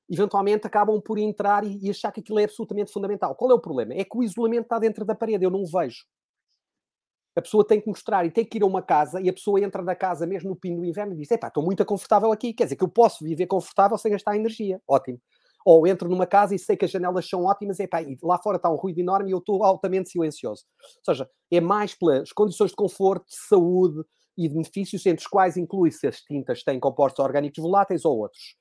eventualmente 0.09 0.67
acabam 0.67 1.01
por 1.01 1.17
entrar 1.17 1.63
e, 1.63 1.77
e, 1.81 1.89
achar 1.89 2.11
que 2.11 2.19
aquilo 2.19 2.39
é 2.39 2.43
absolutamente 2.43 2.91
fundamental. 2.91 3.35
Qual 3.35 3.51
é 3.51 3.53
o 3.53 3.59
problema? 3.59 3.93
É 3.93 4.03
que 4.03 4.17
o 4.17 4.23
isolamento 4.23 4.63
está 4.63 4.79
dentro 4.79 5.05
da 5.05 5.15
parede, 5.15 5.43
eu 5.43 5.49
não 5.49 5.61
o 5.61 5.67
vejo. 5.67 6.05
A 7.35 7.41
pessoa 7.41 7.67
tem 7.67 7.81
que 7.81 7.87
mostrar 7.87 8.25
e 8.25 8.31
tem 8.31 8.45
que 8.45 8.57
ir 8.57 8.63
a 8.63 8.65
uma 8.65 8.81
casa 8.81 9.19
e 9.19 9.27
a 9.27 9.33
pessoa 9.33 9.59
entra 9.59 9.81
na 9.81 9.93
casa 9.93 10.25
mesmo 10.25 10.49
no 10.49 10.55
pino 10.55 10.77
do 10.77 10.85
inverno 10.85 11.13
e 11.13 11.17
diz: 11.17 11.31
Epá, 11.31 11.47
estou 11.47 11.63
muito 11.63 11.83
confortável 11.85 12.31
aqui. 12.31 12.53
Quer 12.53 12.63
dizer 12.63 12.77
que 12.77 12.83
eu 12.83 12.87
posso 12.87 13.25
viver 13.25 13.45
confortável 13.47 13.97
sem 13.97 14.11
gastar 14.11 14.37
energia. 14.37 14.81
Ótimo 14.87 15.19
ou 15.65 15.87
entro 15.87 16.07
numa 16.07 16.27
casa 16.27 16.53
e 16.53 16.59
sei 16.59 16.77
que 16.77 16.85
as 16.85 16.91
janelas 16.91 17.27
são 17.27 17.43
ótimas, 17.43 17.79
e, 17.79 17.87
pá, 17.87 17.99
e 18.03 18.15
lá 18.21 18.37
fora 18.37 18.57
está 18.57 18.69
um 18.69 18.75
ruído 18.75 18.99
enorme 18.99 19.31
e 19.31 19.33
eu 19.33 19.39
estou 19.39 19.63
altamente 19.63 20.11
silencioso. 20.11 20.63
Ou 20.99 21.03
seja, 21.03 21.27
é 21.51 21.59
mais 21.59 21.95
pelas 21.95 22.31
condições 22.31 22.69
de 22.69 22.75
conforto, 22.75 23.25
de 23.25 23.35
saúde 23.35 24.03
e 24.37 24.47
de 24.47 24.53
benefícios, 24.53 25.03
entre 25.07 25.23
os 25.23 25.27
quais 25.27 25.57
inclui-se 25.57 26.05
as 26.05 26.21
tintas 26.21 26.63
têm 26.63 26.79
compostos 26.79 27.25
orgânicos 27.25 27.61
voláteis 27.63 28.05
ou 28.05 28.15
outros. 28.19 28.55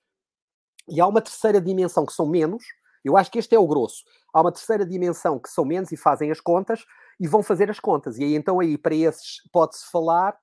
E 0.89 1.01
há 1.01 1.07
uma 1.07 1.21
terceira 1.21 1.61
dimensão 1.61 2.05
que 2.05 2.13
são 2.13 2.27
menos, 2.27 2.63
eu 3.05 3.17
acho 3.17 3.31
que 3.31 3.39
este 3.39 3.55
é 3.55 3.59
o 3.59 3.67
grosso. 3.67 4.03
Há 4.33 4.41
uma 4.41 4.53
terceira 4.53 4.87
dimensão 4.87 5.39
que 5.39 5.49
são 5.49 5.65
menos 5.65 5.93
e 5.93 5.97
fazem 5.97 6.31
as 6.31 6.41
contas 6.41 6.85
e 7.21 7.29
vão 7.29 7.43
fazer 7.43 7.71
as 7.71 7.79
contas. 7.79 8.19
E 8.19 8.25
aí 8.25 8.35
então 8.35 8.61
aí 8.61 8.79
para 8.79 8.95
esses 8.95 9.43
pode-se 9.53 9.91
falar 9.91 10.37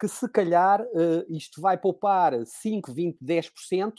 que 0.00 0.08
se 0.08 0.28
calhar 0.28 0.82
uh, 0.82 1.24
isto 1.28 1.60
vai 1.60 1.78
poupar 1.78 2.32
5, 2.44 2.92
20, 2.92 3.18
10% 3.22 3.92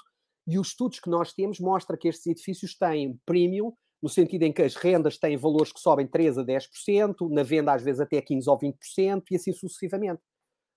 e 0.47 0.57
os 0.57 0.69
estudos 0.69 0.99
que 0.99 1.09
nós 1.09 1.33
temos 1.33 1.59
mostram 1.59 1.97
que 1.97 2.07
estes 2.07 2.25
edifícios 2.27 2.75
têm 2.77 3.19
premium, 3.25 3.73
no 4.01 4.07
sentido 4.07 4.43
em 4.43 4.53
que 4.53 4.61
as 4.61 4.75
rendas 4.75 5.17
têm 5.17 5.35
valores 5.35 5.71
que 5.71 5.79
sobem 5.79 6.07
3 6.07 6.37
a 6.37 6.43
10%, 6.43 7.29
na 7.29 7.43
venda 7.43 7.73
às 7.73 7.81
vezes 7.81 7.99
até 7.99 8.21
15 8.21 8.49
ou 8.49 8.57
20%, 8.57 9.23
e 9.31 9.35
assim 9.35 9.51
sucessivamente. 9.51 10.21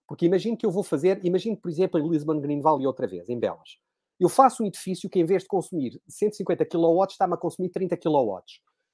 Porque 0.08 0.26
imagino 0.26 0.56
que 0.56 0.66
eu 0.66 0.72
vou 0.72 0.82
fazer, 0.82 1.24
imagino, 1.24 1.56
por 1.56 1.70
exemplo, 1.70 2.00
em 2.00 2.08
Lisbon 2.08 2.40
Green 2.40 2.60
Valley 2.60 2.86
outra 2.86 3.06
vez, 3.06 3.28
em 3.28 3.38
Belas. 3.38 3.78
Eu 4.20 4.28
faço 4.28 4.62
um 4.62 4.66
edifício 4.66 5.08
que, 5.08 5.18
em 5.18 5.24
vez 5.24 5.42
de 5.42 5.48
consumir 5.48 6.00
150 6.06 6.64
kW, 6.66 7.04
está-me 7.08 7.34
a 7.34 7.38
consumir 7.38 7.70
30 7.70 7.96
kW. 7.96 8.42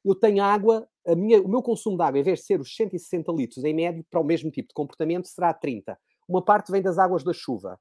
Eu 0.04 0.14
tenho 0.14 0.42
água, 0.42 0.88
minha, 1.16 1.42
o 1.42 1.48
meu 1.48 1.60
consumo 1.60 1.96
de 1.96 2.04
água, 2.04 2.20
em 2.20 2.22
vez 2.22 2.38
de 2.38 2.46
ser 2.46 2.60
os 2.60 2.74
160 2.76 3.32
litros 3.32 3.64
em 3.64 3.74
médio, 3.74 4.06
para 4.08 4.20
o 4.20 4.24
mesmo 4.24 4.50
tipo 4.50 4.68
de 4.68 4.74
comportamento, 4.74 5.26
será 5.26 5.52
30. 5.52 5.98
Uma 6.28 6.44
parte 6.44 6.70
vem 6.70 6.80
das 6.80 6.96
águas 6.96 7.24
da 7.24 7.32
chuva 7.32 7.76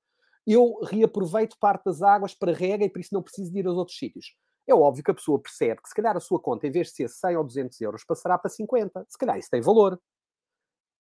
eu 0.45 0.79
reaproveito 0.83 1.57
parte 1.59 1.85
das 1.85 2.01
águas 2.01 2.35
para 2.35 2.53
rega 2.53 2.85
e 2.85 2.89
por 2.89 2.99
isso 2.99 3.13
não 3.13 3.23
preciso 3.23 3.51
de 3.51 3.59
ir 3.59 3.67
aos 3.67 3.77
outros 3.77 3.97
sítios. 3.97 4.35
É 4.67 4.73
óbvio 4.73 5.03
que 5.03 5.11
a 5.11 5.15
pessoa 5.15 5.39
percebe 5.39 5.81
que 5.81 5.89
se 5.89 5.95
calhar 5.95 6.15
a 6.15 6.19
sua 6.19 6.39
conta, 6.39 6.67
em 6.67 6.71
vez 6.71 6.87
de 6.87 6.93
ser 6.95 7.09
100 7.09 7.37
ou 7.37 7.43
200 7.43 7.81
euros, 7.81 8.03
passará 8.03 8.37
para 8.37 8.49
50. 8.49 9.05
Se 9.09 9.17
calhar 9.17 9.37
isso 9.37 9.49
tem 9.49 9.61
valor. 9.61 9.99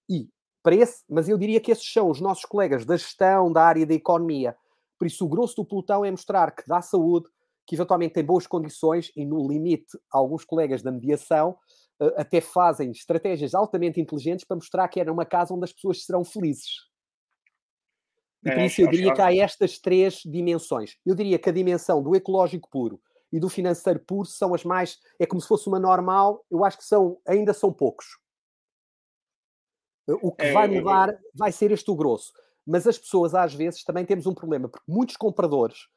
E 0.09 0.29
para 0.63 0.75
esse, 0.75 1.03
mas 1.07 1.29
eu 1.29 1.37
diria 1.37 1.59
que 1.59 1.71
esses 1.71 1.91
são 1.91 2.09
os 2.09 2.19
nossos 2.19 2.45
colegas 2.45 2.85
da 2.85 2.97
gestão, 2.97 3.51
da 3.51 3.63
área 3.63 3.85
da 3.85 3.93
economia. 3.93 4.55
Por 4.97 5.07
isso, 5.07 5.25
o 5.25 5.29
grosso 5.29 5.55
do 5.55 5.65
pelotão 5.65 6.05
é 6.05 6.11
mostrar 6.11 6.51
que 6.55 6.63
dá 6.67 6.81
saúde, 6.81 7.27
que 7.65 7.75
eventualmente 7.75 8.13
tem 8.13 8.23
boas 8.23 8.47
condições 8.47 9.11
e, 9.15 9.25
no 9.25 9.47
limite, 9.47 9.97
alguns 10.11 10.45
colegas 10.45 10.81
da 10.81 10.91
mediação 10.91 11.57
eh, 11.99 12.13
até 12.17 12.41
fazem 12.41 12.91
estratégias 12.91 13.53
altamente 13.53 13.99
inteligentes 13.99 14.45
para 14.45 14.55
mostrar 14.55 14.87
que 14.87 14.99
é 14.99 15.05
numa 15.05 15.25
casa 15.25 15.53
onde 15.53 15.65
as 15.65 15.73
pessoas 15.73 16.03
serão 16.05 16.23
felizes. 16.23 16.85
E 18.43 18.51
por 18.51 18.59
é, 18.59 18.65
isso 18.67 18.81
eu 18.81 18.89
diria 18.89 19.13
que 19.13 19.21
há 19.21 19.35
estas 19.35 19.79
três 19.79 20.21
dimensões. 20.23 20.97
Eu 21.05 21.15
diria 21.15 21.39
que 21.39 21.49
a 21.49 21.53
dimensão 21.53 22.03
do 22.03 22.15
ecológico 22.15 22.69
puro 22.69 23.01
e 23.31 23.39
do 23.39 23.49
financeiro 23.49 23.99
puro 23.99 24.27
são 24.27 24.53
as 24.53 24.63
mais. 24.63 24.99
É 25.19 25.25
como 25.25 25.41
se 25.41 25.47
fosse 25.47 25.67
uma 25.67 25.79
normal, 25.79 26.45
eu 26.51 26.63
acho 26.63 26.77
que 26.77 26.85
são, 26.85 27.17
ainda 27.27 27.53
são 27.53 27.73
poucos. 27.73 28.05
O 30.07 30.31
que 30.31 30.45
é, 30.45 30.51
vai 30.51 30.67
mudar 30.67 31.17
vai 31.33 31.51
ser 31.51 31.71
este 31.71 31.89
o 31.89 31.95
grosso. 31.95 32.31
Mas 32.65 32.87
as 32.87 32.97
pessoas, 32.97 33.35
às 33.35 33.53
vezes, 33.53 33.83
também 33.83 34.05
temos 34.05 34.25
um 34.25 34.33
problema, 34.33 34.67
porque 34.67 34.85
muitos 34.87 35.17
compradores, 35.17 35.87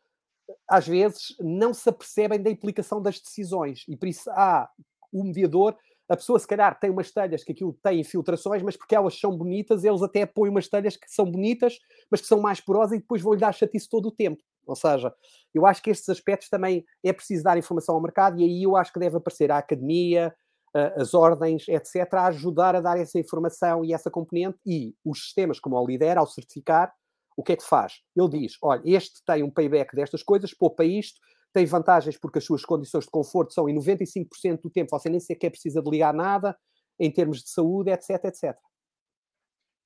às 0.68 0.86
vezes, 0.86 1.34
não 1.40 1.72
se 1.72 1.88
apercebem 1.88 2.42
da 2.42 2.50
implicação 2.50 3.00
das 3.00 3.20
decisões. 3.20 3.84
E 3.88 3.96
por 3.96 4.08
isso 4.08 4.30
há 4.30 4.68
o 5.12 5.24
mediador 5.24 5.76
a 6.08 6.16
pessoa 6.16 6.38
se 6.38 6.46
calhar 6.46 6.78
tem 6.80 6.90
umas 6.90 7.10
telhas 7.10 7.44
que 7.44 7.52
aquilo 7.52 7.78
tem 7.82 8.00
infiltrações, 8.00 8.62
mas 8.62 8.76
porque 8.76 8.94
elas 8.94 9.18
são 9.20 9.36
bonitas, 9.36 9.84
eles 9.84 10.02
até 10.02 10.24
põem 10.24 10.48
umas 10.48 10.66
telhas 10.66 10.96
que 10.96 11.06
são 11.08 11.30
bonitas, 11.30 11.78
mas 12.10 12.22
que 12.22 12.26
são 12.26 12.40
mais 12.40 12.60
porosas 12.60 12.96
e 12.96 13.00
depois 13.00 13.20
vão-lhe 13.20 13.40
dar 13.40 13.52
chatice 13.52 13.88
todo 13.88 14.08
o 14.08 14.10
tempo. 14.10 14.42
Ou 14.66 14.74
seja, 14.74 15.14
eu 15.54 15.66
acho 15.66 15.82
que 15.82 15.90
estes 15.90 16.08
aspectos 16.08 16.48
também 16.48 16.84
é 17.04 17.12
preciso 17.12 17.44
dar 17.44 17.58
informação 17.58 17.94
ao 17.94 18.00
mercado 18.00 18.40
e 18.40 18.44
aí 18.44 18.62
eu 18.62 18.74
acho 18.76 18.92
que 18.92 18.98
deve 18.98 19.16
aparecer 19.16 19.50
a 19.50 19.58
academia, 19.58 20.34
as 20.74 21.14
ordens, 21.14 21.66
etc., 21.68 22.12
a 22.14 22.26
ajudar 22.26 22.76
a 22.76 22.80
dar 22.80 22.98
essa 22.98 23.18
informação 23.18 23.84
e 23.84 23.92
essa 23.92 24.10
componente 24.10 24.58
e 24.66 24.94
os 25.04 25.24
sistemas 25.24 25.58
como 25.58 25.76
o 25.76 25.86
Lider, 25.86 26.18
ao 26.18 26.26
certificar, 26.26 26.92
o 27.36 27.42
que 27.42 27.52
é 27.52 27.56
que 27.56 27.64
faz? 27.64 28.00
Ele 28.16 28.28
diz, 28.28 28.56
olha, 28.62 28.82
este 28.84 29.22
tem 29.24 29.42
um 29.42 29.50
payback 29.50 29.94
destas 29.94 30.22
coisas, 30.22 30.52
poupa 30.52 30.84
isto, 30.84 31.20
tem 31.52 31.64
vantagens 31.64 32.18
porque 32.18 32.38
as 32.38 32.44
suas 32.44 32.64
condições 32.64 33.04
de 33.04 33.10
conforto 33.10 33.52
são 33.52 33.68
em 33.68 33.74
95% 33.74 34.60
do 34.62 34.70
tempo, 34.70 34.90
você 34.90 35.08
nem 35.08 35.20
sequer 35.20 35.50
precisa 35.50 35.80
de 35.80 35.90
ligar 35.90 36.12
nada, 36.12 36.56
em 36.98 37.10
termos 37.10 37.42
de 37.42 37.50
saúde, 37.50 37.90
etc, 37.90 38.24
etc. 38.24 38.56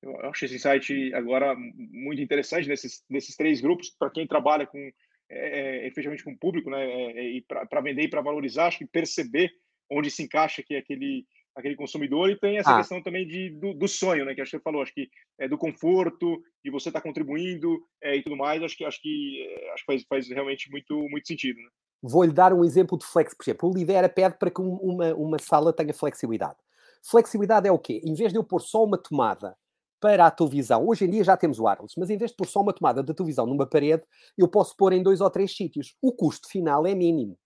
Eu 0.03 0.19
acho 0.23 0.47
esse 0.47 0.57
insight 0.57 1.15
agora 1.15 1.55
muito 1.55 2.21
interessante 2.21 2.67
nesses, 2.69 3.05
nesses 3.09 3.37
três 3.37 3.61
grupos, 3.61 3.91
para 3.91 4.11
quem 4.11 4.27
trabalha 4.27 4.67
com 4.67 4.91
é, 5.35 5.85
é, 5.85 5.87
efetivamente 5.87 6.25
com 6.25 6.33
o 6.33 6.39
público, 6.39 6.69
né, 6.69 6.85
é, 6.85 7.19
é 7.19 7.31
e 7.31 7.43
para 7.43 7.81
vender 7.81 8.03
e 8.03 8.09
para 8.09 8.21
valorizar, 8.21 8.67
acho 8.67 8.79
que 8.79 8.87
perceber 8.87 9.51
onde 9.93 10.11
se 10.11 10.23
encaixa 10.23 10.63
aqui 10.63 10.77
aquele 10.77 11.25
aquele 11.55 11.77
consumidor 11.77 12.31
e 12.31 12.39
tem 12.39 12.57
essa 12.57 12.75
ah. 12.75 12.79
questão 12.79 13.03
também 13.03 13.27
de, 13.27 13.51
do, 13.51 13.75
do, 13.75 13.87
sonho, 13.87 14.25
né? 14.25 14.35
Que 14.35 14.41
acho 14.41 14.51
que 14.53 14.57
você 14.57 14.63
falou, 14.63 14.83
acho 14.83 14.95
que 14.95 15.11
é 15.39 15.47
do 15.47 15.59
conforto, 15.59 16.43
de 16.65 16.71
você 16.71 16.89
estar 16.89 17.01
tá 17.01 17.07
contribuindo 17.07 17.79
é, 18.03 18.17
e 18.17 18.23
tudo 18.23 18.37
mais. 18.37 18.63
Acho 18.63 18.77
que 18.77 18.85
acho 18.85 19.01
que 19.01 19.47
é, 19.47 19.73
acho 19.73 19.85
que 19.85 19.93
faz, 19.93 20.05
faz 20.09 20.29
realmente 20.29 20.71
muito 20.71 20.97
muito 21.09 21.27
sentido. 21.27 21.59
Né? 21.59 21.69
Vou-lhe 22.03 22.33
dar 22.33 22.53
um 22.53 22.65
exemplo 22.65 22.99
de 22.99 23.05
flex, 23.05 23.35
por 23.35 23.45
exemplo, 23.45 23.71
o 23.71 23.75
Lidera 23.75 24.09
pede 24.09 24.37
para 24.37 24.51
que 24.51 24.61
uma, 24.61 25.15
uma 25.15 25.39
sala 25.39 25.73
tenha 25.73 25.95
flexibilidade. 25.95 26.57
Flexibilidade 27.05 27.69
é 27.69 27.73
o 27.73 27.79
quê? 27.79 28.01
Em 28.05 28.15
vez 28.15 28.33
de 28.33 28.39
eu 28.39 28.45
pôr 28.45 28.61
só 28.61 28.85
uma 28.85 28.99
tomada 28.99 29.57
para 30.01 30.27
a 30.27 30.31
televisão, 30.31 30.89
hoje 30.89 31.05
em 31.05 31.11
dia 31.11 31.23
já 31.23 31.37
temos 31.37 31.61
wireless, 31.61 31.95
mas 31.97 32.11
em 32.11 32.17
vez 32.17 32.33
de 32.33 32.37
pôr 32.37 32.47
só 32.47 32.61
uma 32.61 32.73
tomada 32.73 33.05
da 33.05 33.15
televisão 33.15 33.47
numa 33.47 33.67
parede, 33.67 34.03
eu 34.37 34.49
posso 34.49 34.77
pôr 34.77 34.93
em 34.93 35.03
dois 35.03 35.21
ou 35.21 35.31
três 35.31 35.55
sítios. 35.55 35.97
O 36.03 36.13
custo 36.13 36.49
final 36.49 36.85
é 36.87 36.95
mínimo. 36.95 37.39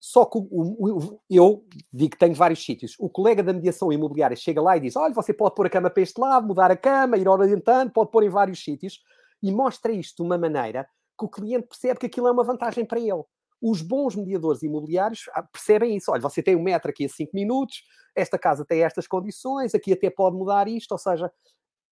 Só 0.00 0.24
que 0.24 0.38
o, 0.38 0.46
o, 0.50 1.20
eu 1.28 1.64
digo 1.92 2.12
que 2.12 2.18
tenho 2.18 2.34
vários 2.34 2.64
sítios. 2.64 2.94
O 2.98 3.08
colega 3.08 3.42
da 3.42 3.52
mediação 3.52 3.92
imobiliária 3.92 4.36
chega 4.36 4.62
lá 4.62 4.76
e 4.76 4.80
diz: 4.80 4.94
Olha, 4.96 5.12
você 5.12 5.32
pode 5.32 5.54
pôr 5.54 5.66
a 5.66 5.70
cama 5.70 5.90
para 5.90 6.02
este 6.02 6.20
lado, 6.20 6.46
mudar 6.46 6.70
a 6.70 6.76
cama, 6.76 7.16
ir 7.16 7.28
orientando, 7.28 7.90
pode 7.90 8.10
pôr 8.10 8.22
em 8.22 8.28
vários 8.28 8.62
sítios. 8.62 9.00
E 9.42 9.50
mostra 9.50 9.92
isto 9.92 10.16
de 10.16 10.22
uma 10.22 10.38
maneira 10.38 10.88
que 11.18 11.24
o 11.24 11.28
cliente 11.28 11.66
percebe 11.66 11.98
que 11.98 12.06
aquilo 12.06 12.28
é 12.28 12.32
uma 12.32 12.44
vantagem 12.44 12.84
para 12.84 13.00
ele. 13.00 13.24
Os 13.60 13.82
bons 13.82 14.14
mediadores 14.14 14.62
imobiliários 14.62 15.28
ah, 15.32 15.42
percebem 15.42 15.96
isso. 15.96 16.12
Olha, 16.12 16.20
você 16.20 16.42
tem 16.42 16.54
um 16.54 16.62
metro 16.62 16.90
aqui 16.90 17.04
a 17.04 17.08
5 17.08 17.32
minutos, 17.34 17.82
esta 18.14 18.38
casa 18.38 18.64
tem 18.64 18.82
estas 18.82 19.08
condições, 19.08 19.74
aqui 19.74 19.92
até 19.92 20.10
pode 20.10 20.36
mudar 20.36 20.68
isto. 20.68 20.92
Ou 20.92 20.98
seja, 20.98 21.30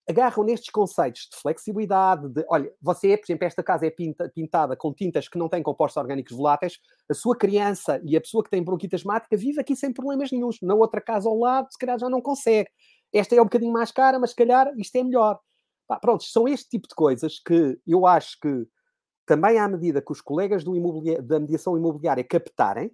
agarram 0.09 0.45
nestes 0.45 0.71
conceitos 0.71 1.29
de 1.33 1.37
flexibilidade, 1.41 2.29
de, 2.29 2.45
olha, 2.49 2.73
você, 2.81 3.17
por 3.17 3.25
exemplo, 3.27 3.47
esta 3.47 3.63
casa 3.63 3.87
é 3.87 3.91
pinta, 3.91 4.31
pintada 4.35 4.77
com 4.77 4.93
tintas 4.93 5.29
que 5.29 5.39
não 5.39 5.49
têm 5.49 5.63
compostos 5.63 6.01
orgânicos 6.01 6.37
voláteis, 6.37 6.79
a 7.09 7.15
sua 7.15 7.37
criança 7.37 8.01
e 8.05 8.17
a 8.17 8.21
pessoa 8.21 8.45
que 8.45 8.51
tem 8.51 8.63
bronquite 8.63 8.95
asmática 8.95 9.37
vive 9.37 9.61
aqui 9.61 9.75
sem 9.75 9.93
problemas 9.93 10.31
nenhums. 10.31 10.59
Na 10.63 10.75
outra 10.75 11.01
casa 11.01 11.29
ao 11.29 11.39
lado, 11.39 11.69
se 11.71 11.79
calhar 11.79 11.99
já 11.99 12.09
não 12.09 12.21
consegue. 12.21 12.71
Esta 13.13 13.35
é 13.35 13.41
um 13.41 13.45
bocadinho 13.45 13.73
mais 13.73 13.91
cara, 13.91 14.19
mas 14.19 14.31
se 14.31 14.37
calhar 14.37 14.73
isto 14.79 14.95
é 14.97 15.03
melhor. 15.03 15.41
Pá, 15.89 15.99
pronto, 15.99 16.25
são 16.25 16.47
este 16.47 16.69
tipo 16.69 16.89
de 16.89 16.95
coisas 16.95 17.41
que 17.41 17.79
eu 17.87 18.07
acho 18.07 18.39
que 18.41 18.67
também 19.27 19.59
à 19.59 19.69
medida 19.69 20.01
que 20.01 20.13
os 20.13 20.21
colegas 20.21 20.63
da 21.25 21.41
mediação 21.41 21.77
imobiliária 21.77 22.23
captarem, 22.23 22.93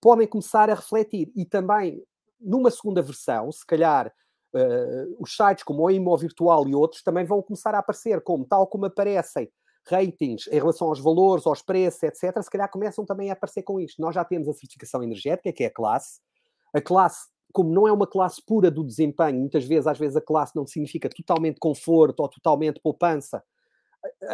podem 0.00 0.26
começar 0.26 0.70
a 0.70 0.74
refletir. 0.74 1.30
E 1.36 1.44
também, 1.44 2.02
numa 2.40 2.70
segunda 2.70 3.02
versão, 3.02 3.52
se 3.52 3.64
calhar 3.64 4.12
uh, 4.56 5.16
os 5.18 5.36
sites 5.36 5.62
como 5.62 5.82
o 5.82 5.90
Imo 5.90 6.16
Virtual 6.16 6.66
e 6.66 6.74
outros 6.74 7.02
também 7.02 7.24
vão 7.24 7.42
começar 7.42 7.74
a 7.74 7.78
aparecer, 7.78 8.20
como 8.22 8.44
tal 8.44 8.66
como 8.66 8.86
aparecem 8.86 9.48
ratings 9.88 10.48
em 10.48 10.56
relação 10.56 10.88
aos 10.88 11.00
valores, 11.00 11.46
aos 11.46 11.62
preços, 11.62 12.02
etc., 12.02 12.42
se 12.42 12.50
calhar 12.50 12.70
começam 12.70 13.04
também 13.04 13.30
a 13.30 13.34
aparecer 13.34 13.62
com 13.62 13.80
isto. 13.80 14.00
Nós 14.02 14.14
já 14.14 14.24
temos 14.24 14.48
a 14.48 14.52
certificação 14.52 15.02
energética, 15.02 15.52
que 15.52 15.64
é 15.64 15.66
a 15.68 15.72
classe. 15.72 16.20
A 16.74 16.80
classe 16.80 17.28
como 17.52 17.72
não 17.72 17.88
é 17.88 17.92
uma 17.92 18.06
classe 18.06 18.42
pura 18.44 18.70
do 18.70 18.84
desempenho, 18.84 19.40
muitas 19.40 19.64
vezes, 19.64 19.86
às 19.86 19.98
vezes, 19.98 20.14
a 20.14 20.20
classe 20.20 20.54
não 20.54 20.66
significa 20.66 21.08
totalmente 21.08 21.58
conforto 21.58 22.20
ou 22.20 22.28
totalmente 22.28 22.80
poupança. 22.82 23.42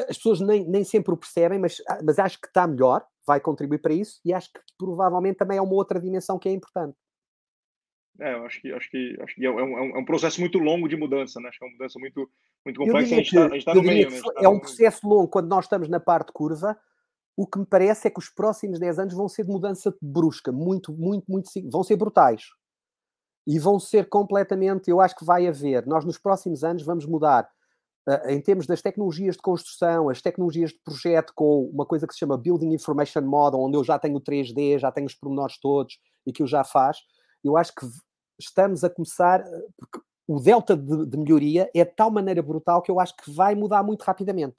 As 0.08 0.16
pessoas 0.16 0.40
nem, 0.40 0.66
nem 0.66 0.82
sempre 0.82 1.14
o 1.14 1.16
percebem, 1.16 1.58
mas, 1.58 1.76
ah, 1.88 2.00
mas 2.02 2.18
acho 2.18 2.40
que 2.40 2.48
está 2.48 2.66
melhor, 2.66 3.04
vai 3.24 3.40
contribuir 3.40 3.78
para 3.78 3.94
isso, 3.94 4.20
e 4.24 4.34
acho 4.34 4.52
que 4.52 4.60
provavelmente 4.76 5.36
também 5.36 5.56
é 5.56 5.62
uma 5.62 5.74
outra 5.74 6.00
dimensão 6.00 6.38
que 6.38 6.48
é 6.48 6.52
importante. 6.52 6.96
É, 8.20 8.34
eu 8.34 8.44
acho 8.44 8.60
que, 8.60 8.72
acho 8.72 8.90
que, 8.90 9.18
acho 9.20 9.34
que 9.34 9.44
é, 9.44 9.50
um, 9.50 9.96
é 9.96 9.98
um 9.98 10.04
processo 10.04 10.40
muito 10.40 10.58
longo 10.58 10.88
de 10.88 10.96
mudança, 10.96 11.40
né? 11.40 11.48
Acho 11.48 11.58
que 11.58 11.64
é 11.64 11.68
uma 11.68 11.72
mudança 11.72 11.98
muito, 11.98 12.30
muito 12.64 12.78
complexa. 12.78 13.14
A 13.14 13.18
gente 13.18 13.36
está 13.56 13.72
tá 13.72 13.74
no 13.74 13.82
meio. 13.82 14.10
Né? 14.10 14.20
Tá 14.20 14.32
é 14.42 14.48
um 14.48 14.58
processo 14.58 15.06
longo 15.08 15.28
quando 15.28 15.48
nós 15.48 15.64
estamos 15.64 15.88
na 15.88 15.98
parte 15.98 16.32
curva. 16.32 16.78
O 17.36 17.46
que 17.46 17.58
me 17.58 17.64
parece 17.66 18.06
é 18.06 18.10
que 18.10 18.18
os 18.18 18.28
próximos 18.28 18.78
10 18.78 18.98
anos 18.98 19.14
vão 19.14 19.28
ser 19.28 19.44
de 19.44 19.50
mudança 19.50 19.94
brusca, 20.02 20.52
muito, 20.52 20.92
muito, 20.92 21.24
muito. 21.26 21.50
vão 21.70 21.82
ser 21.82 21.96
brutais. 21.96 22.50
E 23.46 23.58
vão 23.58 23.80
ser 23.80 24.08
completamente. 24.08 24.90
Eu 24.90 25.00
acho 25.00 25.16
que 25.16 25.24
vai 25.24 25.46
haver. 25.46 25.86
Nós, 25.86 26.04
nos 26.04 26.18
próximos 26.18 26.62
anos, 26.62 26.82
vamos 26.82 27.06
mudar 27.06 27.48
uh, 28.06 28.28
em 28.28 28.40
termos 28.42 28.66
das 28.66 28.82
tecnologias 28.82 29.36
de 29.36 29.42
construção, 29.42 30.10
as 30.10 30.20
tecnologias 30.20 30.70
de 30.70 30.78
projeto, 30.84 31.32
com 31.34 31.64
uma 31.72 31.86
coisa 31.86 32.06
que 32.06 32.12
se 32.12 32.18
chama 32.20 32.36
Building 32.36 32.74
Information 32.74 33.22
Model, 33.22 33.58
onde 33.58 33.78
eu 33.78 33.82
já 33.82 33.98
tenho 33.98 34.16
o 34.16 34.20
3D, 34.20 34.78
já 34.78 34.92
tenho 34.92 35.06
os 35.06 35.14
pormenores 35.14 35.58
todos 35.58 35.98
e 36.26 36.32
que 36.32 36.42
o 36.42 36.46
já 36.46 36.62
faz 36.62 36.98
eu 37.44 37.56
acho 37.56 37.74
que 37.74 37.86
estamos 38.38 38.84
a 38.84 38.90
começar, 38.90 39.40
eh, 39.40 39.66
porque 39.76 40.00
o 40.26 40.40
delta 40.40 40.76
de, 40.76 41.06
de, 41.06 41.16
melhoria 41.18 41.70
é 41.74 41.84
de 41.84 41.94
tal 41.94 42.10
maneira 42.10 42.42
brutal 42.42 42.82
que 42.82 42.90
eu 42.90 43.00
acho 43.00 43.16
que 43.16 43.30
vai 43.30 43.54
mudar 43.54 43.82
muito 43.82 44.02
rapidamente. 44.02 44.56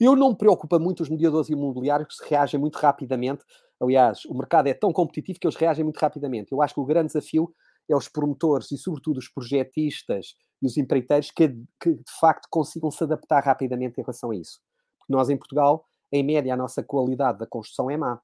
Eu 0.00 0.16
não 0.16 0.30
me 0.30 0.36
preocupa 0.36 0.78
muito 0.78 1.02
os 1.02 1.08
mediadores 1.08 1.48
imobiliários 1.48 2.18
que 2.18 2.30
reagem 2.30 2.58
muito 2.58 2.76
rapidamente. 2.76 3.44
Aliás, 3.80 4.24
o 4.24 4.34
mercado 4.34 4.66
é 4.66 4.74
tão 4.74 4.92
competitivo 4.92 5.38
que 5.38 5.46
eles 5.46 5.56
reagem 5.56 5.84
muito 5.84 5.98
rapidamente. 5.98 6.50
Eu 6.50 6.60
acho 6.60 6.74
que 6.74 6.80
o 6.80 6.84
grande 6.84 7.08
desafio 7.08 7.54
é 7.88 7.94
os 7.94 8.08
promotores 8.08 8.70
e, 8.72 8.78
sobretudo, 8.78 9.18
os 9.18 9.28
projetistas 9.28 10.34
e 10.60 10.66
os 10.66 10.76
empreiteiros 10.76 11.30
que, 11.30 11.48
que 11.80 11.94
de 11.94 12.12
facto 12.20 12.48
consigam 12.50 12.90
se 12.90 13.02
adaptar 13.04 13.44
rapidamente 13.44 14.00
em 14.00 14.02
relação 14.02 14.30
a 14.30 14.36
isso. 14.36 14.60
Porque 14.98 15.12
nós, 15.12 15.28
em 15.30 15.36
Portugal, 15.36 15.84
em 16.10 16.22
média, 16.22 16.52
a 16.52 16.56
nossa 16.56 16.82
qualidade 16.82 17.38
da 17.38 17.46
construção 17.46 17.90
é 17.90 17.96
má. 17.96 18.20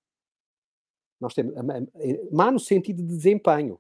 Nós 1.20 1.34
temos 1.34 1.54
má 2.30 2.50
no 2.50 2.60
sentido 2.60 3.02
de 3.02 3.08
desempenho. 3.08 3.78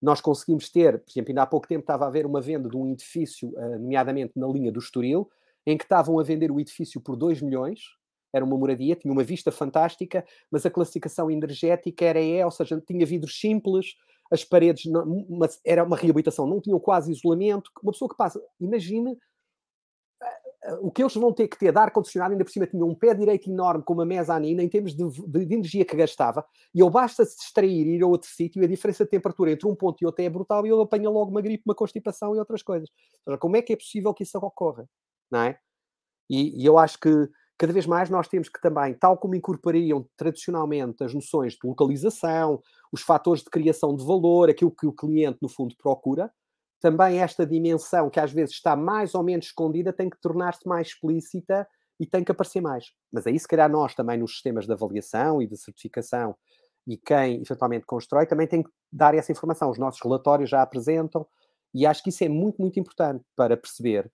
Nós 0.00 0.20
conseguimos 0.20 0.70
ter, 0.70 1.00
por 1.00 1.10
exemplo, 1.10 1.30
ainda 1.30 1.42
há 1.42 1.46
pouco 1.46 1.66
tempo 1.66 1.80
estava 1.80 2.04
a 2.04 2.08
haver 2.08 2.24
uma 2.24 2.40
venda 2.40 2.68
de 2.68 2.76
um 2.76 2.88
edifício, 2.92 3.52
eh, 3.56 3.78
nomeadamente 3.78 4.32
na 4.36 4.46
linha 4.46 4.70
do 4.70 4.78
Estoril, 4.78 5.28
em 5.66 5.76
que 5.76 5.84
estavam 5.84 6.20
a 6.20 6.22
vender 6.22 6.52
o 6.52 6.60
edifício 6.60 7.00
por 7.00 7.16
2 7.16 7.42
milhões, 7.42 7.80
era 8.32 8.44
uma 8.44 8.56
moradia, 8.56 8.94
tinha 8.94 9.12
uma 9.12 9.24
vista 9.24 9.50
fantástica, 9.50 10.24
mas 10.50 10.64
a 10.64 10.70
classificação 10.70 11.30
energética 11.30 12.04
era 12.04 12.20
E, 12.20 12.44
ou 12.44 12.50
seja, 12.50 12.80
tinha 12.86 13.04
vidros 13.04 13.40
simples, 13.40 13.96
as 14.30 14.44
paredes, 14.44 14.84
não, 14.90 15.04
era 15.64 15.82
uma 15.82 15.96
reabilitação, 15.96 16.46
não 16.46 16.60
tinham 16.60 16.78
quase 16.78 17.10
isolamento. 17.10 17.70
Uma 17.82 17.92
pessoa 17.92 18.08
que 18.08 18.16
passa, 18.16 18.40
imagine 18.60 19.16
o 20.80 20.90
que 20.90 21.02
eles 21.02 21.14
vão 21.14 21.32
ter 21.32 21.48
que 21.48 21.58
ter 21.58 21.72
de 21.72 21.78
ar-condicionado, 21.78 22.32
ainda 22.32 22.44
por 22.44 22.50
cima 22.50 22.66
tinha 22.66 22.84
um 22.84 22.94
pé 22.94 23.14
direito 23.14 23.50
enorme 23.50 23.82
com 23.84 23.94
uma 23.94 24.04
mezanina 24.04 24.62
em 24.62 24.68
termos 24.68 24.94
de, 24.94 25.08
de, 25.08 25.46
de, 25.46 25.54
energia 25.54 25.84
que 25.84 25.96
gastava, 25.96 26.44
e 26.74 26.80
eu 26.80 26.90
basta 26.90 27.24
se 27.24 27.36
distrair 27.36 27.86
e 27.86 27.96
ir 27.96 28.02
a 28.02 28.06
outro 28.06 28.28
sítio, 28.28 28.62
a 28.62 28.66
diferença 28.66 29.04
de 29.04 29.10
temperatura 29.10 29.52
entre 29.52 29.68
um 29.68 29.74
ponto 29.74 30.02
e 30.02 30.06
outro 30.06 30.24
é 30.24 30.28
brutal, 30.28 30.66
e 30.66 30.70
ele 30.70 30.82
apanha 30.82 31.10
logo 31.10 31.30
uma 31.30 31.40
gripe, 31.40 31.62
uma 31.66 31.74
constipação 31.74 32.34
e 32.34 32.38
outras 32.38 32.62
coisas. 32.62 32.88
Então, 33.22 33.38
como 33.38 33.56
é 33.56 33.62
que 33.62 33.72
é 33.72 33.76
possível 33.76 34.12
que 34.12 34.22
isso 34.22 34.38
ocorra? 34.38 34.88
Não 35.30 35.42
é? 35.42 35.58
E, 36.28 36.62
e 36.62 36.66
eu 36.66 36.78
acho 36.78 36.98
que 36.98 37.10
cada 37.56 37.72
vez 37.72 37.86
mais 37.86 38.08
nós 38.08 38.28
temos 38.28 38.48
que 38.48 38.60
também, 38.60 38.94
tal 38.94 39.18
como 39.18 39.34
incorporariam 39.34 40.06
tradicionalmente 40.16 41.02
as 41.02 41.12
noções 41.12 41.54
de 41.54 41.66
localização, 41.66 42.62
os 42.92 43.02
fatores 43.02 43.42
de 43.42 43.50
criação 43.50 43.94
de 43.96 44.04
valor, 44.04 44.48
aquilo 44.48 44.70
que 44.70 44.86
o 44.86 44.92
cliente 44.92 45.38
no 45.42 45.48
fundo 45.48 45.74
procura, 45.76 46.30
também 46.80 47.20
esta 47.20 47.46
dimensão 47.46 48.08
que 48.08 48.20
às 48.20 48.32
vezes 48.32 48.54
está 48.54 48.76
mais 48.76 49.14
ou 49.14 49.22
menos 49.22 49.46
escondida 49.46 49.92
tem 49.92 50.08
que 50.08 50.20
tornar-se 50.20 50.66
mais 50.66 50.88
explícita 50.88 51.66
e 51.98 52.06
tem 52.06 52.22
que 52.22 52.30
aparecer 52.30 52.60
mais. 52.60 52.92
Mas 53.12 53.26
aí, 53.26 53.38
se 53.38 53.48
calhar, 53.48 53.68
nós 53.68 53.94
também 53.94 54.18
nos 54.18 54.32
sistemas 54.32 54.66
de 54.66 54.72
avaliação 54.72 55.42
e 55.42 55.46
de 55.46 55.56
certificação 55.56 56.36
e 56.86 56.96
quem 56.96 57.42
eventualmente 57.42 57.84
constrói 57.84 58.26
também 58.26 58.46
tem 58.46 58.62
que 58.62 58.70
dar 58.92 59.14
essa 59.14 59.32
informação. 59.32 59.70
Os 59.70 59.78
nossos 59.78 60.00
relatórios 60.00 60.48
já 60.48 60.62
apresentam 60.62 61.26
e 61.74 61.84
acho 61.84 62.02
que 62.02 62.10
isso 62.10 62.24
é 62.24 62.28
muito, 62.28 62.60
muito 62.62 62.78
importante 62.78 63.24
para 63.36 63.56
perceber. 63.56 64.10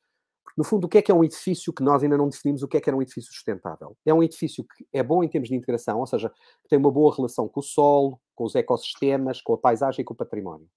No 0.57 0.65
fundo, 0.65 0.87
o 0.87 0.89
que 0.89 0.99
é 0.99 1.03
que 1.03 1.11
é 1.11 1.15
um 1.15 1.25
edifício 1.25 1.73
que 1.73 1.83
nós 1.83 2.03
ainda 2.03 2.17
não 2.17 2.29
definimos 2.29 2.63
o 2.63 2.69
que 2.69 2.77
é 2.77 2.81
que 2.81 2.91
é 2.91 2.95
um 2.95 3.03
edifício 3.03 3.33
sustentável? 3.33 3.97
É 4.05 4.13
um 4.15 4.23
edifício 4.23 4.65
que 4.65 4.87
é 4.93 5.03
bom 5.03 5.23
em 5.23 5.29
termos 5.29 5.49
de 5.49 5.55
integração, 5.55 5.99
ou 6.01 6.07
seja, 6.07 6.31
que 6.31 6.69
tem 6.69 6.79
uma 6.79 6.91
boa 6.91 7.15
relação 7.15 7.49
com 7.49 7.61
o 7.61 7.63
solo, 7.63 8.21
com 8.35 8.45
os 8.45 8.55
ecossistemas, 8.55 9.41
com 9.41 9.55
a 9.55 9.59
paisagem 9.59 10.03
e 10.03 10.05
com 10.05 10.15
o 10.15 10.17
património 10.17 10.69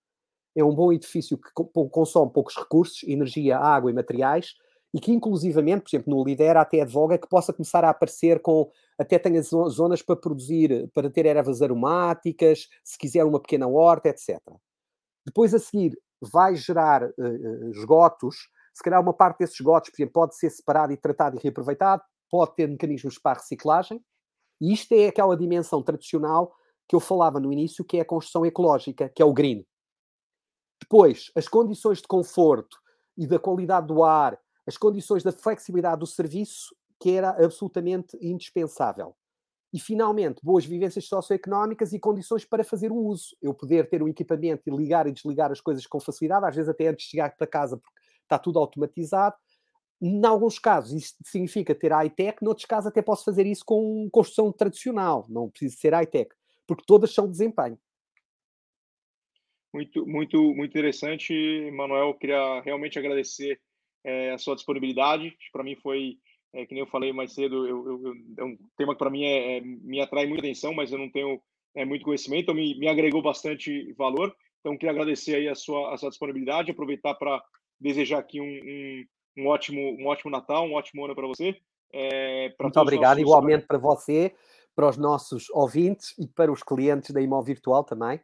é 0.57 0.63
um 0.63 0.73
bom 0.73 0.91
edifício 0.91 1.37
que 1.37 1.51
consome 1.91 2.33
poucos 2.33 2.55
recursos, 2.55 3.03
energia, 3.03 3.59
água 3.59 3.91
e 3.91 3.93
materiais, 3.93 4.55
e 4.91 4.99
que 4.99 5.11
inclusivamente, 5.11 5.83
por 5.83 5.89
exemplo, 5.89 6.15
no 6.15 6.23
Lidera 6.23 6.61
até 6.61 6.81
advoga 6.81 7.17
que 7.17 7.29
possa 7.29 7.53
começar 7.53 7.85
a 7.85 7.91
aparecer 7.91 8.41
com, 8.41 8.71
até 8.97 9.19
tenha 9.19 9.41
zonas 9.43 10.01
para 10.01 10.15
produzir, 10.15 10.89
para 10.95 11.09
ter 11.11 11.27
ervas 11.27 11.61
aromáticas, 11.61 12.67
se 12.83 12.97
quiser 12.97 13.23
uma 13.23 13.39
pequena 13.39 13.67
horta, 13.67 14.09
etc. 14.09 14.39
Depois 15.23 15.53
a 15.53 15.59
seguir 15.59 15.95
vai 16.19 16.55
gerar 16.55 17.03
uh, 17.03 17.69
esgotos, 17.69 18.49
se 18.73 18.81
calhar 18.81 18.99
uma 18.99 19.13
parte 19.13 19.39
desses 19.39 19.59
esgotos, 19.59 19.91
por 19.91 19.97
exemplo, 19.97 20.13
pode 20.13 20.35
ser 20.35 20.49
separado 20.49 20.91
e 20.91 20.97
tratado 20.97 21.37
e 21.37 21.39
reaproveitado, 21.39 22.01
pode 22.31 22.55
ter 22.55 22.67
mecanismos 22.67 23.19
para 23.19 23.37
a 23.37 23.41
reciclagem, 23.41 24.01
e 24.59 24.73
isto 24.73 24.91
é 24.93 25.07
aquela 25.07 25.37
dimensão 25.37 25.83
tradicional 25.83 26.51
que 26.87 26.95
eu 26.95 26.99
falava 26.99 27.39
no 27.39 27.53
início, 27.53 27.85
que 27.85 27.97
é 27.97 28.01
a 28.01 28.05
construção 28.05 28.45
ecológica, 28.45 29.09
que 29.09 29.21
é 29.21 29.25
o 29.25 29.33
green. 29.33 29.63
Depois, 30.79 31.31
as 31.35 31.47
condições 31.47 32.01
de 32.01 32.07
conforto 32.07 32.77
e 33.17 33.25
da 33.27 33.39
qualidade 33.39 33.87
do 33.87 34.03
ar, 34.03 34.39
as 34.65 34.77
condições 34.77 35.23
da 35.23 35.31
flexibilidade 35.31 35.99
do 35.99 36.07
serviço, 36.07 36.75
que 36.99 37.11
era 37.11 37.29
absolutamente 37.29 38.17
indispensável. 38.21 39.15
E, 39.73 39.79
finalmente, 39.79 40.39
boas 40.43 40.65
vivências 40.65 41.05
socioeconómicas 41.07 41.93
e 41.93 41.99
condições 41.99 42.45
para 42.45 42.63
fazer 42.63 42.91
o 42.91 42.95
uso. 42.95 43.35
Eu 43.41 43.53
poder 43.53 43.89
ter 43.89 44.01
um 44.01 44.07
equipamento 44.07 44.63
e 44.65 44.75
ligar 44.75 45.07
e 45.07 45.11
desligar 45.11 45.51
as 45.51 45.59
coisas 45.59 45.85
com 45.85 45.99
facilidade, 45.99 46.45
às 46.45 46.55
vezes 46.55 46.69
até 46.69 46.87
antes 46.87 47.05
de 47.05 47.11
chegar 47.11 47.35
para 47.35 47.45
casa, 47.47 47.77
porque 47.77 47.99
está 48.23 48.39
tudo 48.39 48.59
automatizado. 48.59 49.35
Em 50.01 50.25
alguns 50.25 50.59
casos, 50.59 50.93
isso 50.93 51.15
significa 51.25 51.73
ter 51.73 51.91
high-tech, 51.91 52.43
noutros 52.43 52.65
casos, 52.65 52.87
até 52.87 53.01
posso 53.01 53.25
fazer 53.25 53.45
isso 53.45 53.63
com 53.65 54.07
construção 54.11 54.51
tradicional, 54.51 55.25
não 55.27 55.49
preciso 55.49 55.77
ser 55.77 55.93
high-tech, 55.93 56.29
porque 56.67 56.83
todas 56.85 57.13
são 57.13 57.29
desempenho. 57.29 57.77
Muito, 59.73 60.05
muito, 60.07 60.41
muito 60.55 60.71
interessante, 60.71 61.33
Manuel. 61.71 62.13
Queria 62.13 62.61
realmente 62.61 62.97
agradecer 62.97 63.59
é, 64.03 64.31
a 64.31 64.37
sua 64.37 64.55
disponibilidade. 64.55 65.35
Para 65.51 65.63
mim 65.63 65.75
foi, 65.75 66.17
é, 66.53 66.65
que 66.65 66.73
nem 66.73 66.83
eu 66.83 66.89
falei 66.89 67.11
mais 67.11 67.33
cedo, 67.33 67.67
eu, 67.67 67.85
eu, 67.87 68.13
é 68.37 68.43
um 68.43 68.57
tema 68.77 68.93
que 68.93 68.99
para 68.99 69.09
mim 69.09 69.23
é, 69.25 69.57
é, 69.57 69.61
me 69.61 70.01
atrai 70.01 70.25
muita 70.25 70.45
atenção, 70.45 70.73
mas 70.73 70.91
eu 70.91 70.97
não 70.97 71.11
tenho 71.11 71.41
é, 71.75 71.85
muito 71.85 72.05
conhecimento, 72.05 72.43
então 72.43 72.55
me, 72.55 72.77
me 72.79 72.87
agregou 72.87 73.21
bastante 73.21 73.93
valor. 73.93 74.33
Então, 74.59 74.77
queria 74.77 74.91
agradecer 74.91 75.35
aí 75.35 75.47
a 75.47 75.55
sua, 75.55 75.93
a 75.93 75.97
sua 75.97 76.09
disponibilidade, 76.09 76.71
aproveitar 76.71 77.13
para 77.15 77.41
desejar 77.79 78.19
aqui 78.19 78.41
um, 78.41 78.45
um, 78.45 79.05
um, 79.37 79.47
ótimo, 79.47 79.81
um 79.99 80.07
ótimo 80.07 80.31
Natal, 80.31 80.65
um 80.65 80.73
ótimo 80.73 81.05
ano 81.05 81.15
para 81.15 81.27
você. 81.27 81.55
É, 81.93 82.53
Muito 82.59 82.79
obrigado, 82.79 83.19
igualmente 83.19 83.65
para 83.65 83.77
você, 83.77 84.33
para 84.75 84.89
os 84.89 84.97
nossos 84.97 85.49
ouvintes 85.51 86.13
e 86.17 86.27
para 86.27 86.51
os 86.51 86.63
clientes 86.63 87.11
da 87.11 87.21
Imó 87.21 87.41
Virtual 87.41 87.83
também. 87.83 88.19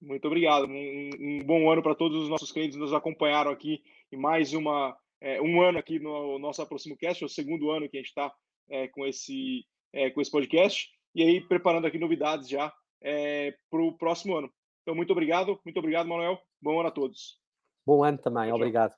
Muito 0.00 0.26
obrigado. 0.26 0.66
Um, 0.66 1.10
um 1.18 1.38
bom 1.44 1.70
ano 1.70 1.82
para 1.82 1.94
todos 1.94 2.22
os 2.22 2.28
nossos 2.28 2.52
clientes 2.52 2.76
que 2.76 2.82
nos 2.82 2.92
acompanharam 2.92 3.50
aqui 3.50 3.82
em 4.12 4.16
mais 4.16 4.52
uma 4.54 4.96
é, 5.20 5.40
um 5.40 5.60
ano 5.60 5.78
aqui 5.78 5.98
no 5.98 6.38
nosso 6.38 6.62
Aproximo 6.62 6.96
Cast, 6.96 7.22
é 7.22 7.26
o 7.26 7.30
segundo 7.30 7.70
ano 7.70 7.88
que 7.88 7.96
a 7.96 8.00
gente 8.00 8.08
está 8.08 8.32
é, 8.68 8.86
com 8.88 9.04
esse 9.04 9.66
é, 9.92 10.10
com 10.10 10.20
esse 10.20 10.30
podcast 10.30 10.88
e 11.14 11.22
aí 11.22 11.40
preparando 11.40 11.86
aqui 11.86 11.98
novidades 11.98 12.48
já 12.48 12.72
é, 13.02 13.56
para 13.70 13.82
o 13.82 13.96
próximo 13.96 14.36
ano. 14.36 14.50
Então 14.82 14.94
muito 14.94 15.10
obrigado, 15.10 15.60
muito 15.64 15.78
obrigado, 15.78 16.08
Manuel. 16.08 16.38
Bom 16.60 16.78
ano 16.78 16.88
a 16.88 16.92
todos. 16.92 17.40
Bom 17.86 18.04
ano 18.04 18.18
também, 18.18 18.52
obrigado. 18.52 18.94